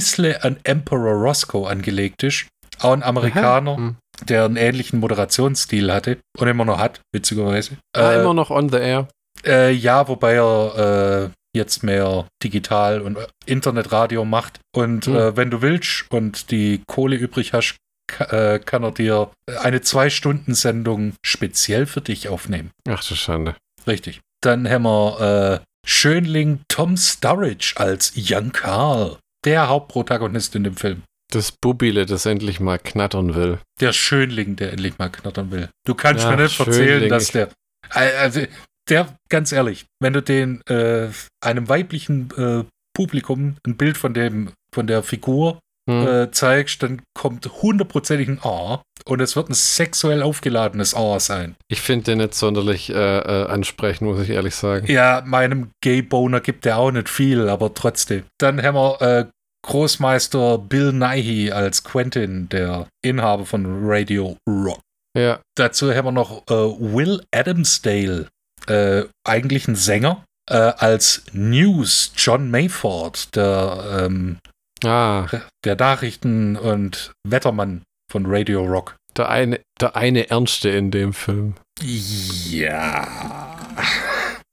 bisschen 0.00 0.34
an 0.42 0.56
Emperor 0.64 1.14
Roscoe 1.14 1.66
angelegt 1.68 2.22
ist. 2.22 2.46
Auch 2.80 2.92
ein 2.92 3.02
Amerikaner, 3.02 3.76
Hm. 3.76 3.96
der 4.28 4.44
einen 4.44 4.56
ähnlichen 4.56 4.98
Moderationsstil 5.00 5.92
hatte 5.92 6.18
und 6.38 6.48
immer 6.48 6.64
noch 6.64 6.78
hat, 6.78 7.00
witzigerweise. 7.14 7.76
Ah, 7.96 8.12
Äh, 8.12 8.20
immer 8.20 8.34
noch 8.34 8.50
on 8.50 8.68
the 8.70 8.78
air. 8.78 9.08
äh, 9.44 9.70
ja, 9.72 10.06
wobei 10.08 10.34
er 10.34 11.30
äh, 11.34 11.58
jetzt 11.58 11.82
mehr 11.82 12.26
digital 12.42 13.00
und 13.02 13.16
äh, 13.18 13.26
Internetradio 13.46 14.24
macht. 14.24 14.60
Und 14.74 15.06
Hm. 15.06 15.16
äh, 15.16 15.36
wenn 15.36 15.50
du 15.50 15.62
willst 15.62 16.06
und 16.10 16.50
die 16.50 16.82
Kohle 16.86 17.16
übrig 17.16 17.52
hast, 17.52 17.76
äh, 18.18 18.58
kann 18.58 18.82
er 18.84 18.90
dir 18.92 19.30
eine 19.62 19.80
Zwei-Stunden-Sendung 19.80 21.14
speziell 21.24 21.86
für 21.86 22.00
dich 22.00 22.28
aufnehmen. 22.28 22.70
Ach 22.88 23.04
du 23.04 23.14
Schande. 23.14 23.54
Richtig. 23.86 24.20
Dann 24.42 24.68
haben 24.68 24.84
wir 24.84 25.60
äh, 25.60 25.64
Schönling 25.86 26.60
Tom 26.68 26.96
Sturridge 26.96 27.72
als 27.76 28.12
Young 28.16 28.52
Carl, 28.52 29.18
der 29.44 29.68
Hauptprotagonist 29.68 30.54
in 30.56 30.64
dem 30.64 30.76
Film. 30.76 31.02
Das 31.32 31.50
Bubile, 31.52 32.04
das 32.04 32.26
endlich 32.26 32.60
mal 32.60 32.78
knattern 32.78 33.34
will. 33.34 33.58
Der 33.80 33.92
Schönling, 33.92 34.56
der 34.56 34.72
endlich 34.72 34.98
mal 34.98 35.08
knattern 35.08 35.50
will. 35.50 35.68
Du 35.86 35.94
kannst 35.94 36.24
Ach, 36.26 36.36
mir 36.36 36.42
nicht 36.42 36.60
erzählen, 36.60 36.88
Schönling. 36.88 37.08
dass 37.08 37.32
der. 37.32 37.48
Also, 37.88 38.42
der, 38.88 39.16
ganz 39.28 39.52
ehrlich, 39.52 39.86
wenn 40.00 40.12
du 40.12 40.22
den 40.22 40.60
äh, 40.66 41.08
einem 41.40 41.68
weiblichen 41.68 42.30
äh, 42.36 42.64
Publikum 42.94 43.56
ein 43.66 43.76
Bild 43.76 43.96
von 43.96 44.12
dem, 44.12 44.50
von 44.74 44.86
der 44.86 45.02
Figur 45.02 45.58
Hm. 45.90 46.06
äh, 46.06 46.30
zeigst, 46.30 46.80
dann 46.84 47.02
kommt 47.12 47.44
hundertprozentig 47.60 48.28
ein 48.28 48.38
A 48.44 48.82
und 49.04 49.20
es 49.20 49.34
wird 49.34 49.50
ein 49.50 49.54
sexuell 49.54 50.22
aufgeladenes 50.22 50.94
A 50.94 51.18
sein. 51.18 51.56
Ich 51.66 51.80
finde 51.80 52.04
den 52.04 52.18
nicht 52.18 52.34
sonderlich 52.34 52.90
äh, 52.90 52.94
äh, 52.94 53.46
ansprechend, 53.46 54.08
muss 54.08 54.20
ich 54.20 54.30
ehrlich 54.30 54.54
sagen. 54.54 54.86
Ja, 54.86 55.24
meinem 55.26 55.70
Gay-Boner 55.82 56.40
gibt 56.40 56.66
er 56.66 56.78
auch 56.78 56.92
nicht 56.92 57.08
viel, 57.08 57.48
aber 57.48 57.74
trotzdem. 57.74 58.22
Dann 58.38 58.62
haben 58.62 58.76
wir 58.76 59.02
äh, 59.02 59.26
Großmeister 59.66 60.58
Bill 60.58 60.92
Nighy 60.92 61.50
als 61.50 61.82
Quentin, 61.82 62.48
der 62.48 62.86
Inhaber 63.04 63.44
von 63.44 63.66
Radio 63.82 64.36
Rock. 64.48 64.80
Ja. 65.18 65.40
Dazu 65.56 65.92
haben 65.92 66.06
wir 66.06 66.12
noch 66.12 66.42
äh, 66.48 66.54
Will 66.54 67.24
Adamsdale, 67.34 68.28
äh, 68.68 69.02
eigentlich 69.26 69.66
ein 69.66 69.74
Sänger, 69.74 70.24
als 70.50 71.22
News 71.32 72.12
John 72.16 72.50
Mayford, 72.50 73.34
der, 73.36 74.06
ähm, 74.06 74.38
Ah, 74.84 75.26
der 75.64 75.76
Nachrichten- 75.76 76.56
und 76.56 77.12
Wettermann 77.26 77.82
von 78.10 78.24
Radio 78.26 78.64
Rock. 78.64 78.96
der 79.16 79.28
eine, 79.28 79.60
der 79.80 79.94
eine 79.94 80.30
Ernste 80.30 80.70
in 80.70 80.90
dem 80.90 81.12
Film. 81.12 81.54
Ja. 81.82 83.06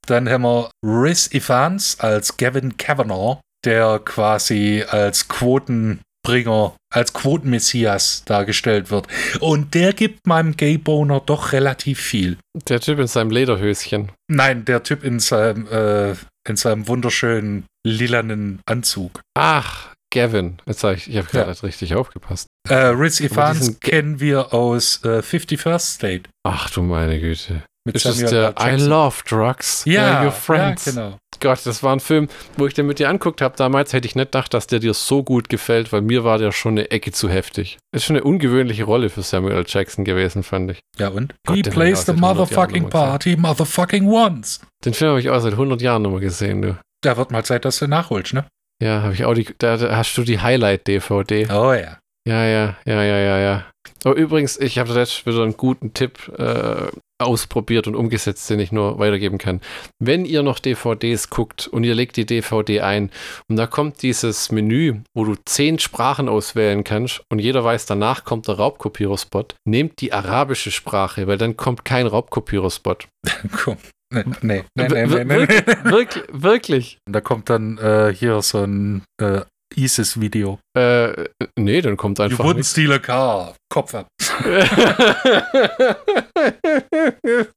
Dann 0.05 0.27
haben 0.27 0.41
wir 0.43 0.69
Riz 0.83 1.29
Evans 1.31 1.99
als 1.99 2.35
Gavin 2.37 2.77
Kavanaugh, 2.77 3.39
der 3.63 3.99
quasi 3.99 4.83
als 4.87 5.27
Quotenbringer, 5.27 6.75
als 6.93 7.13
Quotenmessias 7.13 8.23
dargestellt 8.25 8.91
wird. 8.91 9.07
Und 9.39 9.73
der 9.75 9.93
gibt 9.93 10.25
meinem 10.27 10.57
Gayboner 10.57 11.21
doch 11.25 11.51
relativ 11.53 12.01
viel. 12.01 12.37
Der 12.67 12.79
Typ 12.79 12.99
in 12.99 13.07
seinem 13.07 13.31
Lederhöschen. 13.31 14.11
Nein, 14.27 14.65
der 14.65 14.83
Typ 14.83 15.03
in 15.03 15.19
seinem, 15.19 15.67
äh, 15.67 16.15
in 16.47 16.55
seinem 16.55 16.87
wunderschönen 16.87 17.65
lilanen 17.85 18.61
Anzug. 18.65 19.21
Ach, 19.37 19.93
Gavin. 20.11 20.57
Jetzt 20.65 20.79
sag 20.79 20.97
ich, 20.97 21.09
ich 21.09 21.17
habe 21.17 21.27
gerade 21.27 21.51
Ja. 21.51 21.57
richtig 21.61 21.95
aufgepasst. 21.95 22.47
Äh, 22.67 22.73
Riz 22.75 23.19
Evans 23.21 23.79
kennen 23.79 24.19
wir 24.19 24.53
aus 24.53 25.01
äh, 25.03 25.19
51st 25.21 25.79
State. 25.95 26.23
Ach 26.43 26.69
du 26.69 26.81
meine 26.81 27.19
Güte. 27.19 27.63
Mit 27.85 27.95
Ist 27.95 28.05
das 28.05 28.17
Samuel 28.17 28.53
der. 28.55 28.73
I. 28.73 28.75
Love 28.81 29.15
Drugs? 29.27 29.85
Ja, 29.85 30.23
your 30.25 30.31
friends. 30.31 30.85
ja, 30.85 30.91
genau. 30.91 31.17
Gott, 31.39 31.59
das 31.63 31.81
war 31.81 31.93
ein 31.95 32.01
Film, 32.01 32.27
wo 32.57 32.67
ich 32.67 32.73
den 32.73 32.85
mit 32.85 32.99
dir 32.99 33.07
anguckt 33.09 33.41
habe 33.41 33.55
damals, 33.55 33.93
hätte 33.93 34.05
ich 34.05 34.15
nicht 34.15 34.25
gedacht, 34.31 34.53
dass 34.53 34.67
der 34.67 34.79
dir 34.79 34.93
so 34.93 35.23
gut 35.23 35.47
gefällt, 35.47 35.93
weil 35.93 36.01
mir 36.01 36.25
war 36.25 36.37
der 36.37 36.51
schon 36.51 36.73
eine 36.73 36.91
Ecke 36.91 37.11
zu 37.13 37.29
heftig. 37.29 37.77
Ist 37.95 38.03
schon 38.03 38.17
eine 38.17 38.25
ungewöhnliche 38.25 38.83
Rolle 38.83 39.09
für 39.09 39.21
Samuel. 39.21 39.63
Jackson 39.65 40.03
gewesen, 40.03 40.43
fand 40.43 40.71
ich. 40.71 40.79
Ja, 40.97 41.07
und? 41.07 41.33
Gott, 41.47 41.55
He 41.55 41.61
plays 41.63 42.05
the 42.05 42.11
ich 42.11 42.17
auch 42.21 42.21
seit 42.21 42.21
100 42.21 42.21
Jahren 42.21 42.37
motherfucking 42.37 42.89
party, 42.89 43.35
motherfucking 43.37 44.07
once. 44.07 44.59
Den 44.83 44.93
Film 44.93 45.11
habe 45.11 45.21
ich 45.21 45.29
auch 45.29 45.39
seit 45.39 45.53
100 45.53 45.81
Jahren 45.81 46.01
noch 46.01 46.11
mal 46.11 46.19
gesehen, 46.19 46.61
du. 46.61 46.77
Da 47.01 47.15
wird 47.15 47.31
mal 47.31 47.45
Zeit, 47.45 47.63
dass 47.63 47.79
du 47.79 47.87
nachholst, 47.87 48.33
ne? 48.33 48.45
Ja, 48.81 49.03
habe 49.03 49.13
ich 49.13 49.25
auch 49.25 49.33
die, 49.33 49.47
da, 49.57 49.77
hast 49.95 50.17
du 50.17 50.23
die 50.23 50.39
Highlight-DVD. 50.39 51.47
Oh 51.51 51.73
ja. 51.73 51.99
Ja, 52.27 52.45
ja, 52.45 52.77
ja, 52.85 53.03
ja, 53.03 53.17
ja, 53.17 53.39
ja. 53.39 53.65
Oh, 54.05 54.11
übrigens, 54.11 54.57
ich 54.57 54.77
habe 54.77 54.93
jetzt 54.93 55.25
wieder 55.25 55.43
einen 55.43 55.57
guten 55.57 55.93
Tipp 55.93 56.31
äh, 56.37 56.87
ausprobiert 57.19 57.87
und 57.87 57.95
umgesetzt, 57.95 58.49
den 58.49 58.59
ich 58.59 58.71
nur 58.71 58.99
weitergeben 58.99 59.37
kann. 59.37 59.61
Wenn 59.99 60.25
ihr 60.25 60.41
noch 60.41 60.59
DVDs 60.59 61.29
guckt 61.29 61.67
und 61.67 61.83
ihr 61.83 61.95
legt 61.95 62.15
die 62.15 62.25
DVD 62.25 62.81
ein 62.81 63.11
und 63.49 63.57
da 63.57 63.67
kommt 63.67 64.01
dieses 64.01 64.51
Menü, 64.51 65.01
wo 65.13 65.25
du 65.25 65.35
zehn 65.45 65.79
Sprachen 65.79 66.29
auswählen 66.29 66.83
kannst 66.83 67.21
und 67.29 67.39
jeder 67.39 67.63
weiß, 67.63 67.87
danach 67.87 68.23
kommt 68.23 68.47
der 68.47 68.55
Raubkopiererspot, 68.55 69.55
nehmt 69.65 69.99
die 69.99 70.13
arabische 70.13 70.71
Sprache, 70.71 71.27
weil 71.27 71.37
dann 71.37 71.57
kommt 71.57 71.83
kein 71.83 72.07
Raubkopiererspot. 72.07 73.07
Komm. 73.63 73.77
Nee, 74.11 74.23
nee, 74.41 74.63
nee, 74.75 74.87
nee, 74.87 75.09
Wir- 75.09 75.23
nee, 75.23 75.23
nee. 75.23 75.29
wirklich, 75.35 75.63
wirklich, 75.83 76.23
wirklich. 76.31 76.97
Und 77.07 77.13
da 77.13 77.21
kommt 77.21 77.49
dann 77.49 77.77
äh, 77.77 78.11
hier 78.13 78.41
so 78.41 78.63
ein 78.63 79.03
äh, 79.21 79.41
ISIS-Video. 79.75 80.57
Äh, 80.75 81.25
nee, 81.57 81.81
dann 81.81 81.95
kommt 81.95 82.17
You 82.17 82.23
einfach 82.25 82.43
wouldn't 82.43 82.55
nichts. 82.55 82.71
steal 82.71 82.91
a 82.93 82.99
car. 82.99 83.55
Kopf 83.71 83.93
ab. 83.93 84.07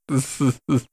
das 0.09 0.40
ist, 0.40 0.59
das 0.68 0.84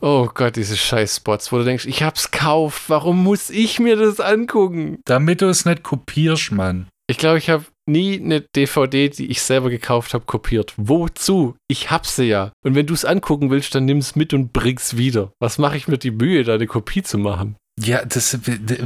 oh 0.00 0.28
Gott, 0.34 0.56
diese 0.56 0.76
Scheiß-Spots, 0.76 1.52
wo 1.52 1.58
du 1.58 1.64
denkst, 1.64 1.86
ich 1.86 2.02
hab's 2.02 2.30
kauft, 2.30 2.88
warum 2.90 3.22
muss 3.22 3.50
ich 3.50 3.78
mir 3.78 3.96
das 3.96 4.20
angucken? 4.20 4.98
Damit 5.04 5.40
du 5.40 5.46
es 5.48 5.64
nicht 5.64 5.82
kopierst, 5.82 6.52
Mann. 6.52 6.88
Ich 7.08 7.18
glaube, 7.18 7.38
ich 7.38 7.48
habe 7.50 7.64
nie 7.86 8.20
eine 8.20 8.40
DVD, 8.40 9.08
die 9.08 9.26
ich 9.26 9.42
selber 9.42 9.70
gekauft 9.70 10.14
habe, 10.14 10.24
kopiert. 10.24 10.72
Wozu? 10.76 11.56
Ich 11.68 11.90
hab 11.90 12.06
sie 12.06 12.24
ja. 12.24 12.52
Und 12.64 12.74
wenn 12.74 12.86
du 12.86 12.94
es 12.94 13.04
angucken 13.04 13.50
willst, 13.50 13.74
dann 13.74 13.84
nimm's 13.84 14.16
mit 14.16 14.32
und 14.34 14.52
bring's 14.52 14.96
wieder. 14.96 15.32
Was 15.40 15.58
mache 15.58 15.76
ich 15.76 15.88
mir 15.88 15.98
die 15.98 16.10
Mühe, 16.10 16.44
da 16.44 16.54
eine 16.54 16.66
Kopie 16.66 17.02
zu 17.02 17.18
machen? 17.18 17.56
Ja, 17.80 18.04
das 18.04 18.38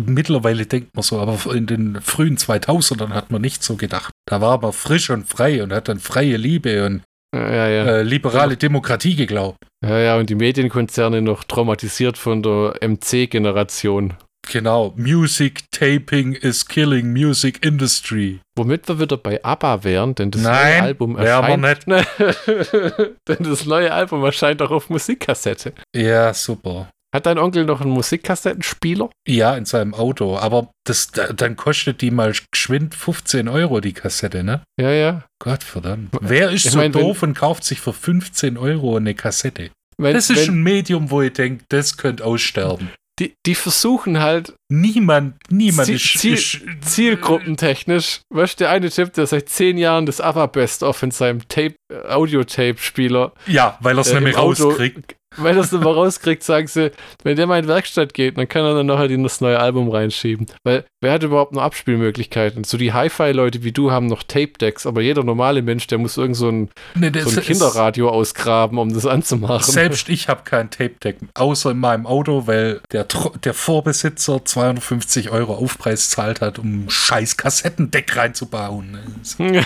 mittlerweile 0.06 0.64
denkt 0.64 0.94
man 0.94 1.02
so, 1.02 1.18
aber 1.18 1.54
in 1.54 1.66
den 1.66 2.00
frühen 2.00 2.36
2000ern 2.36 3.10
hat 3.10 3.30
man 3.32 3.42
nicht 3.42 3.62
so 3.64 3.74
gedacht. 3.76 4.12
Da 4.26 4.40
war 4.40 4.60
man 4.60 4.72
frisch 4.72 5.10
und 5.10 5.28
frei 5.28 5.62
und 5.62 5.72
hat 5.72 5.88
dann 5.88 5.98
freie 5.98 6.36
Liebe 6.36 6.86
und 6.86 7.02
Ja, 7.34 7.50
ja, 7.52 7.68
ja. 7.68 7.84
äh, 7.84 8.02
liberale 8.02 8.56
Demokratie 8.56 9.16
geglaubt. 9.16 9.58
Ja, 9.84 9.98
ja, 9.98 10.16
und 10.16 10.30
die 10.30 10.36
Medienkonzerne 10.36 11.20
noch 11.20 11.42
traumatisiert 11.44 12.16
von 12.16 12.42
der 12.42 12.76
MC-Generation. 12.80 14.14
Genau. 14.50 14.94
Music 14.96 15.70
Taping 15.70 16.32
is 16.34 16.66
killing 16.66 17.12
music 17.12 17.64
industry. 17.64 18.40
Womit 18.56 18.88
wir 18.88 18.98
wieder 19.00 19.16
bei 19.16 19.42
ABBA 19.44 19.84
wären, 19.84 20.14
denn 20.14 20.30
das 20.30 20.42
Nein, 20.42 20.78
neue 20.78 20.82
Album 20.82 21.16
erscheint. 21.16 21.86
denn 23.28 23.36
das 23.40 23.66
neue 23.66 23.92
Album 23.92 24.24
erscheint 24.24 24.62
auch 24.62 24.70
auf 24.70 24.88
Musikkassette. 24.88 25.74
Ja, 25.94 26.32
super. 26.32 26.88
Hat 27.14 27.24
dein 27.24 27.38
Onkel 27.38 27.64
noch 27.64 27.80
einen 27.80 27.92
Musikkassettenspieler? 27.92 29.08
Ja, 29.26 29.56
in 29.56 29.64
seinem 29.64 29.94
Auto. 29.94 30.36
Aber 30.36 30.70
das, 30.84 31.10
da, 31.12 31.32
dann 31.32 31.56
kostet 31.56 32.02
die 32.02 32.10
mal 32.10 32.34
geschwind 32.52 32.94
15 32.94 33.48
Euro, 33.48 33.80
die 33.80 33.94
Kassette, 33.94 34.44
ne? 34.44 34.62
Ja, 34.78 34.90
ja. 34.90 35.24
Gott 35.38 35.62
verdammt. 35.62 36.10
Wer 36.20 36.50
ist 36.50 36.66
Ich 36.66 36.72
so 36.72 36.78
mein, 36.78 36.92
doof 36.92 37.22
und 37.22 37.34
kauft 37.34 37.64
sich 37.64 37.80
für 37.80 37.94
15 37.94 38.58
Euro 38.58 38.96
eine 38.96 39.14
Kassette? 39.14 39.70
Wenn, 39.96 40.12
Das 40.14 40.28
ist 40.28 40.46
wenn, 40.48 40.56
ein 40.56 40.62
Medium, 40.62 41.10
wo 41.10 41.22
ihr 41.22 41.32
denkt, 41.32 41.64
das 41.70 41.96
könnte 41.96 42.22
aussterben. 42.24 42.90
Die, 43.18 43.34
die 43.46 43.54
versuchen 43.54 44.20
halt 44.20 44.54
Niemand, 44.68 45.36
niemand 45.48 45.86
Ziel- 45.86 46.34
ist, 46.34 46.54
ist 46.56 46.60
zielgruppentechnisch, 46.82 48.20
weißt 48.34 48.60
du, 48.60 48.64
der 48.64 48.70
eine 48.72 48.90
Typ, 48.90 49.12
der 49.14 49.26
seit 49.26 49.48
zehn 49.48 49.78
Jahren 49.78 50.06
das 50.06 50.20
ABBA 50.20 50.46
Best-of 50.46 51.02
in 51.02 51.10
seinem 51.10 51.46
Tape, 51.48 51.74
äh, 51.92 52.08
Audio-Tape-Spieler 52.08 53.32
Ja, 53.46 53.78
weil 53.80 53.96
er 53.96 54.00
es 54.00 54.10
äh, 54.10 54.14
nämlich 54.14 54.36
rauskriegt. 54.36 55.16
Er 55.42 55.56
es 55.56 55.72
immer 55.72 55.92
rauskriegt, 55.92 56.42
sagen 56.42 56.66
sie, 56.66 56.92
wenn 57.22 57.36
der 57.36 57.46
mal 57.46 57.58
in 57.58 57.64
die 57.64 57.68
Werkstatt 57.68 58.14
geht, 58.14 58.38
dann 58.38 58.48
kann 58.48 58.64
er 58.64 58.74
dann 58.74 58.86
nachher 58.86 59.10
in 59.10 59.22
das 59.22 59.40
neue 59.40 59.58
Album 59.58 59.90
reinschieben. 59.90 60.46
Weil 60.64 60.84
wer 61.00 61.12
hat 61.12 61.22
überhaupt 61.22 61.52
noch 61.52 61.62
Abspielmöglichkeiten? 61.62 62.64
So 62.64 62.76
die 62.76 62.92
Hi-Fi-Leute 62.92 63.62
wie 63.62 63.72
du 63.72 63.90
haben 63.90 64.06
noch 64.06 64.22
Tape-Decks, 64.22 64.86
aber 64.86 65.00
jeder 65.00 65.24
normale 65.24 65.62
Mensch, 65.62 65.86
der 65.86 65.98
muss 65.98 66.16
irgend 66.16 66.36
so 66.36 66.48
ein, 66.48 66.70
Nee, 66.94 67.06
so 67.06 67.30
das 67.30 67.38
ein 67.38 67.44
Kinderradio 67.44 68.10
ausgraben, 68.10 68.78
um 68.78 68.92
das 68.92 69.06
anzumachen. 69.06 69.72
Selbst 69.72 70.08
ich 70.08 70.28
habe 70.28 70.42
kein 70.44 70.70
Tape-Deck, 70.70 71.18
außer 71.34 71.70
in 71.70 71.78
meinem 71.78 72.06
Auto, 72.06 72.46
weil 72.46 72.80
der, 72.92 73.06
der 73.44 73.54
Vorbesitzer 73.54 74.44
250 74.44 75.30
Euro 75.30 75.54
Aufpreis 75.54 76.10
zahlt 76.10 76.40
hat, 76.40 76.58
um 76.58 76.84
ein 76.84 76.90
scheiß 76.90 77.36
Kassettendeck 77.36 78.16
reinzubauen. 78.16 78.98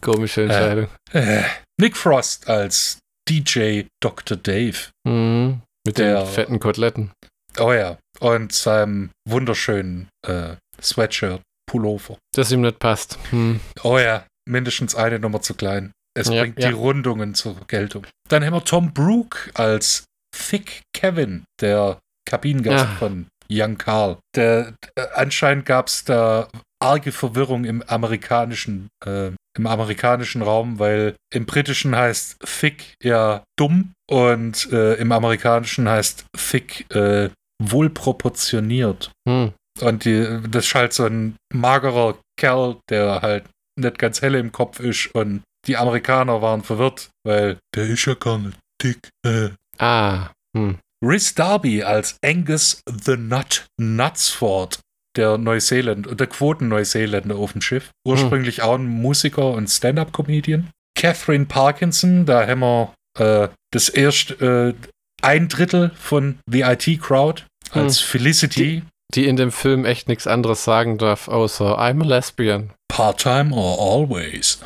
Komische 0.00 0.42
Entscheidung. 0.42 0.88
Äh, 1.12 1.42
Nick 1.80 1.96
Frost 1.96 2.48
als 2.48 2.98
DJ 3.28 3.82
Dr. 4.02 4.36
Dave. 4.36 4.76
Mhm. 5.06 5.60
Mit 5.86 5.98
Der- 5.98 6.24
den 6.24 6.26
fetten 6.26 6.60
Koteletten. 6.60 7.10
Oh 7.58 7.72
ja. 7.72 7.98
Und 8.20 8.52
seinem 8.52 9.10
wunderschönen 9.28 10.08
äh, 10.26 10.56
Sweatshirt, 10.80 11.40
Pullover. 11.66 12.18
Das 12.34 12.52
ihm 12.52 12.60
nicht 12.60 12.78
passt. 12.78 13.18
Hm. 13.30 13.60
Oh 13.82 13.98
ja, 13.98 14.26
mindestens 14.48 14.94
eine 14.94 15.18
Nummer 15.18 15.40
zu 15.40 15.54
klein. 15.54 15.92
Es 16.16 16.28
Ja, 16.28 16.42
bringt 16.42 16.58
ja. 16.60 16.68
die 16.68 16.74
Rundungen 16.74 17.34
zur 17.34 17.56
Geltung. 17.66 18.06
Dann 18.28 18.44
haben 18.44 18.54
wir 18.54 18.64
Tom 18.64 18.92
Brook 18.92 19.50
als 19.54 20.04
Thick 20.36 20.82
Kevin, 20.94 21.44
der 21.60 21.98
Kabinengast 22.28 22.84
Ja. 22.84 22.96
von 22.98 23.26
Young 23.50 23.78
Carl. 23.78 24.18
Der, 24.36 24.74
äh, 24.96 25.06
anscheinend 25.14 25.64
gab 25.64 25.86
es 25.88 26.04
da 26.04 26.48
arge 26.82 27.12
Verwirrung 27.12 27.64
im 27.64 27.82
amerikanischen, 27.82 28.88
äh, 29.04 29.30
im 29.58 29.66
amerikanischen 29.66 30.42
Raum, 30.42 30.78
weil 30.78 31.16
im 31.32 31.46
britischen 31.46 31.94
heißt 31.94 32.36
Thick 32.40 32.94
ja 33.02 33.42
dumm 33.58 33.92
und 34.08 34.72
äh, 34.72 34.94
im 34.94 35.12
amerikanischen 35.12 35.88
heißt 35.88 36.26
Thick 36.36 36.86
äh, 36.94 37.30
wohlproportioniert. 37.62 39.10
Hm. 39.28 39.52
Und 39.80 40.04
die, 40.04 40.40
das 40.50 40.66
ist 40.66 40.74
halt 40.74 40.92
so 40.92 41.04
ein 41.04 41.36
magerer 41.52 42.18
Kerl, 42.36 42.78
der 42.90 43.22
halt 43.22 43.44
nicht 43.78 43.98
ganz 43.98 44.22
helle 44.22 44.38
im 44.38 44.52
Kopf 44.52 44.80
ist. 44.80 45.14
Und 45.14 45.42
die 45.66 45.76
Amerikaner 45.76 46.42
waren 46.42 46.62
verwirrt, 46.62 47.10
weil 47.24 47.58
der 47.74 47.84
ist 47.84 48.04
ja 48.06 48.14
gar 48.14 48.38
nicht 48.38 48.58
dick. 48.82 49.08
Äh. 49.24 49.50
Ah. 49.78 50.30
Hm. 50.56 50.78
Rhys 51.04 51.34
Darby 51.34 51.82
als 51.82 52.16
Angus 52.24 52.80
the 52.88 53.16
Nut 53.16 53.66
Knutsford, 53.78 54.80
der 55.18 55.36
Neuseeland, 55.36 56.08
der 56.18 56.26
Quoten-Neuseeländer 56.26 57.36
auf 57.36 57.52
dem 57.52 57.60
Schiff. 57.60 57.90
Ursprünglich 58.06 58.62
auch 58.62 58.76
ein 58.76 58.86
Musiker 58.86 59.50
und 59.50 59.68
Stand-Up-Comedian. 59.68 60.70
Catherine 60.96 61.44
Parkinson, 61.44 62.24
da 62.24 62.46
haben 62.46 62.60
wir 62.60 62.94
äh, 63.18 63.48
das 63.72 63.88
erste, 63.88 64.74
äh, 64.80 64.88
ein 65.20 65.48
Drittel 65.48 65.90
von 65.98 66.38
The 66.50 66.62
IT 66.62 67.02
Crowd 67.02 67.42
als 67.72 68.00
Felicity. 68.00 68.82
die 69.14 69.26
in 69.26 69.36
dem 69.36 69.52
Film 69.52 69.84
echt 69.84 70.08
nichts 70.08 70.26
anderes 70.26 70.64
sagen 70.64 70.98
darf, 70.98 71.28
außer 71.28 71.78
I'm 71.78 72.02
a 72.02 72.06
lesbian. 72.06 72.70
Part-time 72.88 73.54
or 73.54 73.78
always. 73.78 74.60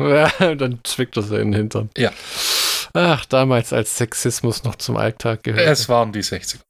Ja, 0.00 0.30
dann 0.54 0.80
zwickt 0.84 1.16
er 1.16 1.22
sie 1.22 1.36
in 1.36 1.52
den 1.52 1.54
Hintern. 1.54 1.90
Ja. 1.96 2.12
Ach, 2.94 3.24
damals 3.24 3.72
als 3.72 3.96
Sexismus 3.96 4.64
noch 4.64 4.76
zum 4.76 4.96
Alltag 4.96 5.42
gehört. 5.44 5.66
Es 5.66 5.88
waren 5.88 6.12
die 6.12 6.22
60er. 6.22 6.60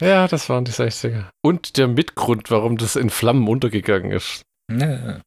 Ja, 0.00 0.26
das 0.28 0.48
waren 0.48 0.64
die 0.64 0.72
60er. 0.72 1.24
Und 1.42 1.76
der 1.76 1.88
Mitgrund, 1.88 2.50
warum 2.50 2.78
das 2.78 2.96
in 2.96 3.10
Flammen 3.10 3.46
untergegangen 3.48 4.10
ist. 4.10 4.42
Ja. 4.70 5.20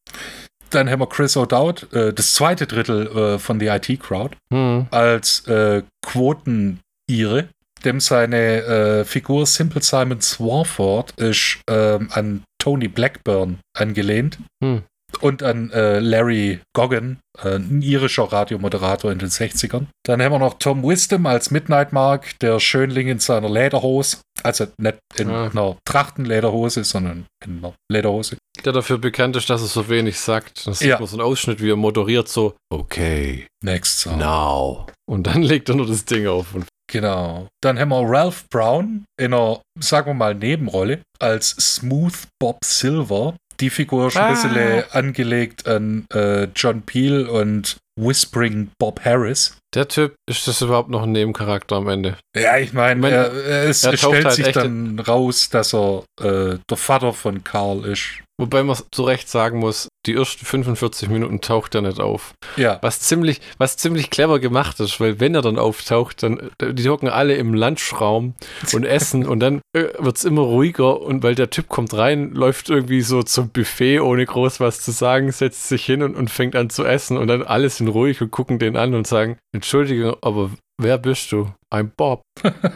Dann 0.72 0.90
haben 0.90 1.00
wir 1.00 1.08
Chris 1.08 1.38
O'Dowd, 1.38 1.94
äh, 1.96 2.14
das 2.14 2.34
zweite 2.34 2.68
Drittel 2.68 3.08
äh, 3.08 3.40
von 3.40 3.60
The 3.60 3.68
IT 3.68 4.00
Crowd, 4.02 4.36
Hm. 4.52 4.88
als 4.92 5.48
äh, 5.48 5.84
Quoten-Ire. 6.06 7.50
Dem 7.84 8.00
seine 8.00 8.64
äh, 8.64 9.06
Figur 9.06 9.46
Simple 9.46 9.82
Simon 9.82 10.20
Swarford 10.20 11.12
ist 11.20 11.60
ähm, 11.70 12.10
an 12.12 12.44
Tony 12.58 12.88
Blackburn 12.88 13.60
angelehnt. 13.78 14.40
Hm. 14.64 14.84
Und 15.22 15.44
an 15.44 15.72
äh, 15.72 16.00
Larry 16.00 16.60
Goggin, 16.76 17.20
äh, 17.44 17.56
ein 17.56 17.82
irischer 17.82 18.24
Radiomoderator 18.32 19.12
in 19.12 19.20
den 19.20 19.30
60ern. 19.30 19.88
Dann 20.06 20.22
haben 20.22 20.32
wir 20.32 20.40
noch 20.40 20.56
Tom 20.60 20.84
Wisdom 20.84 21.26
als 21.26 21.52
Midnight 21.52 21.94
Mark, 21.94 22.38
der 22.40 22.60
Schönling 22.60 23.08
in 23.08 23.20
seiner 23.20 23.50
Lederhose. 23.50 24.18
Also 24.44 24.68
nicht 24.78 24.98
in 25.18 25.30
Ah. 25.30 25.46
einer 25.48 25.78
Trachtenlederhose, 25.86 26.84
sondern 26.84 27.26
in 27.46 27.58
einer 27.60 27.74
Lederhose. 27.92 28.38
Der 28.64 28.74
dafür 28.74 28.98
bekannt 28.98 29.36
ist, 29.36 29.50
dass 29.50 29.62
er 29.62 29.68
so 29.68 29.90
wenig 29.90 30.20
sagt. 30.20 30.66
Das 30.68 30.82
Ja. 30.82 30.96
ist 30.96 31.00
nur 31.00 31.08
so 31.08 31.18
ein 31.18 31.22
Ausschnitt, 31.22 31.62
wie 31.62 31.70
er 31.72 31.76
moderiert, 31.76 32.28
so, 32.28 32.56
okay, 32.72 33.48
Next 33.64 34.00
Song. 34.00 34.18
now. 34.18 34.86
Und 35.10 35.28
dann 35.28 35.42
legt 35.44 35.70
er 35.70 35.76
nur 35.76 35.88
das 35.88 36.06
Ding 36.06 36.28
auf. 36.28 36.54
Und 36.54 36.66
Genau. 36.88 37.48
Dann 37.64 37.80
haben 37.80 37.90
wir 37.90 38.04
Ralph 38.08 38.46
Brown 38.52 39.06
in 39.20 39.34
einer, 39.34 39.60
sagen 39.80 40.08
wir 40.12 40.14
mal, 40.14 40.36
Nebenrolle 40.36 41.02
als 41.20 41.50
Smooth 41.50 42.14
Bob 42.40 42.60
Silver. 42.64 43.36
Die 43.60 43.70
Figur 43.70 44.08
ist 44.08 44.18
ein 44.18 44.24
Ah. 44.24 44.30
bisschen 44.32 44.84
angelegt 44.92 45.68
an 45.68 46.06
äh, 46.14 46.48
John 46.56 46.82
Peel 46.82 47.26
und 47.28 47.78
Whispering 48.00 48.70
Bob 48.80 49.04
Harris. 49.06 49.56
Der 49.76 49.88
Typ, 49.88 50.16
ist 50.30 50.48
das 50.48 50.62
überhaupt 50.62 50.90
noch 50.90 51.04
ein 51.04 51.12
Nebencharakter 51.12 51.76
am 51.76 51.88
Ende? 51.88 52.18
Ja, 52.36 52.58
ich 52.58 52.74
meine, 52.74 52.96
Ich 52.96 53.02
mein, 53.02 53.14
er, 53.14 53.34
es 53.68 53.84
er 53.84 53.98
stellt 53.98 54.26
halt 54.26 54.36
sich 54.36 54.52
dann 54.52 55.00
raus, 55.00 55.50
dass 55.50 55.74
er 55.74 56.04
äh, 56.22 56.58
der 56.70 56.78
Vater 56.78 57.14
von 57.14 57.44
Carl 57.44 57.86
ist. 57.86 58.22
Wobei 58.38 58.64
man 58.64 58.78
zu 58.92 59.04
Recht 59.04 59.30
sagen 59.30 59.60
muss, 59.60 59.88
die 60.06 60.14
ersten 60.14 60.46
45 60.46 61.08
Minuten 61.08 61.40
taucht 61.40 61.74
er 61.74 61.82
nicht 61.82 62.02
auf. 62.02 62.34
Ja, 62.58 62.80
Was 62.82 63.00
ziemlich, 63.00 63.40
was 63.58 63.78
ziemlich 63.78 64.10
clever 64.10 64.40
gemacht 64.40 64.80
ist, 64.82 65.00
weil 65.00 65.22
wenn 65.22 65.36
er 65.36 65.42
dann 65.42 65.58
auftaucht, 65.58 66.22
dann 66.22 66.52
äh, 66.62 66.74
die 66.74 66.90
hocken 66.90 67.08
alle 67.08 67.36
im 67.36 67.54
Lunchraum 67.54 68.36
und 68.74 68.84
essen 68.86 69.26
und 69.26 69.40
dann 69.40 69.62
äh, 69.74 69.88
wird 69.98 70.18
es 70.18 70.26
immer 70.26 70.42
ruhiger 70.42 71.00
und 71.02 71.24
weil 71.24 71.36
der 71.36 71.50
Typ 71.50 71.70
kommt 71.70 71.94
rein, 71.94 72.34
läuft 72.34 72.70
irgendwie 72.70 73.02
so 73.02 73.24
zum 73.24 73.50
Buffet, 73.50 74.02
ohne 74.02 74.26
groß 74.26 74.60
was 74.60 74.82
zu 74.82 74.92
sagen, 74.92 75.32
setzt 75.32 75.70
sich 75.70 75.86
hin 75.86 76.04
und, 76.04 76.16
und 76.16 76.30
fängt 76.30 76.58
an 76.58 76.70
zu 76.70 76.84
essen 76.84 77.18
und 77.18 77.28
dann 77.30 77.42
alle 77.42 77.70
sind 77.70 77.88
ruhig 77.88 78.22
und 78.22 78.32
gucken 78.32 78.60
den 78.60 78.76
an 78.76 78.96
und 78.96 79.08
sagen, 79.08 79.38
Entschuldige, 79.66 80.16
aber 80.22 80.52
wer 80.80 81.00
bist 81.00 81.32
du? 81.32 81.52
I'm 81.74 81.90
Bob. 81.98 82.22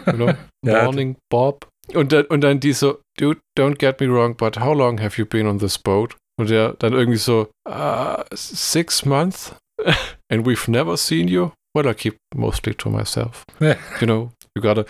You 0.08 0.14
know? 0.14 0.34
Morning, 0.66 1.18
Bob. 1.30 1.68
Und 1.94 2.12
dann, 2.12 2.26
und 2.26 2.42
dann 2.42 2.60
die 2.60 2.74
so, 2.74 3.00
dude, 3.16 3.40
don't 3.56 3.78
get 3.78 4.02
me 4.02 4.08
wrong, 4.08 4.36
but 4.36 4.60
how 4.60 4.74
long 4.74 5.00
have 5.00 5.20
you 5.20 5.26
been 5.28 5.46
on 5.46 5.60
this 5.60 5.78
boat? 5.78 6.16
Und 6.40 6.50
der 6.50 6.74
dann 6.80 6.94
irgendwie 6.94 7.20
so, 7.20 7.48
uh, 7.70 8.24
six 8.34 9.06
months? 9.06 9.54
And 10.32 10.48
we've 10.48 10.68
never 10.68 10.98
seen 10.98 11.28
you? 11.28 11.52
Well, 11.76 11.88
I 11.88 11.94
keep 11.94 12.18
mostly 12.34 12.74
to 12.74 12.90
myself. 12.90 13.44
You 13.60 14.08
know, 14.08 14.32
you 14.56 14.64
gotta 14.64 14.86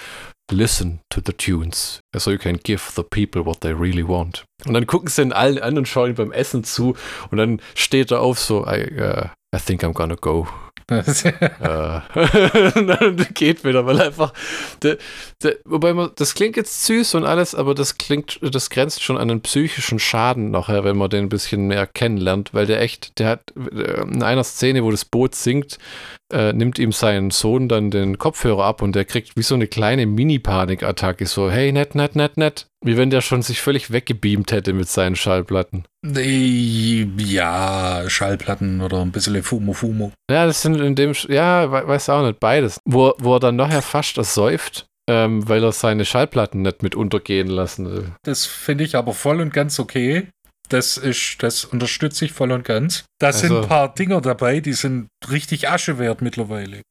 listen 0.49 1.01
to 1.09 1.19
the 1.19 1.33
tunes, 1.33 1.99
so 2.15 2.31
you 2.31 2.37
can 2.37 2.59
give 2.63 2.93
the 2.95 3.03
people 3.03 3.45
what 3.45 3.59
they 3.59 3.73
really 3.73 4.07
want. 4.07 4.45
Und 4.65 4.73
dann 4.73 4.87
gucken 4.87 5.09
sie 5.09 5.23
ihn 5.23 5.33
allen 5.33 5.59
an 5.59 5.77
und 5.77 5.85
schauen 5.85 6.11
ihm 6.11 6.15
beim 6.15 6.31
Essen 6.31 6.63
zu 6.63 6.95
und 7.29 7.39
dann 7.39 7.61
steht 7.75 8.11
er 8.11 8.21
auf 8.21 8.39
so, 8.39 8.65
I, 8.65 8.87
uh, 8.97 9.27
I 9.53 9.59
think 9.59 9.83
I'm 9.83 9.91
gonna 9.91 10.15
go. 10.15 10.47
Äh, 11.59 11.99
geht 13.33 13.63
wieder, 13.63 13.85
weil 13.85 14.01
einfach, 14.01 14.33
der, 14.81 14.97
der, 15.43 15.57
wobei 15.65 15.93
man, 15.93 16.11
das 16.15 16.33
klingt 16.33 16.57
jetzt 16.57 16.85
süß 16.85 17.15
und 17.15 17.25
alles, 17.25 17.53
aber 17.53 17.75
das 17.75 17.97
klingt, 17.97 18.39
das 18.41 18.69
grenzt 18.69 19.03
schon 19.03 19.17
an 19.17 19.29
einen 19.29 19.41
psychischen 19.41 19.99
Schaden 19.99 20.51
nachher, 20.51 20.83
wenn 20.83 20.97
man 20.97 21.09
den 21.09 21.25
ein 21.25 21.29
bisschen 21.29 21.67
mehr 21.67 21.85
kennenlernt, 21.85 22.53
weil 22.53 22.65
der 22.65 22.81
echt, 22.81 23.19
der 23.19 23.27
hat 23.29 23.53
äh, 23.55 24.01
in 24.01 24.23
einer 24.23 24.43
Szene, 24.43 24.83
wo 24.83 24.91
das 24.91 25.05
Boot 25.05 25.35
sinkt, 25.35 25.77
äh, 26.31 26.53
nimmt 26.53 26.79
ihm 26.79 26.91
sein 26.91 27.31
Sohn 27.31 27.67
dann 27.67 27.91
den 27.91 28.17
Kopfhörer 28.17 28.63
ab 28.63 28.81
und 28.81 28.95
der 28.95 29.05
kriegt 29.05 29.35
wie 29.35 29.43
so 29.43 29.55
eine 29.55 29.67
kleine 29.67 30.05
Mini-Panikattacke, 30.05 31.25
so, 31.25 31.51
hey, 31.51 31.71
nett, 31.71 31.95
nett, 31.95 32.15
nett, 32.15 32.37
nett. 32.37 32.68
Wie 32.85 32.95
wenn 32.95 33.09
der 33.09 33.19
schon 33.21 33.41
sich 33.41 33.59
völlig 33.61 33.91
weggebeamt 33.91 34.51
hätte 34.53 34.71
mit 34.73 34.87
seinen 34.87 35.15
Schallplatten. 35.17 35.83
Nee, 36.05 37.09
ja, 37.17 38.03
Schallplatten 38.07 38.79
oder 38.81 39.01
ein 39.01 39.11
bisschen 39.11 39.41
Fumo 39.43 39.73
Fumo. 39.73 40.11
Ja, 40.31 40.45
das 40.45 40.61
sind 40.61 40.79
in 40.79 40.95
dem, 40.95 41.13
ja, 41.27 41.69
we- 41.71 41.87
weiß 41.87 42.09
auch 42.09 42.25
nicht, 42.25 42.39
beides. 42.39 42.79
Wo, 42.85 43.13
wo 43.19 43.35
er 43.35 43.39
dann 43.41 43.57
nachher 43.57 43.81
fast 43.81 44.17
ersäuft, 44.17 44.85
ähm, 45.09 45.47
weil 45.49 45.61
er 45.63 45.73
seine 45.73 46.05
Schallplatten 46.05 46.61
nicht 46.61 46.81
mit 46.81 46.95
untergehen 46.95 47.47
lassen 47.47 47.91
will. 47.91 48.11
Das 48.23 48.45
finde 48.45 48.85
ich 48.85 48.95
aber 48.95 49.13
voll 49.13 49.41
und 49.41 49.53
ganz 49.53 49.77
okay. 49.79 50.27
Das 50.69 50.97
ist, 50.97 51.37
das 51.43 51.65
unterstütze 51.65 52.25
ich 52.25 52.31
voll 52.31 52.51
und 52.51 52.63
ganz. 52.63 53.03
Da 53.19 53.33
sind 53.33 53.49
Also- 53.51 53.63
ein 53.63 53.67
paar 53.67 53.93
Dinger 53.93 54.21
dabei, 54.21 54.61
die 54.61 54.73
sind 54.73 55.07
richtig 55.29 55.67
Asche 55.67 55.97
wert 55.99 56.21
mittlerweile. 56.21 56.81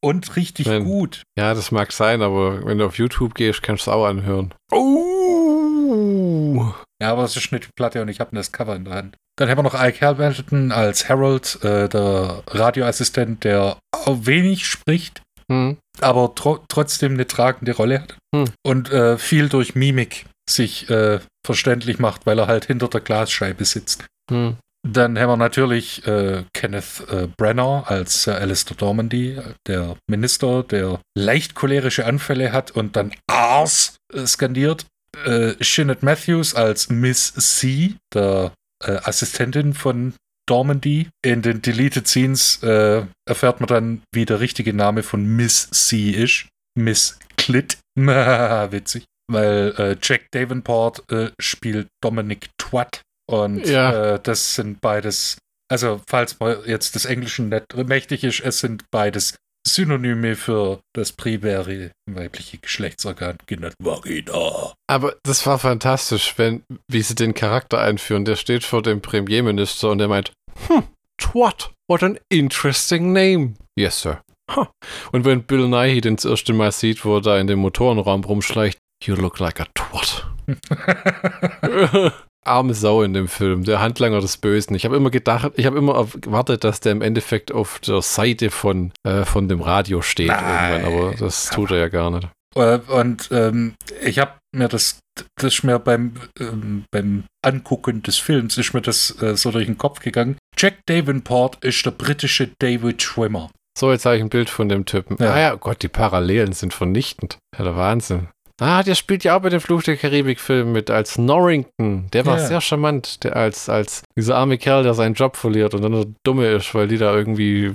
Und 0.00 0.36
richtig 0.36 0.66
Wenn- 0.66 0.84
gut. 0.84 1.22
Ja, 1.36 1.54
das 1.54 1.72
mag 1.72 1.92
sein, 1.92 2.22
aber 2.22 2.64
wenn 2.64 2.78
du 2.78 2.86
auf 2.86 2.98
YouTube 2.98 3.34
gehst, 3.34 3.62
kannst 3.62 3.86
du 3.86 3.90
es 3.90 3.94
auch 3.96 4.06
anhören. 4.06 4.54
Oh! 4.72 6.72
Ja, 7.00 7.12
aber 7.12 7.24
es 7.24 7.36
ist 7.36 7.50
die 7.50 7.60
Platte 7.76 8.02
und 8.02 8.08
ich 8.08 8.20
habe 8.20 8.34
das 8.34 8.52
Cover 8.52 8.76
in 8.76 8.84
der 8.84 8.94
Hand. 8.94 9.16
Dann 9.36 9.48
haben 9.48 9.58
wir 9.58 9.62
noch 9.62 9.74
Ike 9.80 10.00
Hamilton 10.04 10.72
als 10.72 11.08
Harold, 11.08 11.58
äh, 11.62 11.88
der 11.88 12.42
Radioassistent, 12.48 13.44
der 13.44 13.78
wenig 14.06 14.66
spricht, 14.66 15.22
Hm. 15.50 15.76
aber 16.00 16.34
tro 16.34 16.58
trotzdem 16.68 17.12
eine 17.14 17.26
tragende 17.26 17.74
Rolle 17.76 18.02
hat. 18.02 18.16
Hm. 18.34 18.44
Und 18.64 18.90
äh, 18.90 19.16
viel 19.18 19.48
durch 19.48 19.74
Mimik 19.74 20.26
sich 20.50 20.88
äh, 20.90 21.20
verständlich 21.46 21.98
macht, 21.98 22.26
weil 22.26 22.38
er 22.38 22.46
halt 22.48 22.66
hinter 22.66 22.88
der 22.88 23.00
Glasscheibe 23.00 23.64
sitzt. 23.64 24.04
Hm. 24.30 24.56
Dann 24.90 25.18
haben 25.18 25.28
wir 25.28 25.36
natürlich 25.36 26.06
äh, 26.06 26.44
Kenneth 26.54 27.04
äh, 27.10 27.28
Brenner 27.36 27.84
als 27.88 28.22
Sir 28.22 28.36
Alistair 28.36 28.76
Dormandy, 28.76 29.32
äh, 29.32 29.42
der 29.66 29.96
Minister, 30.08 30.62
der 30.62 31.00
leicht 31.14 31.54
cholerische 31.54 32.06
Anfälle 32.06 32.52
hat 32.52 32.70
und 32.70 32.96
dann 32.96 33.12
Ars 33.26 33.96
äh, 34.14 34.26
skandiert. 34.26 34.86
Äh, 35.26 35.62
Shinnet 35.62 36.02
Matthews 36.02 36.54
als 36.54 36.88
Miss 36.88 37.34
C, 37.34 37.96
der 38.14 38.52
äh, 38.82 38.92
Assistentin 39.02 39.74
von 39.74 40.14
Dormandy. 40.48 41.08
In 41.22 41.42
den 41.42 41.60
Deleted 41.60 42.08
Scenes 42.08 42.62
äh, 42.62 43.04
erfährt 43.28 43.60
man 43.60 43.66
dann, 43.66 44.02
wie 44.14 44.24
der 44.24 44.40
richtige 44.40 44.72
Name 44.72 45.02
von 45.02 45.22
Miss 45.24 45.68
C 45.70 46.10
ist. 46.10 46.46
Miss 46.74 47.18
Clit. 47.36 47.76
Witzig. 47.94 49.04
Weil 49.30 49.74
äh, 49.76 49.96
Jack 50.00 50.30
Davenport 50.30 51.04
äh, 51.12 51.30
spielt 51.38 51.88
Dominic 52.02 52.48
Twat. 52.56 53.02
Und 53.30 53.66
Ja. 53.66 54.14
äh, 54.14 54.20
das 54.22 54.54
sind 54.54 54.80
beides, 54.80 55.38
also 55.70 56.00
falls 56.08 56.38
man 56.40 56.58
jetzt 56.66 56.94
des 56.94 57.04
Englischen 57.04 57.48
nicht 57.50 57.74
mächtig 57.76 58.24
ist, 58.24 58.40
es 58.40 58.60
sind 58.60 58.84
beides 58.90 59.36
Synonyme 59.66 60.34
für 60.34 60.80
das 60.94 61.12
primäre 61.12 61.90
weibliche 62.10 62.58
Geschlechtsorgan, 62.58 63.36
genannt 63.46 63.74
Vagina. 63.82 64.72
Aber 64.88 65.16
das 65.24 65.44
war 65.46 65.58
fantastisch, 65.58 66.34
wenn, 66.38 66.62
wie 66.90 67.02
sie 67.02 67.14
den 67.14 67.34
Charakter 67.34 67.78
einführen. 67.78 68.24
Der 68.24 68.36
steht 68.36 68.64
vor 68.64 68.82
dem 68.82 69.02
Premierminister 69.02 69.90
und 69.90 69.98
der 69.98 70.08
meint, 70.08 70.32
hm, 70.68 70.84
Twat, 71.20 71.70
what 71.90 72.02
an 72.02 72.18
interesting 72.30 73.12
name. 73.12 73.54
Yes, 73.78 74.00
sir. 74.00 74.22
Huh. 74.50 74.66
Und 75.12 75.26
wenn 75.26 75.42
Bill 75.42 75.68
Nighy 75.68 76.00
den 76.00 76.16
das 76.16 76.24
erste 76.24 76.54
Mal 76.54 76.72
sieht, 76.72 77.04
wo 77.04 77.16
er 77.16 77.20
da 77.20 77.38
in 77.38 77.48
dem 77.48 77.58
Motorenraum 77.58 78.24
rumschleicht, 78.24 78.78
you 79.04 79.14
look 79.16 79.38
like 79.38 79.60
a 79.60 79.66
twat. 79.74 80.26
Arme 82.48 82.74
Sau 82.74 83.02
in 83.02 83.14
dem 83.14 83.28
Film, 83.28 83.64
der 83.64 83.80
Handlanger 83.80 84.20
des 84.20 84.36
Bösen. 84.36 84.74
Ich 84.74 84.84
habe 84.84 84.96
immer 84.96 85.10
gedacht, 85.10 85.52
ich 85.56 85.66
habe 85.66 85.78
immer 85.78 86.06
gewartet, 86.20 86.64
dass 86.64 86.80
der 86.80 86.92
im 86.92 87.02
Endeffekt 87.02 87.52
auf 87.52 87.78
der 87.80 88.02
Seite 88.02 88.50
von, 88.50 88.92
äh, 89.04 89.24
von 89.24 89.48
dem 89.48 89.60
Radio 89.60 90.02
steht 90.02 90.28
Nein. 90.28 90.82
irgendwann, 90.82 90.92
aber 90.92 91.14
das 91.16 91.50
tut 91.50 91.70
er 91.70 91.78
ja 91.78 91.88
gar 91.88 92.10
nicht. 92.10 92.28
Äh, 92.56 92.78
Und 92.88 93.28
ähm, 93.30 93.74
ich 94.02 94.18
habe 94.18 94.32
mir 94.54 94.68
das, 94.68 95.00
das 95.36 95.54
ist 95.54 95.64
mir 95.64 95.78
beim, 95.78 96.14
ähm, 96.40 96.84
beim 96.90 97.24
Angucken 97.44 98.02
des 98.02 98.18
Films, 98.18 98.56
ist 98.58 98.72
mir 98.74 98.80
das 98.82 99.20
äh, 99.22 99.36
so 99.36 99.50
durch 99.50 99.66
den 99.66 99.78
Kopf 99.78 100.00
gegangen. 100.00 100.38
Jack 100.56 100.78
Davenport 100.86 101.62
ist 101.64 101.84
der 101.84 101.90
britische 101.92 102.50
David 102.58 103.02
Schwimmer. 103.02 103.50
So, 103.78 103.92
jetzt 103.92 104.06
habe 104.06 104.16
ich 104.16 104.22
ein 104.22 104.28
Bild 104.28 104.50
von 104.50 104.68
dem 104.68 104.86
Typen. 104.86 105.16
Ja. 105.20 105.32
Ah 105.34 105.38
ja, 105.38 105.54
Gott, 105.54 105.82
die 105.82 105.88
Parallelen 105.88 106.52
sind 106.52 106.74
vernichtend. 106.74 107.38
Ja, 107.56 107.62
der 107.62 107.76
Wahnsinn. 107.76 108.28
Ah, 108.60 108.82
der 108.82 108.94
spielt 108.96 109.22
ja 109.24 109.36
auch 109.36 109.42
bei 109.42 109.50
dem 109.50 109.60
Fluch 109.60 109.82
der 109.84 109.96
Karibik-Film 109.96 110.72
mit 110.72 110.90
als 110.90 111.16
Norrington. 111.16 112.08
Der 112.12 112.26
war 112.26 112.38
Ja. 112.38 112.46
sehr 112.46 112.60
charmant. 112.60 113.22
Der 113.22 113.36
als, 113.36 113.68
als 113.68 114.02
dieser 114.16 114.36
arme 114.36 114.58
Kerl, 114.58 114.82
der 114.82 114.94
seinen 114.94 115.14
Job 115.14 115.36
verliert 115.36 115.74
und 115.74 115.82
dann 115.82 115.92
der 115.92 116.06
Dumme 116.24 116.46
ist, 116.48 116.74
weil 116.74 116.88
die 116.88 116.98
da 116.98 117.14
irgendwie 117.14 117.72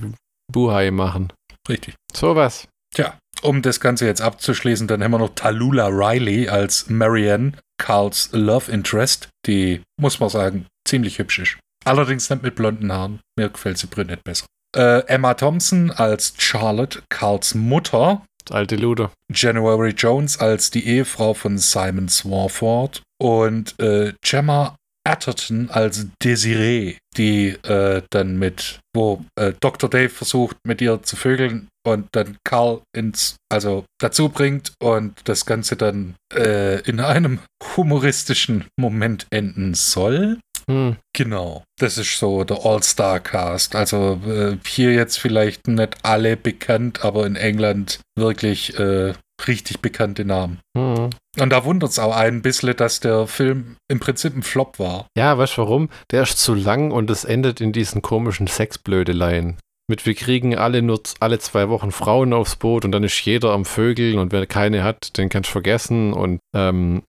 Buhai 0.52 0.92
machen. 0.92 1.32
Richtig. 1.70 1.96
Sowas. 2.14 2.68
um 3.42 3.62
das 3.62 3.80
Ganze 3.82 4.06
jetzt 4.06 4.22
abzuschließen, 4.22 4.88
dann 4.88 5.04
haben 5.04 5.12
wir 5.12 5.18
noch 5.18 5.34
Talula 5.36 5.88
Riley 5.88 6.48
als 6.48 6.90
Marianne, 6.90 7.54
Carls 7.78 8.30
Love 8.32 8.72
Interest, 8.72 9.28
die, 9.48 9.82
muss 10.00 10.20
man 10.22 10.30
sagen, 10.30 10.66
ziemlich 10.88 11.18
hübsch 11.20 11.40
ist. 11.40 11.58
Allerdings 11.84 12.30
nicht 12.30 12.44
mit 12.44 12.56
blonden 12.56 12.94
Haaren. 12.94 13.20
Mir 13.38 13.50
gefällt 13.50 13.80
sie 13.80 13.88
brünett 13.88 14.24
besser. 14.24 14.46
Äh, 14.78 15.00
Emma 15.08 15.34
Thompson 15.34 15.92
als 15.92 16.36
Charlotte, 16.38 17.02
Carls 17.10 17.54
Mutter. 17.56 18.22
Alte 18.52 18.76
Luder. 18.76 19.12
January 19.34 19.92
Jones 19.92 20.40
als 20.40 20.72
die 20.72 20.88
Ehefrau 20.88 21.34
von 21.34 21.58
Simon 21.58 22.10
Swarford. 22.10 23.02
Und 23.22 23.80
äh, 23.80 24.14
Gemma 24.22 24.76
Atherton 25.06 25.70
als 25.70 26.08
Desiree, 26.24 26.98
die 27.18 27.50
äh, 27.50 28.02
dann 28.10 28.40
mit, 28.40 28.80
wo 28.96 29.24
äh, 29.36 29.54
Dr. 29.60 29.90
Dave 29.90 30.10
versucht, 30.10 30.58
mit 30.66 30.82
ihr 30.82 31.04
zu 31.04 31.16
vögeln 31.16 31.68
und 31.86 32.08
dann 32.14 32.38
Carl 32.46 32.82
ins, 32.96 33.36
also 33.52 33.86
dazu 34.00 34.30
bringt 34.30 34.74
und 34.82 35.20
das 35.26 35.46
Ganze 35.46 35.76
dann 35.76 36.16
äh, 36.34 36.80
in 36.82 37.00
einem 37.00 37.40
humoristischen 37.76 38.66
Moment 38.80 39.28
enden 39.30 39.74
soll. 39.74 40.40
Hm. 40.70 40.98
Genau, 41.14 41.64
das 41.80 41.98
ist 41.98 42.18
so 42.18 42.44
der 42.44 42.66
All-Star-Cast. 42.66 43.76
Also 43.76 44.20
äh, 44.26 44.58
hier 44.66 44.94
jetzt 44.94 45.20
vielleicht 45.20 45.68
nicht 45.68 45.98
alle 46.04 46.38
bekannt, 46.38 47.04
aber 47.04 47.26
in 47.26 47.36
England 47.36 48.00
wirklich 48.16 48.78
äh, 48.80 49.14
richtig 49.48 49.80
bekannte 49.82 50.26
Namen. 50.26 50.60
Hm. 50.78 51.10
Und 51.40 51.50
da 51.50 51.66
wundert 51.66 51.92
es 51.92 52.00
auch 52.00 52.16
ein 52.16 52.42
bisschen, 52.42 52.76
dass 52.76 53.00
der 53.00 53.28
Film 53.28 53.78
im 53.90 54.00
Prinzip 54.00 54.36
ein 54.36 54.44
Flop 54.44 54.80
war. 54.80 55.08
Ja, 55.18 55.38
weißt 55.38 55.58
du 55.58 55.62
warum? 55.64 55.90
Der 56.12 56.24
ist 56.24 56.38
zu 56.38 56.54
lang 56.54 56.92
und 56.92 57.10
es 57.10 57.26
endet 57.26 57.60
in 57.60 57.74
diesen 57.74 58.02
komischen 58.02 58.48
Sexblödeleien. 58.48 59.58
Mit 59.90 60.06
wir 60.06 60.16
kriegen 60.16 60.56
alle 60.56 60.82
nur 60.82 61.02
alle 61.20 61.40
zwei 61.40 61.68
Wochen 61.68 61.92
Frauen 61.92 62.32
aufs 62.32 62.56
Boot 62.56 62.86
und 62.86 62.92
dann 62.94 63.04
ist 63.04 63.20
jeder 63.26 63.52
am 63.52 63.66
Vögeln 63.66 64.18
und 64.18 64.32
wer 64.32 64.46
keine 64.46 64.84
hat, 64.84 65.18
den 65.18 65.28
kannst 65.28 65.50
du 65.50 65.54
vergessen. 65.54 66.14
Und 66.14 66.40
ähm, 66.56 67.04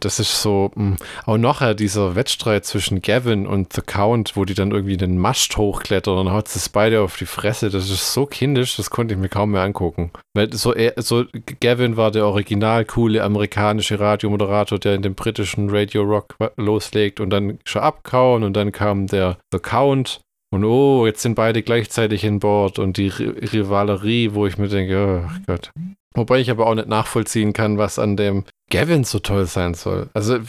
das 0.00 0.20
ist 0.20 0.42
so, 0.42 0.70
mh. 0.74 0.96
auch 1.26 1.38
nachher 1.38 1.74
dieser 1.74 2.14
Wettstreit 2.14 2.64
zwischen 2.64 3.02
Gavin 3.02 3.46
und 3.46 3.72
The 3.72 3.80
Count, 3.82 4.36
wo 4.36 4.44
die 4.44 4.54
dann 4.54 4.70
irgendwie 4.70 4.96
den 4.96 5.18
Mast 5.18 5.56
hochklettern 5.56 6.18
und 6.18 6.30
haut 6.32 6.46
es 6.54 6.68
beide 6.68 7.00
auf 7.00 7.16
die 7.16 7.26
Fresse. 7.26 7.70
Das 7.70 7.90
ist 7.90 8.12
so 8.12 8.26
kindisch, 8.26 8.76
das 8.76 8.90
konnte 8.90 9.14
ich 9.14 9.20
mir 9.20 9.28
kaum 9.28 9.52
mehr 9.52 9.62
angucken. 9.62 10.10
Weil 10.34 10.52
so, 10.52 10.74
so 10.96 11.24
Gavin 11.60 11.96
war 11.96 12.10
der 12.10 12.26
original 12.26 12.84
coole 12.84 13.22
amerikanische 13.22 13.98
Radiomoderator, 13.98 14.78
der 14.78 14.94
in 14.94 15.02
dem 15.02 15.14
britischen 15.14 15.70
Radio 15.70 16.02
Rock 16.02 16.34
wa- 16.38 16.50
loslegt 16.56 17.20
und 17.20 17.30
dann 17.30 17.58
schon 17.64 17.82
abkauen 17.82 18.42
und 18.42 18.54
dann 18.54 18.72
kam 18.72 19.06
der 19.06 19.38
The 19.52 19.58
Count 19.58 20.20
und 20.52 20.64
oh, 20.64 21.06
jetzt 21.06 21.22
sind 21.22 21.34
beide 21.34 21.62
gleichzeitig 21.62 22.22
in 22.22 22.38
Bord 22.38 22.78
und 22.78 22.96
die 22.96 23.10
Ri- 23.10 23.52
Rivalerie, 23.52 24.34
wo 24.34 24.46
ich 24.46 24.58
mir 24.58 24.68
denke, 24.68 25.24
oh 25.26 25.30
Gott. 25.46 25.72
Wobei 26.14 26.40
ich 26.40 26.50
aber 26.50 26.66
auch 26.66 26.74
nicht 26.74 26.88
nachvollziehen 26.88 27.54
kann, 27.54 27.78
was 27.78 27.98
an 27.98 28.18
dem 28.18 28.44
Gavin 28.70 29.02
so 29.02 29.18
toll 29.18 29.46
sein 29.46 29.72
soll. 29.72 30.10
Also 30.12 30.40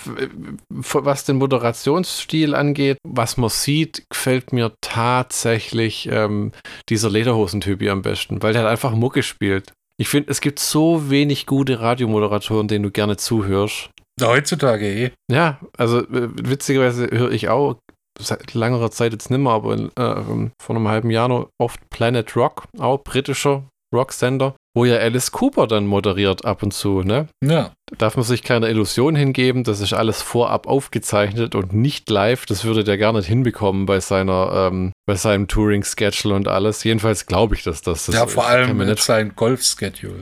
was 0.70 1.24
den 1.24 1.38
Moderationsstil 1.38 2.54
angeht, 2.54 2.98
was 3.08 3.38
man 3.38 3.50
sieht, 3.50 4.04
gefällt 4.10 4.52
mir 4.52 4.74
tatsächlich 4.82 6.10
ähm, 6.12 6.52
dieser 6.90 7.10
Lederhosentyp 7.10 7.80
hier 7.80 7.94
am 7.94 8.02
besten, 8.02 8.44
weil 8.44 8.52
der 8.52 8.64
halt 8.64 8.72
einfach 8.72 8.94
Mucke 8.94 9.24
spielt. 9.24 9.72
Ich 9.98 10.10
finde, 10.10 10.32
es 10.32 10.42
gibt 10.42 10.60
so 10.60 11.10
wenig 11.10 11.46
gute 11.46 11.80
Radiomoderatoren, 11.80 12.68
denen 12.68 12.84
du 12.84 12.92
gerne 12.92 13.16
zuhörst. 13.16 13.90
Heutzutage 14.22 14.86
eh. 14.86 15.12
Ja, 15.32 15.60
also 15.78 16.04
witzigerweise 16.10 17.10
höre 17.10 17.32
ich 17.32 17.48
auch 17.48 17.78
seit 18.20 18.54
längerer 18.54 18.92
Zeit 18.92 19.14
jetzt 19.14 19.30
nimmer, 19.32 19.52
aber 19.52 19.74
in, 19.74 19.88
äh, 19.96 20.50
vor 20.62 20.76
einem 20.76 20.88
halben 20.88 21.10
Jahr 21.10 21.28
noch 21.28 21.50
oft 21.60 21.80
Planet 21.90 22.36
Rock, 22.36 22.66
auch 22.80 23.04
britischer 23.04 23.64
Rocksender, 23.94 24.56
wo 24.76 24.86
ja 24.86 24.98
Alice 24.98 25.32
Cooper 25.32 25.68
dann 25.68 25.86
moderiert 25.88 26.46
ab 26.46 26.64
und 26.64 26.74
zu, 26.74 27.04
ne? 27.04 27.28
Ja. 27.44 27.72
Darf 27.98 28.16
man 28.16 28.24
sich 28.24 28.44
keine 28.44 28.70
Illusion 28.70 29.16
hingeben, 29.16 29.64
das 29.64 29.82
ist 29.82 29.94
alles 29.94 30.22
vorab 30.22 30.68
aufgezeichnet 30.68 31.54
und 31.54 31.74
nicht 31.74 32.10
live. 32.10 32.46
Das 32.46 32.64
würde 32.64 32.84
der 32.84 32.98
gar 32.98 33.12
nicht 33.12 33.28
hinbekommen 33.28 33.86
bei 33.86 34.00
seiner, 34.00 34.70
ähm, 34.72 34.94
bei 35.06 35.16
seinem 35.16 35.48
Touring-Schedule 35.50 36.34
und 36.34 36.48
alles. 36.48 36.84
Jedenfalls 36.86 37.26
glaube 37.26 37.56
ich, 37.56 37.64
dass 37.64 37.82
das, 37.82 38.06
das 38.06 38.16
ja, 38.16 38.26
vor 38.26 38.48
allem 38.48 38.78
mit 38.78 38.88
nicht 38.88 39.04
sein 39.04 39.34
Golf-Schedule. 39.36 40.16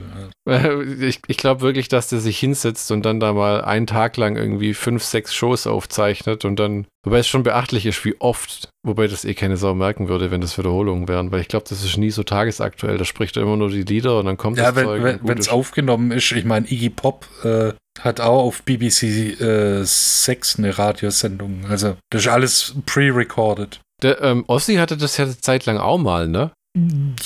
ich, 1.00 1.20
ich 1.26 1.36
glaube 1.36 1.60
wirklich, 1.60 1.88
dass 1.88 2.08
der 2.08 2.18
sich 2.18 2.38
hinsetzt 2.38 2.90
und 2.90 3.06
dann 3.06 3.20
da 3.20 3.32
mal 3.32 3.62
einen 3.62 3.86
Tag 3.86 4.16
lang 4.16 4.36
irgendwie 4.36 4.74
fünf, 4.74 5.04
sechs 5.04 5.32
Shows 5.32 5.68
aufzeichnet 5.68 6.44
und 6.44 6.58
dann, 6.58 6.86
wobei 7.04 7.18
es 7.18 7.28
schon 7.28 7.44
beachtlich 7.44 7.86
ist, 7.86 8.04
wie 8.04 8.16
oft, 8.20 8.70
wobei 8.84 9.06
das 9.06 9.24
eh 9.24 9.34
keine 9.34 9.56
Sau 9.56 9.74
merken 9.74 10.08
würde, 10.08 10.32
wenn 10.32 10.40
das 10.40 10.58
Wiederholungen 10.58 11.06
wären, 11.06 11.30
weil 11.30 11.40
ich 11.40 11.48
glaube, 11.48 11.66
das 11.68 11.84
ist 11.84 11.96
nie 11.96 12.10
so 12.10 12.24
tagesaktuell. 12.24 12.98
Da 12.98 13.04
spricht 13.04 13.36
er 13.36 13.44
immer 13.44 13.56
nur 13.56 13.70
die 13.70 13.84
Lieder 13.84 14.18
und 14.18 14.26
dann 14.26 14.36
kommt 14.36 14.58
Ja, 14.58 14.72
das 14.72 14.76
wenn 14.76 14.84
Zeug. 14.86 15.02
wenn 15.04 15.14
und 15.20 15.28
gut 15.28 15.38
es 15.38 15.48
aufgenommen 15.48 16.10
ist, 16.10 16.32
ich 16.32 16.44
meine, 16.44 16.66
Iggy 16.66 16.90
Pop 16.90 17.26
äh, 17.44 17.51
hat 18.00 18.20
auch 18.20 18.44
auf 18.44 18.62
BBC 18.62 19.40
äh, 19.40 19.84
6 19.84 20.58
eine 20.58 20.76
Radiosendung. 20.78 21.66
Also, 21.68 21.96
das 22.10 22.22
ist 22.22 22.28
alles 22.28 22.74
pre-recorded. 22.86 23.80
Der 24.02 24.20
ähm, 24.22 24.44
Ossi 24.48 24.76
hatte 24.76 24.96
das 24.96 25.16
ja 25.16 25.24
eine 25.24 25.38
Zeit 25.38 25.66
lang 25.66 25.78
auch 25.78 25.98
mal, 25.98 26.28
ne? 26.28 26.50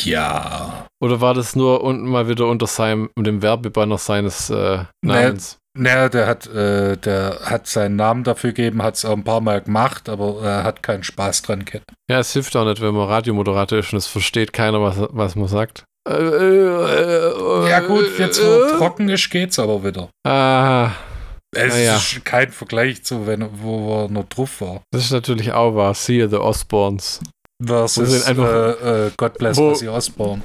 Ja. 0.03 0.87
Oder 1.01 1.21
war 1.21 1.35
das 1.35 1.55
nur 1.55 1.83
unten 1.85 2.07
mal 2.07 2.29
wieder 2.29 2.47
unter 2.47 2.67
seinem, 2.67 3.11
dem 3.17 3.43
Werbebanner 3.43 3.99
seines 3.99 4.51
äh, 4.51 4.85
Namens? 5.03 5.59
Naja, 5.79 6.09
der 6.09 6.27
hat, 6.27 6.47
äh, 6.47 6.97
der 6.97 7.41
hat 7.45 7.67
seinen 7.67 7.97
Namen 7.97 8.25
dafür 8.25 8.53
gegeben, 8.53 8.83
hat 8.83 8.95
es 8.95 9.05
auch 9.05 9.13
ein 9.13 9.25
paar 9.25 9.43
Mal 9.43 9.61
gemacht, 9.61 10.09
aber 10.09 10.43
er 10.43 10.65
hat 10.65 10.83
keinen 10.83 11.05
Spaß 11.05 11.43
dran 11.43 11.65
gehabt. 11.67 11.85
Ja, 12.11 12.19
es 12.19 12.33
hilft 12.33 12.57
auch 12.57 12.65
nicht, 12.65 12.81
wenn 12.81 12.95
man 12.95 13.09
Radiomoderator 13.09 13.79
ist 13.79 13.93
und 13.93 13.99
es 13.99 14.07
versteht 14.07 14.55
keiner, 14.55 14.81
was, 14.81 14.97
was 15.11 15.37
man 15.37 15.49
sagt. 15.49 15.85
Äh, 16.07 16.13
äh, 16.15 17.69
Ja 17.69 17.81
gut, 17.81 18.07
jetzt 18.19 18.41
wo 18.43 18.47
äh, 18.65 18.79
trocken 18.79 19.09
ist, 19.09 19.31
geht's 19.31 19.59
aber 19.59 19.83
wieder. 19.85 20.09
Ah, 20.27 20.91
Es 21.55 21.77
ja. 21.83 21.97
ist 21.97 22.25
kein 22.25 22.51
Vergleich 22.51 23.03
zu, 23.05 23.27
wenn, 23.27 23.49
wo 23.63 24.05
er 24.05 24.09
noch 24.11 24.29
drauf 24.29 24.61
war. 24.61 24.83
das 24.93 25.05
ist 25.05 25.13
natürlich 25.13 25.53
auch 25.53 25.75
wahr. 25.75 25.95
Siehe 25.95 26.29
The 26.29 26.37
Osbournes. 26.37 27.21
Wo 27.59 27.69
Versus 27.75 28.11
sind 28.11 28.27
einfach- 28.29 28.83
äh, 28.83 29.07
äh, 29.07 29.11
God 29.17 29.39
Bless 29.39 29.57
Wo- 29.57 29.71
Ozzy 29.71 29.89
Osbourne. 29.89 30.43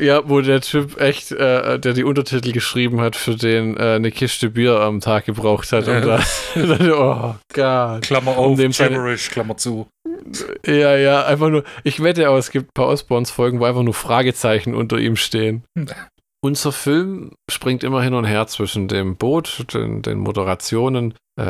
Ja, 0.00 0.28
wo 0.28 0.40
der 0.40 0.60
Typ 0.60 1.00
echt, 1.00 1.30
äh, 1.30 1.78
der 1.78 1.92
die 1.92 2.02
Untertitel 2.02 2.50
geschrieben 2.52 3.00
hat, 3.00 3.14
für 3.14 3.36
den 3.36 3.76
äh, 3.76 3.94
eine 3.94 4.10
Kiste 4.10 4.50
Bier 4.50 4.80
am 4.80 5.00
Tag 5.00 5.26
gebraucht 5.26 5.70
hat. 5.72 5.86
Und 5.86 6.02
da, 6.06 6.20
oh 6.94 7.34
Gott. 7.52 8.02
Klammer 8.02 8.36
Um 8.38 8.52
auf, 8.52 8.56
dem 8.58 8.72
seine- 8.72 8.90
Gibberish, 8.96 9.30
Klammer 9.30 9.56
zu. 9.56 9.86
Ja, 10.66 10.96
ja, 10.96 11.24
einfach 11.24 11.48
nur, 11.48 11.64
ich 11.84 12.02
wette 12.02 12.28
auch, 12.30 12.36
es 12.36 12.50
gibt 12.50 12.68
ein 12.70 12.74
paar 12.74 12.88
Osborns-Folgen, 12.88 13.60
wo 13.60 13.64
einfach 13.64 13.82
nur 13.82 13.94
Fragezeichen 13.94 14.74
unter 14.74 14.98
ihm 14.98 15.16
stehen. 15.16 15.64
Unser 16.40 16.70
Film 16.70 17.32
springt 17.50 17.82
immer 17.82 18.00
hin 18.00 18.14
und 18.14 18.24
her 18.24 18.46
zwischen 18.46 18.86
dem 18.86 19.16
Boot, 19.16 19.66
den, 19.74 20.02
den 20.02 20.18
Moderationen. 20.18 21.14
Äh, 21.36 21.44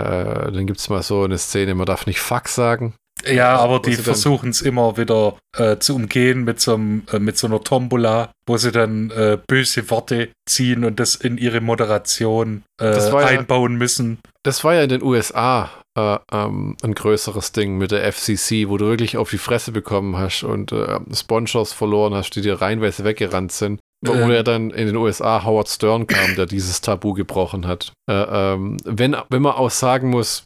dann 0.50 0.66
gibt 0.66 0.78
es 0.80 0.88
mal 0.88 1.02
so 1.02 1.24
eine 1.24 1.36
Szene, 1.36 1.74
man 1.74 1.84
darf 1.84 2.06
nicht 2.06 2.20
Fuck 2.20 2.48
sagen. 2.48 2.94
Ja, 3.26 3.56
aber 3.58 3.80
die 3.80 3.94
versuchen 3.94 4.50
es 4.50 4.62
immer 4.62 4.96
wieder 4.96 5.36
äh, 5.56 5.76
zu 5.78 5.96
umgehen 5.96 6.44
mit 6.44 6.60
so, 6.60 6.74
einem, 6.74 7.02
äh, 7.12 7.18
mit 7.18 7.36
so 7.36 7.48
einer 7.48 7.60
Tombola, 7.62 8.30
wo 8.46 8.56
sie 8.56 8.70
dann 8.72 9.10
äh, 9.10 9.38
böse 9.46 9.90
Worte 9.90 10.30
ziehen 10.48 10.84
und 10.84 11.00
das 11.00 11.16
in 11.16 11.36
ihre 11.36 11.60
Moderation 11.60 12.62
äh, 12.80 12.84
Das 12.92 13.12
war 13.12 13.22
ja- 13.30 13.38
einbauen 13.40 13.74
müssen. 13.74 14.18
Das 14.44 14.62
war 14.64 14.74
ja 14.74 14.82
in 14.84 14.88
den 14.88 15.02
USA 15.02 15.68
äh, 15.99 16.18
ähm, 16.32 16.76
ein 16.82 16.94
größeres 16.94 17.53
Ding 17.53 17.76
mit 17.76 17.90
der 17.90 18.11
FCC, 18.12 18.68
wo 18.68 18.76
du 18.76 18.86
wirklich 18.86 19.16
auf 19.16 19.30
die 19.30 19.38
Fresse 19.38 19.72
bekommen 19.72 20.16
hast 20.16 20.44
und 20.44 20.72
äh, 20.72 21.01
Sponsors 21.12 21.72
verloren 21.72 22.14
hast, 22.14 22.30
die 22.30 22.40
dir 22.40 22.61
reihenweise 22.61 23.05
weggerannt 23.05 23.53
sind. 23.53 23.80
Wo 24.05 24.12
Ähm. 24.12 24.30
ja 24.30 24.42
dann 24.44 24.70
in 24.70 24.86
den 24.86 24.96
USA 24.96 25.44
Howard 25.44 25.68
Stern 25.68 26.07
kam, 26.07 26.36
der 26.36 26.46
dieses 26.46 26.80
Tabu 26.80 27.14
gebrochen 27.14 27.66
hat. 27.66 27.92
Äh, 28.09 28.14
ähm, 28.14 28.76
wenn, 28.84 29.16
wenn 29.28 29.42
man 29.42 29.55
auch 29.55 29.70
sagen 29.70 30.11
muss, 30.11 30.44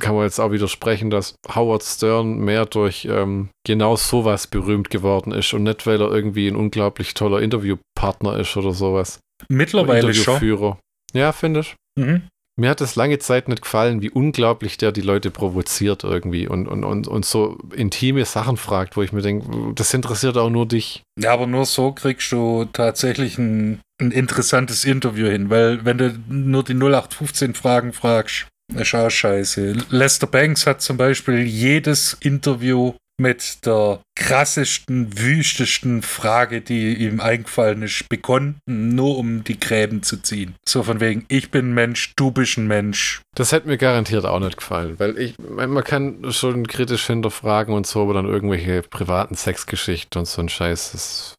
kann 0.00 0.14
man 0.14 0.24
jetzt 0.24 0.40
auch 0.40 0.50
widersprechen, 0.50 1.10
dass 1.10 1.34
Howard 1.54 1.82
Stern 1.82 2.38
mehr 2.38 2.64
durch 2.64 3.06
ähm, 3.10 3.50
genau 3.66 3.96
sowas 3.96 4.46
berühmt 4.46 4.88
geworden 4.88 5.32
ist 5.32 5.52
und 5.52 5.64
nicht, 5.64 5.86
weil 5.86 6.00
er 6.00 6.10
irgendwie 6.10 6.48
ein 6.48 6.56
unglaublich 6.56 7.12
toller 7.12 7.42
Interviewpartner 7.42 8.38
ist 8.38 8.56
oder 8.56 8.72
sowas. 8.72 9.20
Mittlerweile 9.50 10.14
schon. 10.14 10.34
Interviewführer. 10.34 10.78
Ja, 11.12 11.32
finde 11.32 11.60
ich. 11.60 11.76
Mhm. 11.98 12.22
Mir 12.58 12.70
hat 12.70 12.80
es 12.80 12.96
lange 12.96 13.20
Zeit 13.20 13.46
nicht 13.46 13.62
gefallen, 13.62 14.02
wie 14.02 14.10
unglaublich 14.10 14.76
der 14.78 14.90
die 14.90 15.00
Leute 15.00 15.30
provoziert 15.30 16.02
irgendwie 16.02 16.48
und, 16.48 16.66
und, 16.66 16.82
und, 16.82 17.06
und 17.06 17.24
so 17.24 17.56
intime 17.72 18.24
Sachen 18.24 18.56
fragt, 18.56 18.96
wo 18.96 19.02
ich 19.02 19.12
mir 19.12 19.22
denke, 19.22 19.74
das 19.76 19.94
interessiert 19.94 20.36
auch 20.36 20.50
nur 20.50 20.66
dich. 20.66 21.04
Ja, 21.16 21.32
aber 21.32 21.46
nur 21.46 21.66
so 21.66 21.92
kriegst 21.92 22.32
du 22.32 22.64
tatsächlich 22.72 23.38
ein, 23.38 23.80
ein 24.00 24.10
interessantes 24.10 24.84
Interview 24.84 25.28
hin, 25.28 25.50
weil 25.50 25.84
wenn 25.84 25.98
du 25.98 26.18
nur 26.28 26.64
die 26.64 26.74
0815 26.74 27.54
Fragen 27.54 27.92
fragst, 27.92 28.48
ist 28.74 28.94
auch 28.94 29.08
scheiße. 29.08 29.76
Lester 29.90 30.26
Banks 30.26 30.66
hat 30.66 30.82
zum 30.82 30.96
Beispiel 30.96 31.44
jedes 31.44 32.16
Interview 32.20 32.94
mit 33.20 33.66
der 33.66 34.00
krassesten, 34.14 35.18
wüstesten 35.18 36.02
Frage, 36.02 36.60
die 36.60 36.94
ihm 36.94 37.20
eingefallen 37.20 37.82
ist, 37.82 38.08
begonnen, 38.08 38.60
nur 38.66 39.18
um 39.18 39.44
die 39.44 39.58
Gräben 39.58 40.02
zu 40.02 40.22
ziehen. 40.22 40.54
So 40.68 40.82
von 40.82 41.00
wegen, 41.00 41.24
ich 41.28 41.50
bin 41.50 41.70
ein 41.70 41.74
Mensch, 41.74 42.12
du 42.16 42.30
bist 42.30 42.58
ein 42.58 42.66
Mensch. 42.66 43.22
Das 43.34 43.52
hätte 43.52 43.68
mir 43.68 43.78
garantiert 43.78 44.24
auch 44.24 44.40
nicht 44.40 44.56
gefallen, 44.56 44.98
weil 44.98 45.16
ich, 45.18 45.34
man 45.38 45.84
kann 45.84 46.32
schon 46.32 46.66
kritisch 46.66 47.06
hinterfragen 47.06 47.74
und 47.74 47.86
so, 47.86 48.02
aber 48.02 48.14
dann 48.14 48.26
irgendwelche 48.26 48.82
privaten 48.82 49.36
Sexgeschichten 49.36 50.20
und 50.20 50.26
so 50.26 50.42
ein 50.42 50.48
Scheiß. 50.48 50.92
Das, 50.92 51.34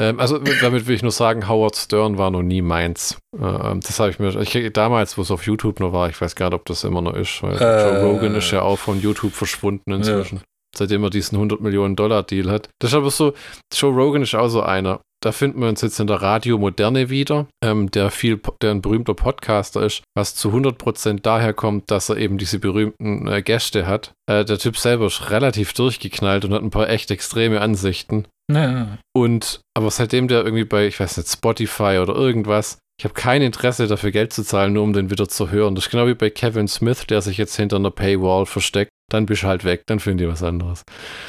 ähm, 0.00 0.18
also 0.18 0.38
damit 0.38 0.86
will 0.86 0.96
ich 0.96 1.02
nur 1.02 1.12
sagen, 1.12 1.48
Howard 1.48 1.76
Stern 1.76 2.18
war 2.18 2.30
noch 2.30 2.42
nie 2.42 2.62
meins. 2.62 3.16
Ähm, 3.40 3.80
das 3.80 4.00
habe 4.00 4.10
ich 4.10 4.18
mir, 4.18 4.34
ich, 4.40 4.72
damals, 4.72 5.16
wo 5.16 5.22
es 5.22 5.30
auf 5.30 5.46
YouTube 5.46 5.78
noch 5.78 5.92
war, 5.92 6.08
ich 6.08 6.20
weiß 6.20 6.34
gar 6.34 6.50
nicht, 6.50 6.54
ob 6.54 6.64
das 6.66 6.82
immer 6.82 7.02
noch 7.02 7.14
ist, 7.14 7.42
weil 7.42 7.56
äh, 7.56 7.82
Joe 7.82 8.02
Rogan 8.02 8.34
ist 8.34 8.50
ja 8.50 8.62
auch 8.62 8.78
von 8.78 9.00
YouTube 9.00 9.32
verschwunden 9.32 9.92
inzwischen. 9.92 10.38
Ja 10.38 10.42
seitdem 10.78 11.02
er 11.04 11.10
diesen 11.10 11.36
100 11.36 11.60
Millionen 11.60 11.96
Dollar 11.96 12.22
Deal 12.22 12.50
hat. 12.50 12.68
Das 12.80 12.90
ist 12.90 12.96
aber 12.96 13.10
so, 13.10 13.34
Joe 13.72 13.92
Rogan 13.92 14.22
ist 14.22 14.34
auch 14.34 14.48
so 14.48 14.62
einer. 14.62 15.00
Da 15.24 15.32
finden 15.32 15.62
wir 15.62 15.68
uns 15.68 15.80
jetzt 15.80 15.98
in 16.00 16.06
der 16.06 16.20
Radio 16.20 16.58
Moderne 16.58 17.08
wieder, 17.08 17.46
ähm, 17.64 17.90
der 17.90 18.10
viel, 18.10 18.38
der 18.60 18.72
ein 18.72 18.82
berühmter 18.82 19.14
Podcaster 19.14 19.82
ist, 19.82 20.02
was 20.14 20.34
zu 20.34 20.50
100% 20.50 21.20
daher 21.22 21.54
kommt, 21.54 21.90
dass 21.90 22.10
er 22.10 22.18
eben 22.18 22.36
diese 22.36 22.58
berühmten 22.58 23.26
äh, 23.26 23.40
Gäste 23.40 23.86
hat. 23.86 24.12
Äh, 24.30 24.44
der 24.44 24.58
Typ 24.58 24.76
selber 24.76 25.06
ist 25.06 25.30
relativ 25.30 25.72
durchgeknallt 25.72 26.44
und 26.44 26.52
hat 26.52 26.62
ein 26.62 26.68
paar 26.68 26.90
echt 26.90 27.10
extreme 27.10 27.62
Ansichten. 27.62 28.26
Ja. 28.52 28.98
Und, 29.16 29.60
aber 29.74 29.90
seitdem 29.90 30.28
der 30.28 30.44
irgendwie 30.44 30.64
bei, 30.64 30.86
ich 30.86 31.00
weiß 31.00 31.16
nicht, 31.16 31.30
Spotify 31.30 32.00
oder 32.02 32.14
irgendwas, 32.14 32.76
ich 32.98 33.04
habe 33.04 33.14
kein 33.14 33.40
Interesse 33.40 33.86
dafür 33.86 34.10
Geld 34.10 34.34
zu 34.34 34.44
zahlen, 34.44 34.74
nur 34.74 34.84
um 34.84 34.92
den 34.92 35.10
wieder 35.10 35.26
zu 35.26 35.50
hören. 35.50 35.74
Das 35.74 35.86
ist 35.86 35.90
genau 35.90 36.06
wie 36.06 36.14
bei 36.14 36.28
Kevin 36.28 36.68
Smith, 36.68 37.06
der 37.06 37.22
sich 37.22 37.38
jetzt 37.38 37.56
hinter 37.56 37.76
einer 37.76 37.90
Paywall 37.90 38.44
versteckt 38.44 38.90
dann 39.10 39.26
bist 39.26 39.42
du 39.42 39.46
halt 39.46 39.64
weg, 39.64 39.84
dann 39.86 40.00
finden 40.00 40.18
die 40.18 40.28
was 40.28 40.42
anderes. 40.42 40.82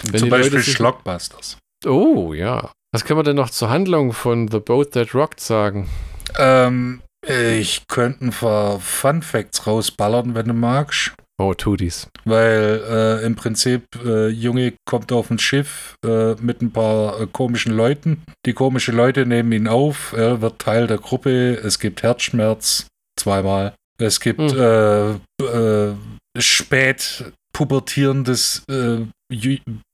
Wenn 0.03 0.19
Zum 0.19 0.30
Beispiel 0.30 0.59
Leute 0.59 0.71
Schlockbusters. 0.71 1.57
Oh, 1.86 2.34
ja. 2.34 2.71
Was 2.91 3.03
können 3.03 3.19
wir 3.19 3.23
denn 3.23 3.36
noch 3.36 3.49
zur 3.49 3.69
Handlung 3.69 4.13
von 4.13 4.47
The 4.47 4.59
Boat 4.59 4.91
That 4.91 5.13
Rocked 5.13 5.39
sagen? 5.39 5.89
Ähm, 6.38 7.01
ich 7.28 7.88
könnte 7.88 8.26
ein 8.26 8.32
paar 8.32 8.80
Fun 8.80 9.21
Facts 9.21 9.67
rausballern, 9.67 10.36
wenn 10.36 10.47
du 10.47 10.53
magst. 10.53 11.13
Oh, 11.38 11.53
tu 11.53 11.76
dies. 11.76 12.07
Weil 12.23 12.82
äh, 12.88 13.26
im 13.26 13.36
Prinzip 13.36 13.84
äh, 14.05 14.30
Junge 14.30 14.73
kommt 14.86 15.11
auf 15.11 15.30
ein 15.30 15.39
Schiff 15.39 15.95
äh, 16.05 16.36
mit 16.36 16.61
ein 16.61 16.71
paar 16.71 17.19
äh, 17.19 17.28
komischen 17.28 17.73
Leuten. 17.73 18.23
Die 18.45 18.53
komischen 18.53 18.95
Leute 18.95 19.26
nehmen 19.26 19.51
ihn 19.51 19.67
auf. 19.67 20.13
Er 20.13 20.41
wird 20.41 20.59
Teil 20.59 20.88
der 20.88 20.97
Gruppe. 20.97 21.55
Es 21.55 21.80
gibt 21.80 22.03
Herzschmerz 22.03 22.88
zweimal. 23.19 23.73
Es 23.97 24.21
gibt 24.21 24.39
hm. 24.39 25.19
Äh, 25.41 25.43
äh, 25.43 25.95
spät 26.39 27.34
pubertierendes 27.55 28.63
äh, 28.69 29.05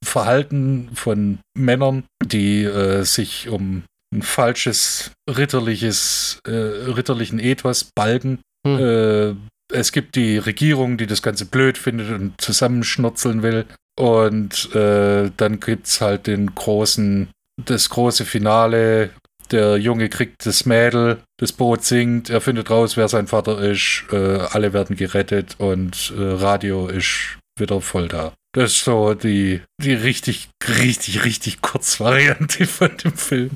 Verhalten 0.03 0.89
von 0.95 1.37
Männern, 1.55 2.05
die 2.25 2.63
äh, 2.63 3.03
sich 3.03 3.49
um 3.49 3.83
ein 4.11 4.23
falsches 4.23 5.11
ritterliches, 5.29 6.39
äh, 6.47 6.51
ritterlichen 6.51 7.37
Ethos 7.37 7.83
balgen. 7.95 8.39
Hm. 8.65 8.79
Äh, 8.79 9.35
es 9.71 9.91
gibt 9.91 10.15
die 10.15 10.39
Regierung, 10.39 10.97
die 10.97 11.05
das 11.05 11.21
Ganze 11.21 11.45
blöd 11.45 11.77
findet 11.77 12.09
und 12.09 12.41
zusammenschnurzeln 12.41 13.43
will. 13.43 13.67
Und 13.95 14.73
äh, 14.73 15.29
dann 15.37 15.59
gibt 15.59 15.85
es 15.85 16.01
halt 16.01 16.25
den 16.25 16.55
großen, 16.55 17.29
das 17.63 17.89
große 17.91 18.25
Finale. 18.25 19.11
Der 19.51 19.77
Junge 19.77 20.09
kriegt 20.09 20.47
das 20.47 20.65
Mädel, 20.65 21.21
das 21.37 21.51
Boot 21.51 21.83
sinkt, 21.83 22.31
er 22.31 22.41
findet 22.41 22.71
raus, 22.71 22.97
wer 22.97 23.07
sein 23.07 23.27
Vater 23.27 23.59
ist, 23.59 24.05
äh, 24.11 24.15
alle 24.15 24.73
werden 24.73 24.95
gerettet 24.95 25.57
und 25.59 26.11
Radio 26.17 26.87
ist 26.87 27.37
wieder 27.61 27.79
voll 27.79 28.07
da. 28.07 28.33
Das 28.53 28.73
ist 28.73 28.83
so 28.83 29.13
die, 29.13 29.61
die 29.81 29.93
richtig, 29.93 30.49
richtig, 30.67 31.23
richtig 31.23 31.61
kurz 31.61 31.99
Variante 31.99 32.65
von 32.67 32.95
dem 32.97 33.13
Film. 33.13 33.51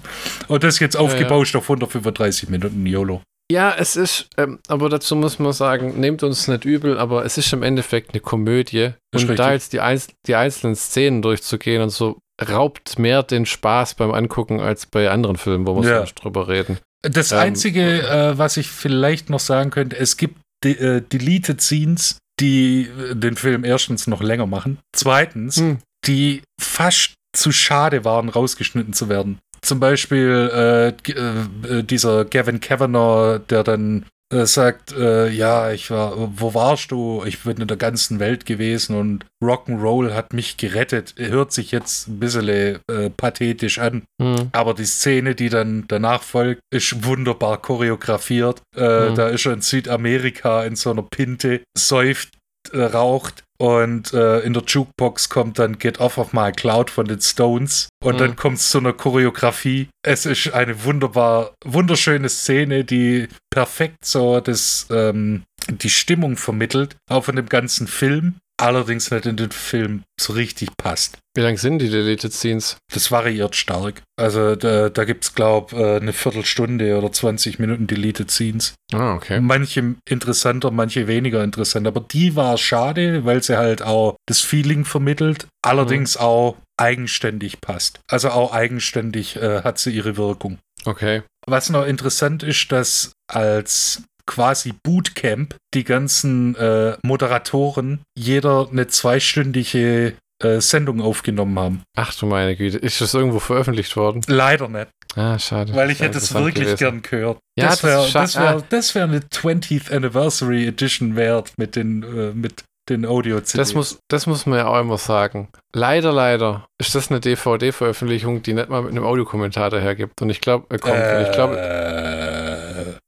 Und 0.48 0.64
das 0.64 0.80
jetzt 0.80 0.96
aufgebauscht 0.96 1.54
ja, 1.54 1.60
ja. 1.60 1.64
auf 1.64 1.70
135 1.70 2.50
Minuten 2.50 2.86
YOLO. 2.86 3.22
Ja, 3.52 3.76
es 3.78 3.96
ist, 3.96 4.28
ähm, 4.38 4.60
aber 4.68 4.90
dazu 4.90 5.16
muss 5.16 5.38
man 5.38 5.54
sagen, 5.54 6.00
nehmt 6.00 6.24
uns 6.24 6.48
nicht 6.48 6.66
übel, 6.66 6.98
aber 6.98 7.26
es 7.26 7.38
ist 7.38 7.54
im 7.54 7.62
Endeffekt 7.62 8.14
eine 8.14 8.22
Komödie. 8.22 8.94
Und 9.14 9.22
richtig. 9.22 9.38
da 9.38 9.54
jetzt 9.54 9.74
die, 9.74 9.82
Einz 9.82 10.08
die 10.26 10.36
einzelnen 10.36 10.76
Szenen 10.76 11.22
durchzugehen 11.22 11.84
und 11.84 11.92
so, 11.92 12.18
raubt 12.42 12.98
mehr 12.98 13.22
den 13.22 13.46
Spaß 13.46 13.96
beim 13.96 14.12
Angucken 14.12 14.60
als 14.60 14.88
bei 14.88 15.10
anderen 15.12 15.38
Filmen, 15.38 15.68
wo 15.68 15.82
wir 15.82 15.90
ja. 15.90 15.98
sonst 15.98 16.16
drüber 16.16 16.48
reden. 16.48 16.80
Das 17.04 17.32
ähm, 17.32 17.38
Einzige, 17.38 18.02
äh, 18.02 18.38
was 18.38 18.58
ich 18.58 18.68
vielleicht 18.68 19.30
noch 19.30 19.40
sagen 19.40 19.70
könnte, 19.70 19.98
es 19.98 20.18
gibt 20.18 20.40
de 20.64 20.74
äh, 20.78 21.02
Deleted 21.02 21.62
Scenes, 21.62 22.18
die 22.40 22.84
äh, 22.84 23.16
den 23.16 23.36
Film 23.36 23.64
erstens 23.64 24.08
noch 24.08 24.22
länger 24.22 24.48
machen, 24.48 24.80
zweitens, 24.94 25.58
hm. 25.58 25.78
die 26.06 26.42
fast 26.60 27.14
zu 27.34 27.52
schade 27.52 28.06
waren, 28.06 28.30
rausgeschnitten 28.30 28.94
zu 28.94 29.10
werden. 29.10 29.40
Zum 29.62 29.80
Beispiel 29.80 30.52
äh, 30.54 31.12
äh, 31.12 31.84
dieser 31.84 32.26
Gavin 32.26 32.60
Kavanagh, 32.60 33.40
der 33.50 33.64
dann 33.64 34.06
äh, 34.34 34.46
sagt, 34.46 34.92
äh, 34.94 35.30
ja, 35.30 35.72
ich 35.72 35.92
war, 35.92 36.16
wo 36.40 36.54
warst 36.54 36.92
du? 36.92 37.24
Ich 37.26 37.44
bin 37.44 37.58
in 37.58 37.68
der 37.68 37.78
ganzen 37.78 38.20
Welt 38.20 38.46
gewesen 38.46 38.96
und 38.96 39.26
Rock'n'Roll 39.44 40.14
hat 40.14 40.34
mich 40.34 40.58
gerettet. 40.58 41.14
Hört 41.18 41.52
sich 41.54 41.72
jetzt 41.72 42.08
ein 42.08 42.20
bisschen 42.20 42.50
äh, 42.50 43.10
pathetisch 43.16 43.80
an, 43.80 44.04
mhm. 44.18 44.50
aber 44.52 44.74
die 44.74 44.86
Szene, 44.86 45.36
die 45.36 45.50
dann 45.50 45.86
danach 45.88 46.24
folgt, 46.24 46.62
ist 46.74 47.06
wunderbar 47.06 47.62
choreografiert. 47.62 48.62
Mhm. 48.76 49.16
Da 49.16 49.28
ist 49.30 49.46
er 49.46 49.54
in 49.54 49.62
Südamerika 49.62 50.64
in 50.64 50.76
so 50.76 50.92
einer 50.92 51.04
Pinte, 51.04 51.62
säuft, 51.78 52.30
äh, 52.74 52.82
raucht 52.82 53.45
und 53.58 54.14
äh, 54.14 54.40
in 54.40 54.54
der 54.54 54.64
Jukebox 54.64 55.30
kommt 55.30 55.60
dann 55.60 55.78
Get 55.78 56.00
Off 56.00 56.18
of 56.18 56.34
My 56.34 56.52
Cloud 56.52 56.90
von 56.90 57.08
den 57.08 57.22
Stones. 57.22 57.90
Und 58.04 58.16
mhm. 58.16 58.20
dann 58.20 58.36
kommt 58.36 58.58
es 58.58 58.70
zu 58.70 58.80
einer 58.80 58.94
Choreografie. 58.94 59.90
Es 60.06 60.26
ist 60.26 60.54
eine 60.54 60.84
wunderbar, 60.84 61.54
wunderschöne 61.64 62.30
Szene, 62.30 62.84
die 62.84 63.28
perfekt 63.50 64.06
so 64.06 64.40
das, 64.40 64.88
ähm, 64.92 65.44
die 65.70 65.90
Stimmung 65.90 66.38
vermittelt, 66.38 66.98
auch 67.10 67.26
von 67.26 67.36
dem 67.36 67.48
ganzen 67.48 67.88
Film 67.88 68.36
allerdings 68.58 69.12
nicht 69.12 69.26
in 69.26 69.36
den 69.36 69.52
Film 69.52 70.04
so 70.20 70.34
richtig 70.34 70.76
passt. 70.78 71.18
Wie 71.36 71.42
lang 71.42 71.58
sind 71.58 71.80
die 71.80 71.90
Deleted 71.90 72.32
Scenes? 72.32 72.78
Das 72.94 73.12
variiert 73.12 73.56
stark. 73.56 74.02
Also 74.18 74.56
da, 74.56 74.90
da 74.90 75.04
gibt 75.04 75.26
es, 75.26 75.36
glaube 75.36 75.76
ich, 75.76 75.82
äh, 75.82 75.96
eine 75.98 76.14
Viertelstunde 76.14 76.98
oder 76.98 77.12
20 77.12 77.60
Minuten 77.60 77.88
Deleted 77.88 78.32
Scenes. 78.32 78.74
Ah, 78.94 79.16
okay. 79.16 79.42
Manche 79.42 79.96
interessanter, 80.08 80.72
manche 80.72 81.08
weniger 81.08 81.44
interessant. 81.44 81.88
Aber 81.88 82.00
die 82.00 82.36
war 82.36 82.58
schade, 82.58 83.26
weil 83.26 83.44
sie 83.44 83.58
halt 83.58 83.82
auch 83.82 84.16
das 84.28 84.40
Feeling 84.40 84.86
vermittelt, 84.86 85.48
allerdings 85.62 86.16
mhm. 86.16 86.22
auch 86.22 86.58
eigenständig 86.78 87.62
passt. 87.62 88.00
Also 88.10 88.30
auch 88.30 88.54
eigenständig 88.54 89.36
äh, 89.36 89.62
hat 89.64 89.78
sie 89.78 89.92
ihre 89.92 90.18
Wirkung. 90.18 90.60
Okay. 90.86 91.24
Was 91.48 91.70
noch 91.70 91.86
interessant 91.86 92.44
ist, 92.44 92.72
dass 92.72 93.12
als 93.28 94.04
quasi 94.26 94.74
Bootcamp 94.84 95.56
die 95.74 95.84
ganzen 95.84 96.56
äh, 96.56 96.98
Moderatoren 97.04 98.02
jeder 98.18 98.68
eine 98.72 98.88
zweistündige 98.88 100.14
äh, 100.44 100.60
Sendung 100.60 101.02
aufgenommen 101.02 101.58
haben. 101.60 101.84
Ach 101.96 102.14
du 102.14 102.26
meine 102.26 102.56
Güte, 102.56 102.78
ist 102.78 103.00
das 103.02 103.14
irgendwo 103.14 103.40
veröffentlicht 103.40 103.96
worden? 103.96 104.22
Leider 104.28 104.68
nicht. 104.68 104.90
Ah, 105.16 105.40
schade. 105.40 105.74
Weil 105.74 105.92
ich 105.92 106.02
hätte 106.02 106.18
es 106.18 106.34
wirklich 106.34 106.66
gewesen. 106.66 106.78
gern 106.78 107.02
gehört. 107.02 107.40
Ja, 107.58 107.68
das 107.68 107.84
wäre 107.84 108.10
das 108.12 108.36
wär, 108.36 108.64
das 108.70 108.96
wär 108.96 109.04
eine 109.04 109.20
20th 109.20 109.94
Anniversary 109.94 110.68
Edition 110.68 111.16
wert 111.16 111.54
mit 111.58 111.78
den, 111.78 112.04
äh, 112.04 112.34
mit 112.34 112.64
den 112.90 113.06
audio 113.06 113.38
-CDs. 113.38 113.58
Das 113.58 113.74
muss, 113.74 114.00
das 114.10 114.28
muss 114.28 114.46
man 114.46 114.60
ja 114.60 114.68
auch 114.68 114.80
immer 114.80 114.98
sagen. 114.98 115.48
Leider, 115.74 116.12
leider 116.12 116.68
ist 116.80 116.94
das 116.96 117.10
eine 117.10 117.20
DVD-Veröffentlichung, 117.20 118.44
die 118.44 118.54
nicht 118.54 118.70
mal 118.70 118.82
mit 118.82 118.92
einem 118.92 119.06
Audiokommentar 119.06 119.70
dahergibt. 119.70 120.22
Und 120.22 120.30
ich 120.30 120.42
glaube, 120.42 120.74
äh, 120.74 120.78
kommt. 120.80 120.96
Äh, 120.96 121.24
ich 121.24 121.32
glaube. 121.32 121.56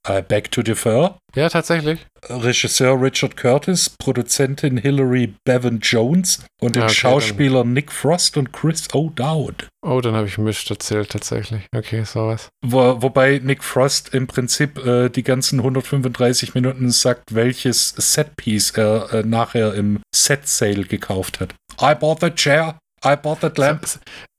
I 0.09 0.21
beg 0.21 0.51
to 0.51 0.61
defer. 0.61 1.17
Ja, 1.35 1.49
tatsächlich. 1.49 2.05
Regisseur 2.29 2.99
Richard 3.01 3.37
Curtis, 3.37 3.89
Produzentin 3.89 4.77
Hilary 4.77 5.33
Bevan 5.45 5.79
Jones 5.81 6.43
und 6.61 6.75
den 6.75 6.83
okay, 6.83 6.93
Schauspieler 6.93 7.59
dann. 7.59 7.73
Nick 7.73 7.91
Frost 7.91 8.37
und 8.37 8.53
Chris 8.53 8.89
O'Dowd. 8.89 9.67
Oh, 9.85 10.01
dann 10.01 10.15
habe 10.15 10.27
ich 10.27 10.37
Mist 10.37 10.69
erzählt, 10.71 11.09
tatsächlich. 11.09 11.67
Okay, 11.75 12.03
sowas. 12.03 12.49
Wo, 12.65 13.01
wobei 13.01 13.39
Nick 13.43 13.63
Frost 13.63 14.13
im 14.13 14.27
Prinzip 14.27 14.83
äh, 14.85 15.09
die 15.09 15.23
ganzen 15.23 15.59
135 15.59 16.55
Minuten 16.55 16.89
sagt, 16.89 17.35
welches 17.35 17.89
Setpiece 17.89 18.71
er 18.71 19.13
äh, 19.13 19.23
nachher 19.23 19.73
im 19.73 20.01
Set 20.13 20.47
Sale 20.47 20.83
gekauft 20.83 21.39
hat. 21.39 21.53
I 21.81 21.93
bought 21.93 22.21
the 22.21 22.31
chair. 22.31 22.79
I 23.05 23.15
bought 23.15 23.41
that 23.41 23.57
lamp. 23.57 23.85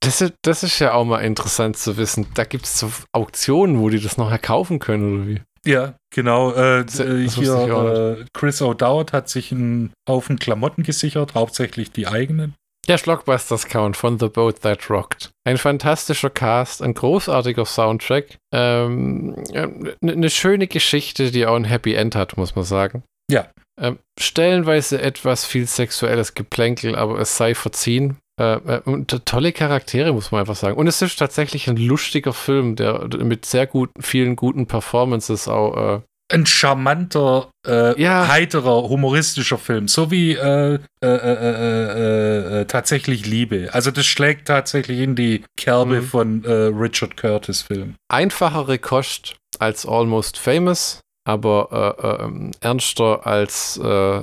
Das 0.01 0.21
ist, 0.21 0.33
das 0.43 0.63
ist 0.63 0.79
ja 0.79 0.93
auch 0.93 1.05
mal 1.05 1.19
interessant 1.19 1.77
zu 1.77 1.97
wissen. 1.97 2.27
Da 2.33 2.43
gibt 2.43 2.65
es 2.65 2.79
so 2.79 2.91
Auktionen, 3.13 3.79
wo 3.79 3.89
die 3.89 4.01
das 4.01 4.17
nachher 4.17 4.37
kaufen 4.37 4.79
können, 4.79 5.13
oder 5.13 5.27
wie? 5.27 5.41
Ja, 5.65 5.95
genau. 6.13 6.53
Äh, 6.53 6.81
äh, 6.81 7.29
hier, 7.29 8.17
äh, 8.19 8.25
Chris 8.33 8.61
O'Dowd 8.61 9.11
hat 9.11 9.29
sich 9.29 9.51
einen 9.51 9.93
Haufen 10.07 10.39
Klamotten 10.39 10.83
gesichert, 10.83 11.33
hauptsächlich 11.35 11.91
die 11.91 12.07
eigenen. 12.07 12.55
Der 12.87 12.97
Schlockbusters-Count 12.97 13.95
von 13.95 14.17
The 14.17 14.29
Boat 14.29 14.61
That 14.61 14.89
Rocked. 14.89 15.29
Ein 15.45 15.57
fantastischer 15.57 16.31
Cast, 16.31 16.81
ein 16.81 16.95
großartiger 16.95 17.65
Soundtrack. 17.65 18.37
Ähm, 18.51 19.35
eine 19.53 19.95
ne 20.01 20.29
schöne 20.29 20.67
Geschichte, 20.67 21.29
die 21.29 21.45
auch 21.45 21.55
ein 21.55 21.65
Happy 21.65 21.93
End 21.93 22.15
hat, 22.15 22.37
muss 22.37 22.55
man 22.55 22.65
sagen. 22.65 23.03
Ja. 23.29 23.47
Ähm, 23.79 23.99
stellenweise 24.19 24.99
etwas 25.01 25.45
viel 25.45 25.67
sexuelles 25.67 26.33
Geplänkel, 26.33 26.95
aber 26.95 27.19
es 27.19 27.37
sei 27.37 27.53
verziehen. 27.53 28.17
Äh, 28.39 28.53
äh, 28.53 28.81
und 28.85 29.25
tolle 29.25 29.51
Charaktere, 29.51 30.13
muss 30.13 30.31
man 30.31 30.39
einfach 30.41 30.55
sagen. 30.55 30.77
Und 30.77 30.87
es 30.87 31.01
ist 31.01 31.19
tatsächlich 31.19 31.69
ein 31.69 31.75
lustiger 31.75 32.33
Film, 32.33 32.77
der 32.77 33.09
mit 33.21 33.45
sehr 33.45 33.67
gut, 33.67 33.89
vielen 33.99 34.37
guten 34.37 34.65
Performances 34.65 35.49
auch 35.49 35.97
äh, 35.97 36.01
ein 36.31 36.45
charmanter, 36.45 37.49
äh, 37.67 37.99
ja. 38.01 38.27
heiterer, 38.27 38.87
humoristischer 38.87 39.57
Film, 39.57 39.87
so 39.87 40.11
wie 40.11 40.33
äh, 40.33 40.79
äh 41.01 42.65
tatsächlich 42.65 43.25
Liebe. 43.25 43.69
Also 43.73 43.91
das 43.91 44.05
schlägt 44.05 44.47
tatsächlich 44.47 44.99
in 44.99 45.15
die 45.15 45.43
Kerbe 45.57 46.01
mhm. 46.01 46.05
von 46.05 46.45
Richard 46.45 47.17
Curtis 47.17 47.63
Film. 47.63 47.95
Einfachere 48.09 48.77
Kost 48.77 49.37
als 49.57 49.85
Almost 49.87 50.37
Famous 50.37 51.01
aber 51.29 51.95
äh, 51.99 52.25
äh, 52.25 52.51
ernster 52.61 53.25
als 53.27 53.77
äh, 53.77 54.21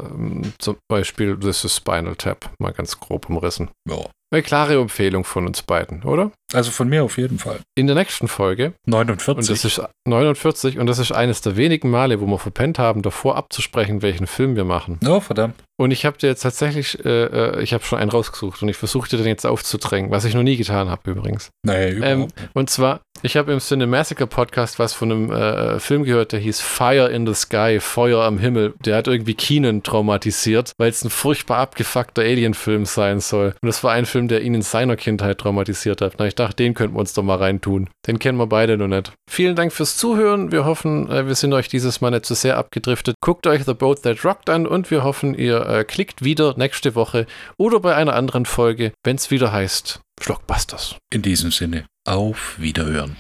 zum 0.59 0.77
Beispiel 0.89 1.39
This 1.39 1.65
is 1.65 1.77
Spinal 1.77 2.17
Tap, 2.17 2.51
mal 2.59 2.73
ganz 2.73 2.99
grob 2.99 3.31
umrissen. 3.31 3.71
Ja. 3.89 4.07
Eine 4.37 4.43
klare 4.43 4.79
Empfehlung 4.79 5.25
von 5.25 5.47
uns 5.47 5.63
beiden, 5.63 6.03
oder? 6.03 6.31
Also 6.53 6.71
von 6.71 6.89
mir 6.91 7.03
auf 7.05 7.17
jeden 7.17 7.39
Fall. 7.39 7.61
In 7.75 7.87
der 7.87 7.97
nächsten 7.97 8.29
Folge. 8.29 8.75
49. 8.85 9.39
Und 9.39 9.51
das 9.51 9.65
ist 9.65 9.83
49 10.07 10.79
und 10.79 10.87
das 10.87 10.99
ist 10.99 11.11
eines 11.11 11.41
der 11.41 11.57
wenigen 11.57 11.91
Male, 11.91 12.21
wo 12.21 12.27
wir 12.27 12.39
verpennt 12.39 12.79
haben, 12.79 13.01
davor 13.01 13.37
abzusprechen, 13.37 14.03
welchen 14.03 14.27
Film 14.27 14.55
wir 14.55 14.65
machen. 14.65 15.01
Oh, 15.09 15.21
verdammt. 15.21 15.55
Und 15.79 15.91
ich 15.91 16.07
habe 16.07 16.17
dir 16.17 16.29
jetzt 16.29 16.43
tatsächlich, 16.43 17.05
äh, 17.05 17.25
äh 17.25 17.63
ich 17.63 17.75
habe 17.75 17.85
schon 17.85 17.99
einen 17.99 18.11
rausgesucht 18.11 18.63
und 18.63 18.69
ich 18.69 18.77
versuche 18.77 19.09
dir 19.09 19.19
den 19.19 19.27
jetzt 19.27 19.45
aufzudrängen, 19.45 20.11
was 20.11 20.25
ich 20.25 20.35
noch 20.35 20.43
nie 20.43 20.57
getan 20.57 20.89
habe 20.89 21.11
übrigens. 21.11 21.51
Nee, 21.65 21.91
überhaupt 21.91 22.33
ähm, 22.39 22.49
Und 22.55 22.71
zwar, 22.71 23.01
ich 23.23 23.37
habe 23.37 23.53
im 23.53 23.61
Cine 23.61 23.87
Massacre 23.87 24.27
Podcast 24.27 24.79
was 24.79 24.95
von 24.95 25.13
einem 25.13 25.33
äh, 25.33 25.79
Film 25.79 26.05
gehört, 26.05 26.33
der 26.33 26.41
hieß 26.41 26.61
Fire 26.61 27.11
in 27.11 27.27
the 27.27 27.35
Sky, 27.35 27.79
Feuer 27.81 28.23
am 28.23 28.39
Himmel. 28.39 28.75
Der 28.85 28.97
hat 28.97 29.07
irgendwie 29.07 29.35
Keenan 29.35 29.83
traumatisiert, 29.83 30.73
weil 30.79 30.89
es 30.89 31.05
ein 31.05 31.11
furchtbar 31.11 31.59
abgefuckter 31.59 32.23
Alien-Film 32.23 32.87
sein 32.87 33.21
soll. 33.21 33.55
Und 33.61 33.67
das 33.67 33.85
war 33.85 33.93
ein 33.93 34.07
Film, 34.07 34.26
der 34.29 34.43
ihn 34.43 34.55
in 34.55 34.63
seiner 34.63 34.97
Kindheit 34.97 35.39
traumatisiert 35.39 36.01
hat. 36.01 36.15
Na, 36.19 36.27
ich 36.27 36.35
dachte, 36.35 36.57
den 36.57 36.75
könnten 36.75 36.97
wir 36.97 37.01
uns 37.01 37.13
doch 37.13 37.23
mal 37.23 37.37
reintun. 37.37 37.89
Den 38.07 38.19
kennen 38.19 38.39
wir 38.39 38.47
beide 38.47 38.77
noch 38.77 38.89
nicht. 38.89 39.13
Vielen 39.31 39.57
Dank 39.57 39.73
fürs 39.73 39.97
Zuhören. 39.97 40.53
Wir 40.53 40.65
hoffen, 40.65 41.11
äh, 41.11 41.27
wir 41.27 41.35
sind 41.35 41.53
euch 41.53 41.69
dieses 41.69 42.01
Mal 42.01 42.11
nicht 42.11 42.27
zu 42.27 42.35
so 42.35 42.41
sehr 42.41 42.57
abgedriftet. 42.57 43.17
Guckt 43.21 43.47
euch 43.47 43.65
The 43.65 43.75
Boat 43.75 44.03
That 44.03 44.25
Rocked 44.25 44.51
an 44.51 44.67
und 44.67 44.91
wir 44.91 45.05
hoffen, 45.05 45.35
ihr 45.35 45.67
äh, 45.67 45.85
klickt 45.85 46.25
wieder 46.25 46.55
nächste 46.57 46.95
Woche 46.95 47.27
oder 47.59 47.81
bei 47.81 47.95
einer 47.95 48.15
anderen 48.15 48.47
Folge, 48.47 48.93
wenn 49.05 49.17
es 49.17 49.31
wieder 49.31 49.53
heißt 49.53 50.01
Schlockbusters. 50.21 50.97
In 51.13 51.23
diesem 51.23 51.51
Sinne, 51.51 51.87
auf 52.05 52.57
Wiederhören. 52.59 53.17